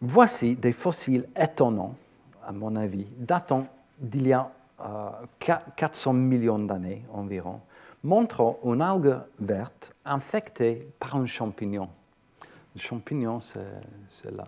Voici 0.00 0.54
des 0.54 0.72
fossiles 0.72 1.26
étonnants, 1.34 1.96
à 2.46 2.52
mon 2.52 2.76
avis, 2.76 3.08
datant 3.18 3.66
d'il 3.98 4.28
y 4.28 4.32
a 4.32 4.52
400 5.40 6.10
euh, 6.10 6.16
millions 6.16 6.58
d'années 6.60 7.02
environ, 7.12 7.60
montrant 8.04 8.58
une 8.64 8.82
algue 8.82 9.18
verte 9.38 9.94
infectée 10.04 10.88
par 10.98 11.16
un 11.16 11.26
champignon. 11.26 11.88
Le 12.74 12.80
champignon, 12.80 13.40
c'est 13.40 14.34
là. 14.34 14.46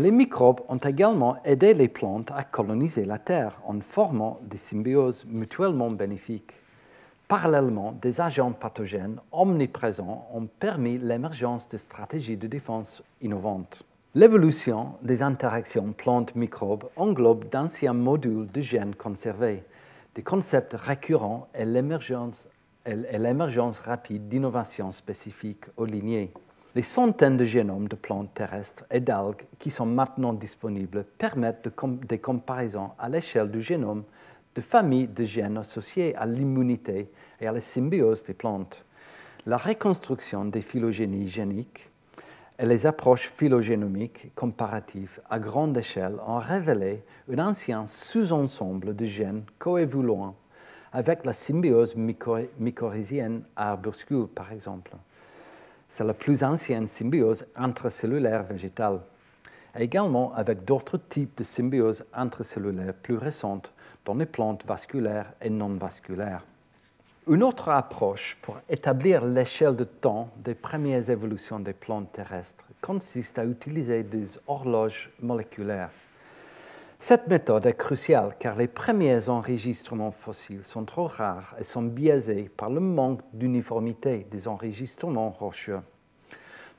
les 0.00 0.10
microbes 0.10 0.60
ont 0.68 0.78
également 0.78 1.36
aidé 1.44 1.74
les 1.74 1.88
plantes 1.88 2.30
à 2.34 2.44
coloniser 2.44 3.04
la 3.04 3.18
Terre 3.18 3.60
en 3.66 3.80
formant 3.80 4.40
des 4.42 4.56
symbioses 4.56 5.24
mutuellement 5.26 5.90
bénéfiques. 5.90 6.54
Parallèlement, 7.28 7.92
des 7.92 8.20
agents 8.20 8.52
pathogènes 8.52 9.18
omniprésents 9.32 10.28
ont 10.32 10.46
permis 10.46 10.98
l'émergence 10.98 11.68
de 11.68 11.76
stratégies 11.76 12.36
de 12.36 12.46
défense 12.46 13.02
innovantes. 13.20 13.84
L'évolution 14.14 14.94
des 15.02 15.22
interactions 15.22 15.92
plantes-microbes 15.92 16.84
englobe 16.96 17.48
d'anciens 17.48 17.94
modules 17.94 18.50
de 18.52 18.60
gènes 18.60 18.94
conservés, 18.94 19.64
des 20.14 20.22
concepts 20.22 20.74
récurrents 20.74 21.48
et 21.54 21.64
l'émergence 21.64 22.48
rapide 23.84 24.28
d'innovations 24.28 24.92
spécifiques 24.92 25.66
aux 25.76 25.86
lignées. 25.86 26.32
Les 26.74 26.82
centaines 26.82 27.36
de 27.36 27.44
génomes 27.44 27.88
de 27.88 27.96
plantes 27.96 28.32
terrestres 28.32 28.84
et 28.90 29.00
d'algues 29.00 29.44
qui 29.58 29.70
sont 29.70 29.86
maintenant 29.86 30.32
disponibles 30.32 31.04
permettent 31.18 31.68
des 32.08 32.18
comparaisons 32.18 32.90
à 32.98 33.08
l'échelle 33.08 33.50
du 33.50 33.60
génome 33.60 34.04
de 34.54 34.60
familles 34.60 35.08
de 35.08 35.24
gènes 35.24 35.58
associés 35.58 36.16
à 36.16 36.26
l'immunité 36.26 37.10
et 37.40 37.46
à 37.46 37.52
la 37.52 37.60
symbiose 37.60 38.24
des 38.24 38.34
plantes. 38.34 38.84
La 39.46 39.56
reconstruction 39.56 40.46
des 40.46 40.62
phylogénies 40.62 41.28
géniques 41.28 41.91
et 42.62 42.66
les 42.66 42.86
approches 42.86 43.28
phylogénomiques 43.34 44.32
comparatives 44.36 45.20
à 45.28 45.40
grande 45.40 45.76
échelle 45.76 46.14
ont 46.24 46.38
révélé 46.38 47.02
un 47.28 47.48
ancien 47.48 47.86
sous-ensemble 47.86 48.94
de 48.94 49.04
gènes 49.04 49.42
coévoluant 49.58 50.36
avec 50.92 51.24
la 51.24 51.32
symbiose 51.32 51.96
mycorhizienne 51.96 53.42
à 53.56 53.72
arbuscule, 53.72 54.28
par 54.28 54.52
exemple. 54.52 54.92
C'est 55.88 56.04
la 56.04 56.14
plus 56.14 56.44
ancienne 56.44 56.86
symbiose 56.86 57.46
intracellulaire 57.56 58.44
végétale, 58.44 59.00
également 59.76 60.32
avec 60.34 60.64
d'autres 60.64 60.98
types 60.98 61.36
de 61.38 61.42
symbiose 61.42 62.04
intracellulaires 62.14 62.94
plus 62.94 63.16
récentes 63.16 63.72
dans 64.04 64.14
les 64.14 64.26
plantes 64.26 64.64
vasculaires 64.64 65.32
et 65.40 65.50
non 65.50 65.74
vasculaires. 65.74 66.44
Une 67.28 67.44
autre 67.44 67.68
approche 67.68 68.36
pour 68.42 68.58
établir 68.68 69.24
l'échelle 69.24 69.76
de 69.76 69.84
temps 69.84 70.30
des 70.38 70.56
premières 70.56 71.08
évolutions 71.08 71.60
des 71.60 71.72
plantes 71.72 72.10
terrestres 72.10 72.66
consiste 72.80 73.38
à 73.38 73.44
utiliser 73.44 74.02
des 74.02 74.26
horloges 74.48 75.12
moléculaires. 75.20 75.90
Cette 76.98 77.28
méthode 77.28 77.66
est 77.66 77.76
cruciale 77.76 78.34
car 78.40 78.56
les 78.56 78.66
premiers 78.66 79.28
enregistrements 79.28 80.10
fossiles 80.10 80.64
sont 80.64 80.84
trop 80.84 81.06
rares 81.06 81.54
et 81.60 81.64
sont 81.64 81.82
biaisés 81.82 82.50
par 82.56 82.70
le 82.70 82.80
manque 82.80 83.20
d'uniformité 83.32 84.26
des 84.28 84.48
enregistrements 84.48 85.30
rocheux. 85.30 85.80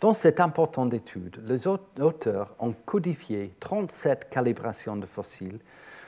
Dans 0.01 0.13
cette 0.13 0.41
importante 0.41 0.93
étude, 0.93 1.41
les 1.45 1.67
auteurs 1.67 2.53
ont 2.59 2.73
codifié 2.85 3.53
37 3.61 4.29
calibrations 4.29 4.97
de 4.97 5.05
fossiles 5.05 5.59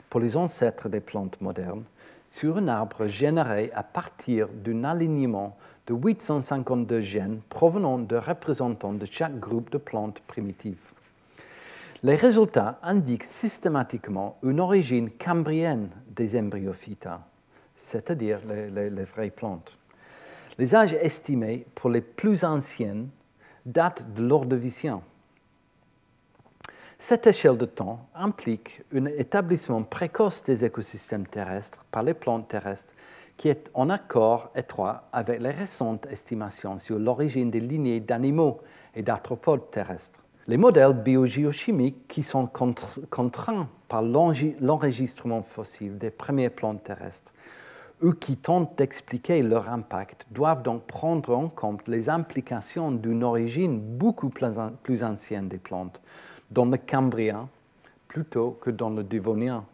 pour 0.09 0.19
les 0.19 0.35
ancêtres 0.35 0.89
des 0.89 0.99
plantes 0.99 1.39
modernes 1.39 1.85
sur 2.25 2.57
un 2.57 2.67
arbre 2.67 3.07
généré 3.07 3.71
à 3.73 3.83
partir 3.83 4.47
d'un 4.49 4.83
alignement 4.83 5.57
de 5.87 5.93
852 5.93 6.99
gènes 6.99 7.41
provenant 7.49 7.99
de 7.99 8.15
représentants 8.15 8.93
de 8.93 9.05
chaque 9.05 9.39
groupe 9.39 9.69
de 9.69 9.77
plantes 9.77 10.19
primitives. 10.21 10.91
Les 12.03 12.15
résultats 12.15 12.79
indiquent 12.83 13.23
systématiquement 13.23 14.37
une 14.43 14.59
origine 14.59 15.09
cambrienne 15.09 15.89
des 16.09 16.37
embryophytes, 16.37 17.09
c'est-à-dire 17.75 18.39
les, 18.47 18.89
les, 18.89 19.03
vraies 19.03 19.29
plantes. 19.29 19.77
Les 20.57 20.75
âges 20.75 20.93
estimés 20.93 21.65
pour 21.75 21.89
les 21.89 22.01
plus 22.01 22.43
anciennes 22.43 23.09
datent 23.65 24.13
de 24.13 24.23
l'Ordovicien, 24.23 25.01
cette 26.97 27.27
échelle 27.27 27.57
de 27.57 27.65
temps 27.65 28.07
implique 28.15 28.83
un 28.93 29.05
établissement 29.05 29.83
précoce 29.83 30.43
des 30.43 30.63
écosystèmes 30.63 31.27
terrestres 31.27 31.85
par 31.91 32.03
les 32.03 32.13
plantes 32.13 32.47
terrestres 32.47 32.93
qui 33.37 33.49
est 33.49 33.69
en 33.73 33.89
accord 33.89 34.49
étroit 34.55 35.09
avec 35.11 35.41
les 35.41 35.51
récentes 35.51 36.07
estimations 36.09 36.77
sur 36.77 36.97
l'origine 36.97 37.51
des 37.51 37.59
lignées 37.59 37.99
d'animaux 37.99 38.61
et 38.95 39.03
d'arthropodes 39.03 39.69
terrestres. 39.71 40.21
Les 40.47 40.57
modèles 40.57 40.93
biogéochimiques 40.93 42.07
qui 42.07 42.23
sont 42.23 42.47
contraints 42.47 43.67
par 43.87 44.01
l'enregistrement 44.01 45.41
fossile 45.41 45.97
des 45.97 46.11
premières 46.11 46.51
plantes 46.51 46.83
terrestres 46.83 47.33
ou 48.01 48.11
qui 48.11 48.37
tentent 48.37 48.77
d'expliquer 48.77 49.41
leur 49.41 49.69
impact 49.69 50.25
doivent 50.31 50.63
donc 50.63 50.83
prendre 50.83 51.35
en 51.35 51.49
compte 51.49 51.87
les 51.87 52.09
implications 52.09 52.91
d'une 52.91 53.23
origine 53.23 53.79
beaucoup 53.79 54.29
plus 54.29 55.03
ancienne 55.03 55.47
des 55.47 55.57
plantes, 55.57 56.01
dans 56.51 56.65
le 56.65 56.77
Cambrien 56.77 57.49
plutôt 58.07 58.57
que 58.61 58.69
dans 58.69 58.89
le 58.89 59.03
Dévonien, 59.03 59.65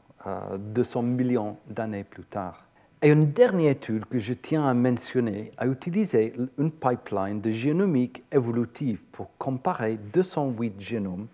200 0.58 1.00
euh, 1.00 1.04
millions 1.04 1.58
d'années 1.68 2.04
plus 2.04 2.24
tard. 2.24 2.64
Et 3.04 3.10
une 3.10 3.32
dernière 3.32 3.72
étude 3.72 4.06
que 4.06 4.20
je 4.20 4.34
tiens 4.34 4.68
à 4.68 4.74
mentionner 4.74 5.52
a 5.58 5.66
utilisé 5.66 6.34
une 6.58 6.72
pipeline 6.72 7.42
de 7.42 7.52
génomique 7.52 8.24
évolutive 8.32 9.02
pour 9.12 9.30
comparer 9.38 9.98
208 10.14 10.80
génomes 10.80 11.28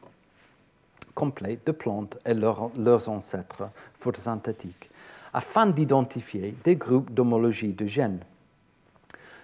complets 1.14 1.60
de 1.66 1.72
plantes 1.72 2.18
et 2.26 2.34
leurs 2.34 3.10
ancêtres 3.10 3.70
photosynthétiques 3.96 4.90
afin 5.34 5.68
d'identifier 5.68 6.56
des 6.64 6.76
groupes 6.76 7.14
d'homologie 7.14 7.74
de 7.74 7.86
gènes. 7.86 8.22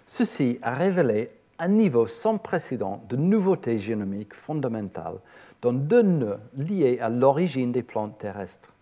Ceci 0.05 0.59
a 0.61 0.75
révélé 0.75 1.31
un 1.59 1.67
niveau 1.67 2.07
sans 2.07 2.37
précédent 2.37 3.03
de 3.09 3.15
nouveautés 3.15 3.77
génomiques 3.77 4.33
fondamentales 4.33 5.19
dans 5.63 5.73
deux 5.73 6.01
nœuds 6.01 6.39
liés 6.57 6.99
à 6.99 7.09
l'origine 7.09 7.71
des 7.71 7.83
plantes 7.83 8.17
terrestres. 8.17 8.73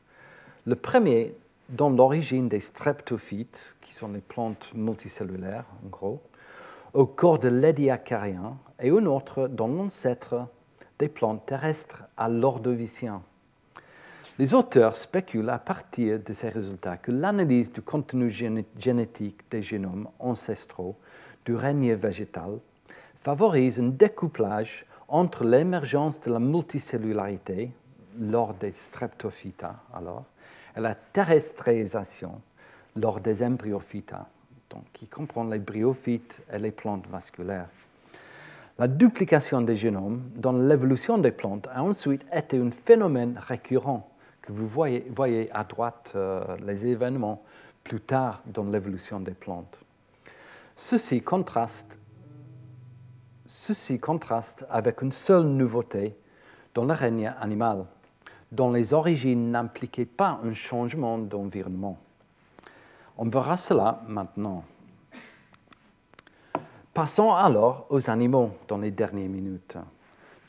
Le 0.65 0.75
premier 0.75 1.35
dans 1.69 1.91
l'origine 1.91 2.49
des 2.49 2.59
streptophytes, 2.59 3.75
qui 3.81 3.93
sont 3.93 4.09
les 4.09 4.19
plantes 4.19 4.71
multicellulaires 4.73 5.67
en 5.85 5.89
gros, 5.89 6.21
au 6.93 7.05
corps 7.05 7.39
de 7.39 7.47
l'édiacarien, 7.47 8.57
et 8.81 8.89
un 8.89 9.05
autre 9.05 9.47
dans 9.47 9.67
l'ancêtre 9.67 10.47
des 10.99 11.07
plantes 11.07 11.45
terrestres 11.45 12.03
à 12.17 12.27
l'ordovicien. 12.27 13.21
Les 14.39 14.55
auteurs 14.55 14.95
spéculent 14.95 15.49
à 15.49 15.59
partir 15.59 16.19
de 16.19 16.33
ces 16.33 16.49
résultats 16.49 16.97
que 16.97 17.11
l'analyse 17.11 17.71
du 17.71 17.81
contenu 17.81 18.29
génétique 18.29 19.41
des 19.51 19.61
génomes 19.61 20.07
ancestraux 20.19 20.95
du 21.45 21.53
règne 21.53 21.93
végétal 21.93 22.57
favorise 23.17 23.79
un 23.79 23.89
découplage 23.89 24.85
entre 25.11 25.43
l'émergence 25.43 26.19
de 26.21 26.31
la 26.31 26.39
multicellularité 26.39 27.71
lors 28.19 28.53
des 28.53 28.71
streptophytes 28.71 29.65
alors, 29.93 30.23
et 30.75 30.79
la 30.79 30.95
terrestrisation 30.95 32.41
lors 32.95 33.19
des 33.19 33.43
embryophytes, 33.43 34.15
donc 34.69 34.83
qui 34.93 35.07
comprend 35.07 35.43
les 35.43 35.59
bryophytes 35.59 36.41
et 36.51 36.57
les 36.57 36.71
plantes 36.71 37.07
vasculaires. 37.07 37.69
La 38.79 38.87
duplication 38.87 39.61
des 39.61 39.75
génomes 39.75 40.23
dans 40.35 40.53
l'évolution 40.53 41.17
des 41.17 41.31
plantes 41.31 41.67
a 41.73 41.83
ensuite 41.83 42.25
été 42.33 42.57
un 42.57 42.71
phénomène 42.71 43.37
récurrent 43.37 44.09
que 44.41 44.53
vous 44.53 44.67
voyez, 44.67 45.05
voyez 45.13 45.49
à 45.53 45.63
droite 45.63 46.13
euh, 46.15 46.41
les 46.65 46.87
événements 46.87 47.43
plus 47.83 47.99
tard 47.99 48.41
dans 48.45 48.63
l'évolution 48.63 49.19
des 49.19 49.33
plantes. 49.33 49.77
Ceci 50.77 51.21
contraste 51.21 51.99
Ceci 53.53 53.99
contraste 53.99 54.65
avec 54.69 55.01
une 55.01 55.11
seule 55.11 55.43
nouveauté 55.43 56.15
dans 56.73 56.85
le 56.85 56.93
règne 56.93 57.33
animal, 57.37 57.83
dont 58.49 58.71
les 58.71 58.93
origines 58.93 59.51
n'impliquaient 59.51 60.05
pas 60.05 60.39
un 60.41 60.53
changement 60.53 61.17
d'environnement. 61.17 61.97
On 63.17 63.27
verra 63.27 63.57
cela 63.57 64.03
maintenant. 64.07 64.63
Passons 66.93 67.33
alors 67.33 67.87
aux 67.89 68.09
animaux 68.09 68.51
dans 68.69 68.77
les 68.77 68.91
dernières 68.91 69.27
minutes. 69.27 69.75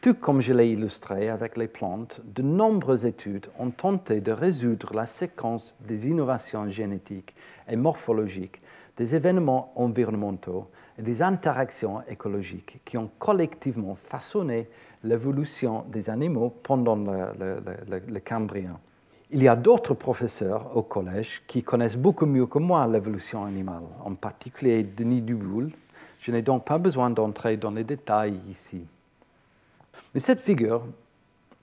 Tout 0.00 0.14
comme 0.14 0.40
je 0.40 0.52
l'ai 0.52 0.70
illustré 0.70 1.28
avec 1.28 1.56
les 1.56 1.66
plantes, 1.66 2.20
de 2.24 2.42
nombreuses 2.42 3.04
études 3.04 3.48
ont 3.58 3.72
tenté 3.72 4.20
de 4.20 4.30
résoudre 4.30 4.94
la 4.94 5.06
séquence 5.06 5.76
des 5.80 6.06
innovations 6.06 6.70
génétiques 6.70 7.34
et 7.66 7.74
morphologiques, 7.74 8.62
des 8.96 9.16
événements 9.16 9.72
environnementaux 9.74 10.68
des 10.98 11.22
interactions 11.22 12.02
écologiques 12.08 12.80
qui 12.84 12.98
ont 12.98 13.10
collectivement 13.18 13.94
façonné 13.94 14.68
l'évolution 15.04 15.84
des 15.88 16.10
animaux 16.10 16.50
pendant 16.62 16.96
le, 16.96 18.18
Cambrien. 18.20 18.78
Il 19.30 19.42
y 19.42 19.48
a 19.48 19.56
d'autres 19.56 19.94
professeurs 19.94 20.76
au 20.76 20.82
collège 20.82 21.42
qui 21.46 21.62
connaissent 21.62 21.96
beaucoup 21.96 22.26
mieux 22.26 22.46
que 22.46 22.58
moi 22.58 22.86
l'évolution 22.86 23.44
animale, 23.44 23.82
en 24.04 24.14
particulier 24.14 24.82
Denis 24.82 25.22
Duboul. 25.22 25.70
Je 26.18 26.30
n'ai 26.30 26.42
donc 26.42 26.66
pas 26.66 26.78
besoin 26.78 27.08
d'entrer 27.08 27.56
dans 27.56 27.70
les 27.70 27.84
détails 27.84 28.38
ici. 28.48 28.86
Mais 30.12 30.20
cette 30.20 30.40
figure 30.40 30.84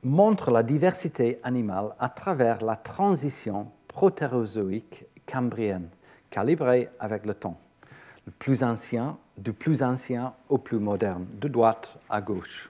montre 0.03 0.49
la 0.49 0.63
diversité 0.63 1.39
animale 1.43 1.93
à 1.99 2.09
travers 2.09 2.63
la 2.63 2.75
transition 2.75 3.67
protérozoïque 3.87 5.05
cambrienne, 5.25 5.89
calibrée 6.31 6.89
avec 6.99 7.25
le 7.25 7.35
temps 7.35 7.59
plus 8.31 8.63
ancien, 8.63 9.17
du 9.37 9.53
plus 9.53 9.83
ancien 9.83 10.33
au 10.49 10.57
plus 10.57 10.79
moderne, 10.79 11.25
de 11.39 11.47
droite 11.47 11.97
à 12.09 12.21
gauche. 12.21 12.69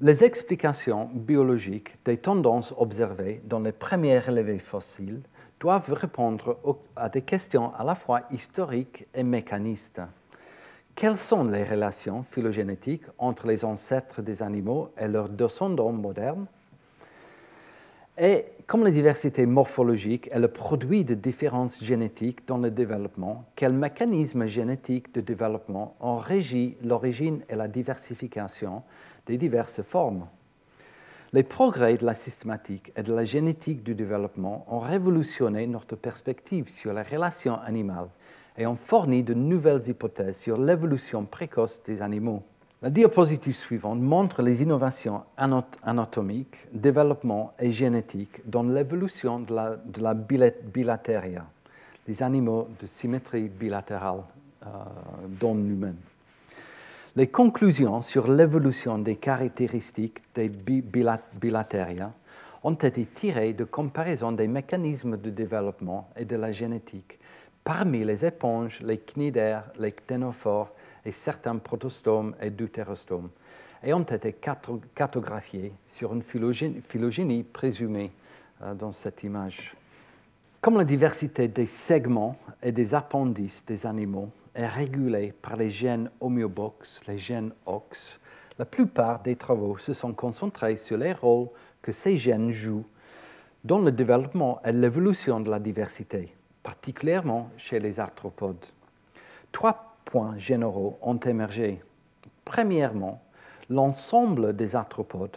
Les 0.00 0.22
explications 0.24 1.10
biologiques 1.12 1.98
des 2.04 2.18
tendances 2.18 2.72
observées 2.76 3.42
dans 3.44 3.60
les 3.60 3.72
premiers 3.72 4.20
relevés 4.20 4.60
fossiles 4.60 5.22
doivent 5.58 5.92
répondre 5.92 6.58
à 6.94 7.08
des 7.08 7.22
questions 7.22 7.74
à 7.74 7.82
la 7.82 7.94
fois 7.94 8.22
historiques 8.30 9.06
et 9.12 9.24
mécanistes. 9.24 10.00
Quelles 10.94 11.16
sont 11.16 11.44
les 11.44 11.64
relations 11.64 12.22
phylogénétiques 12.22 13.06
entre 13.18 13.46
les 13.46 13.64
ancêtres 13.64 14.22
des 14.22 14.42
animaux 14.42 14.90
et 14.98 15.08
leurs 15.08 15.28
descendants 15.28 15.92
modernes 15.92 16.46
et 18.18 18.46
comme 18.66 18.84
la 18.84 18.90
diversité 18.90 19.46
morphologique 19.46 20.28
est 20.32 20.38
le 20.38 20.48
produit 20.48 21.04
de 21.04 21.14
différences 21.14 21.82
génétiques 21.82 22.46
dans 22.46 22.58
le 22.58 22.70
développement, 22.70 23.46
quels 23.56 23.72
mécanismes 23.72 24.46
génétiques 24.46 25.14
de 25.14 25.20
développement 25.20 25.96
ont 26.00 26.16
régi 26.16 26.76
l'origine 26.82 27.40
et 27.48 27.56
la 27.56 27.68
diversification 27.68 28.82
des 29.26 29.38
diverses 29.38 29.82
formes? 29.82 30.26
Les 31.32 31.42
progrès 31.42 31.96
de 31.96 32.06
la 32.06 32.14
systématique 32.14 32.92
et 32.96 33.02
de 33.02 33.12
la 33.12 33.24
génétique 33.24 33.82
du 33.82 33.94
développement 33.94 34.64
ont 34.68 34.78
révolutionné 34.78 35.66
notre 35.66 35.94
perspective 35.94 36.68
sur 36.68 36.92
les 36.92 37.02
relations 37.02 37.58
animales 37.60 38.08
et 38.56 38.66
ont 38.66 38.76
fourni 38.76 39.22
de 39.22 39.34
nouvelles 39.34 39.88
hypothèses 39.88 40.38
sur 40.38 40.58
l'évolution 40.58 41.24
précoce 41.24 41.82
des 41.84 42.02
animaux. 42.02 42.42
La 42.80 42.90
diapositive 42.90 43.56
suivante 43.56 43.98
montre 43.98 44.40
les 44.40 44.62
innovations 44.62 45.24
anatomiques, 45.36 46.68
développement 46.72 47.52
et 47.58 47.72
génétiques 47.72 48.40
dans 48.48 48.62
l'évolution 48.62 49.40
de 49.40 49.52
la, 49.52 49.76
de 49.84 50.00
la 50.00 50.14
bilatéria, 50.14 51.44
les 52.06 52.22
animaux 52.22 52.68
de 52.80 52.86
symétrie 52.86 53.48
bilatérale 53.48 54.22
euh, 54.64 54.68
dans 55.40 55.54
l'humain. 55.54 55.96
Les 57.16 57.26
conclusions 57.26 58.00
sur 58.00 58.30
l'évolution 58.30 58.96
des 58.98 59.16
caractéristiques 59.16 60.22
des 60.36 60.48
bilatéria 60.48 62.12
ont 62.62 62.74
été 62.74 63.06
tirées 63.06 63.54
de 63.54 63.64
comparaisons 63.64 64.30
des 64.30 64.46
mécanismes 64.46 65.16
de 65.16 65.30
développement 65.30 66.08
et 66.16 66.24
de 66.24 66.36
la 66.36 66.52
génétique 66.52 67.18
parmi 67.64 68.02
les 68.04 68.24
éponges, 68.24 68.80
les 68.82 68.98
cnidaires, 68.98 69.64
les 69.78 69.92
cténophores 69.92 70.70
et 71.04 71.10
certains 71.10 71.56
protostomes 71.56 72.34
et 72.40 72.50
deutérostomes, 72.50 73.30
et 73.82 73.92
ont 73.92 74.02
été 74.02 74.32
cartographiés 74.32 75.72
sur 75.86 76.12
une 76.12 76.22
phylogénie, 76.22 77.42
présumée 77.44 78.10
euh, 78.62 78.74
dans 78.74 78.92
cette 78.92 79.22
image. 79.22 79.74
Comme 80.60 80.76
la 80.76 80.84
diversité 80.84 81.46
des 81.46 81.66
segments 81.66 82.36
et 82.62 82.72
des 82.72 82.94
appendices 82.94 83.64
des 83.64 83.86
animaux 83.86 84.30
est 84.54 84.66
régulée 84.66 85.32
par 85.40 85.56
les 85.56 85.70
gènes 85.70 86.10
homéobox, 86.20 87.02
les 87.06 87.18
gènes 87.18 87.52
OX, 87.64 88.18
la 88.58 88.64
plupart 88.64 89.22
des 89.22 89.36
travaux 89.36 89.78
se 89.78 89.92
sont 89.92 90.12
concentrés 90.12 90.76
sur 90.76 90.96
les 90.96 91.12
rôles 91.12 91.48
que 91.80 91.92
ces 91.92 92.16
gènes 92.16 92.50
jouent 92.50 92.84
dans 93.64 93.78
le 93.78 93.92
développement 93.92 94.60
et 94.64 94.72
l'évolution 94.72 95.38
de 95.40 95.50
la 95.50 95.60
diversité, 95.60 96.34
particulièrement 96.62 97.50
chez 97.56 97.78
les 97.78 98.00
arthropodes. 98.00 98.66
Trois 99.52 99.87
points 100.08 100.38
généraux 100.38 100.98
ont 101.02 101.18
émergé. 101.18 101.82
Premièrement, 102.46 103.20
l'ensemble 103.68 104.56
des 104.56 104.74
arthropodes 104.74 105.36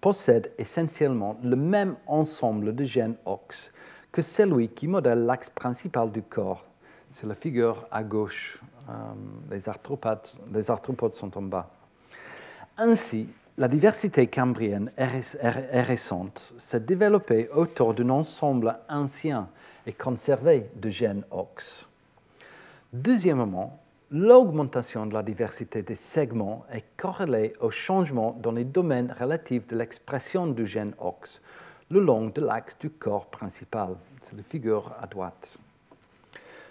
possède 0.00 0.52
essentiellement 0.58 1.36
le 1.42 1.56
même 1.56 1.96
ensemble 2.06 2.72
de 2.74 2.84
gènes 2.84 3.16
OX 3.26 3.72
que 4.12 4.22
celui 4.22 4.68
qui 4.68 4.86
modèle 4.86 5.24
l'axe 5.24 5.50
principal 5.50 6.12
du 6.12 6.22
corps. 6.22 6.64
C'est 7.10 7.26
la 7.26 7.34
figure 7.34 7.84
à 7.90 8.04
gauche. 8.04 8.60
Euh, 8.88 8.92
les, 9.50 9.68
arthropodes, 9.68 10.28
les 10.52 10.70
arthropodes 10.70 11.14
sont 11.14 11.36
en 11.36 11.42
bas. 11.42 11.68
Ainsi, 12.78 13.28
la 13.58 13.66
diversité 13.66 14.28
cambrienne 14.28 14.92
est 14.96 15.82
récente, 15.82 16.52
s'est 16.58 16.80
développée 16.80 17.48
autour 17.50 17.94
d'un 17.94 18.10
ensemble 18.10 18.78
ancien 18.88 19.48
et 19.84 19.92
conservé 19.92 20.70
de 20.76 20.90
gènes 20.90 21.24
OX. 21.32 21.88
Deuxièmement, 22.94 23.80
l'augmentation 24.12 25.04
de 25.04 25.14
la 25.14 25.24
diversité 25.24 25.82
des 25.82 25.96
segments 25.96 26.64
est 26.70 26.84
corrélée 26.96 27.52
au 27.58 27.68
changement 27.68 28.38
dans 28.40 28.52
les 28.52 28.64
domaines 28.64 29.12
relatifs 29.18 29.66
de 29.66 29.76
l'expression 29.76 30.46
du 30.46 30.64
gène 30.64 30.94
OX 31.00 31.40
le 31.90 31.98
long 31.98 32.28
de 32.28 32.40
l'axe 32.40 32.78
du 32.78 32.90
corps 32.90 33.26
principal. 33.26 33.96
C'est 34.22 34.36
la 34.36 34.44
figure 34.44 34.92
à 35.02 35.08
droite. 35.08 35.58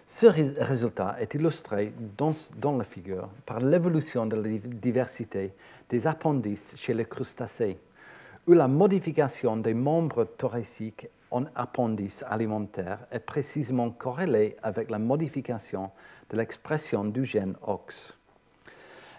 Ce 0.08 0.26
résultat 0.26 1.18
est 1.20 1.34
illustré 1.34 1.92
dans, 2.18 2.78
la 2.78 2.86
figure 2.86 3.28
par 3.46 3.60
l'évolution 3.60 4.26
de 4.26 4.38
la 4.38 4.48
diversité 4.48 5.52
des 5.90 6.08
appendices 6.08 6.76
chez 6.78 6.94
les 6.94 7.04
crustacés, 7.04 7.78
où 8.48 8.54
la 8.54 8.70
modification 8.70 9.58
des 9.58 9.74
membres 9.74 10.24
thoraciques 10.38 11.10
en 11.34 11.46
appendice 11.56 12.24
alimentaire 12.30 13.00
est 13.12 13.20
précisément 13.20 13.90
corrélée 13.90 14.56
avec 14.62 14.92
la 14.92 15.00
modification 15.00 15.90
de 16.30 16.38
l'expression 16.38 17.04
du 17.04 17.26
gène 17.26 17.56
OX. 17.66 18.18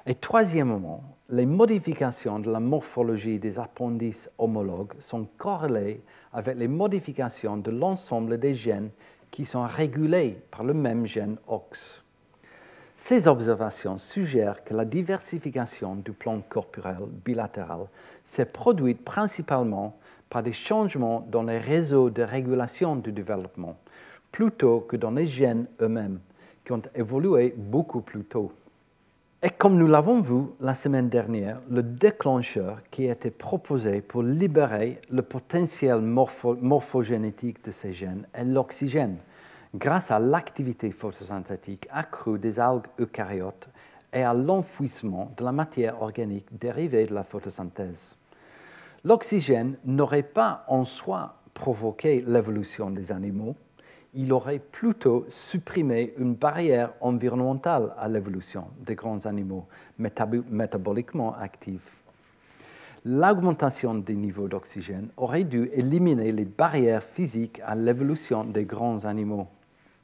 Et 0.07 0.15
troisièmement, 0.15 1.03
les 1.29 1.47
modifications 1.47 2.39
de 2.39 2.51
la 2.51 2.61
morphologie 2.61 3.39
des 3.39 3.59
appendices 3.59 4.31
homologues 4.39 4.93
sont 5.01 5.27
corrélées 5.37 6.03
avec 6.33 6.57
les 6.57 6.69
modifications 6.69 7.57
de 7.57 7.71
l'ensemble 7.71 8.39
des 8.39 8.55
gènes 8.55 8.91
qui 9.31 9.45
sont 9.45 9.65
régulés 9.65 10.39
par 10.51 10.63
le 10.63 10.75
même 10.75 11.07
gène 11.07 11.37
OX. 11.49 12.05
Ces 12.97 13.27
observations 13.27 13.97
suggèrent 13.97 14.63
que 14.63 14.73
la 14.73 14.85
diversification 14.85 15.97
du 15.97 16.13
plan 16.13 16.41
corporel 16.49 17.07
bilatéral 17.25 17.87
s'est 18.23 18.47
produite 18.47 19.05
principalement 19.05 19.99
par 20.35 20.43
des 20.43 20.53
changements 20.53 21.25
dans 21.31 21.45
les 21.45 21.59
réseaux 21.59 22.11
de 22.11 22.23
régulation 22.23 22.97
du 22.97 23.13
développement, 23.13 23.77
plutôt 24.33 24.81
que 24.81 24.97
dans 24.97 25.13
les 25.13 25.29
gènes 25.29 25.67
eux-mêmes, 25.81 26.19
qui 26.65 26.73
ont 26.73 26.83
évolué 26.97 27.55
beaucoup 27.57 28.01
plus 28.01 28.25
tôt. 28.25 28.51
Et 29.45 29.51
comme 29.51 29.77
nous 29.77 29.87
l'avons 29.87 30.23
vu 30.23 30.47
la 30.59 30.75
semaine 30.75 31.09
dernière, 31.09 31.61
le 31.71 31.85
déclencheur 31.85 32.81
qui 32.91 33.09
a 33.09 33.13
été 33.13 33.31
proposé 33.31 34.01
pour 34.01 34.25
libérer 34.25 35.01
le 35.09 35.23
potentiel 35.23 36.01
morphogénétique 36.01 37.65
de 37.65 37.71
ces 37.71 37.93
gènes 37.93 38.27
est 38.33 38.45
l'oxygène, 38.45 39.19
grâce 39.73 40.11
à 40.11 40.19
l'activité 40.19 40.91
photosynthétique 40.91 41.87
accrue 41.93 42.41
des 42.41 42.59
algues 42.59 42.89
eucaryotes 42.99 43.69
et 44.13 44.25
à 44.25 44.35
l'enfouissement 44.35 45.31
de 45.37 45.45
la 45.45 45.53
matière 45.53 46.03
organique 46.03 46.59
dérivée 46.59 47.07
de 47.07 47.15
la 47.15 47.23
photosynthèse. 47.23 48.17
L'oxygène 49.05 49.77
n'aurait 49.85 50.23
pas 50.23 50.65
en 50.67 50.85
soi 50.85 51.37
provoqué 51.53 52.25
l'évolution 52.27 52.91
des 52.91 53.13
animaux, 53.13 53.55
il 54.15 54.33
aurait 54.33 54.61
plutôt 54.61 55.27
supprimé 55.29 56.15
une 56.19 56.35
barrière 56.35 56.93
environnementale 57.01 57.95
à 57.99 58.09
l'évolution 58.09 58.65
des 58.81 58.95
grands 58.95 59.27
animaux 59.27 59.67
métaboliquement 59.99 61.35
actifs. 61.35 61.97
L'augmentation 63.05 63.95
des 63.95 64.15
niveaux 64.15 64.49
d'oxygène 64.49 65.09
aurait 65.19 65.45
dû 65.45 65.69
éliminer 65.75 66.33
les 66.33 66.47
barrières 66.47 67.03
physiques 67.03 67.61
à 67.67 67.75
l'évolution 67.75 68.45
des 68.45 68.65
grands 68.65 69.05
animaux. 69.05 69.49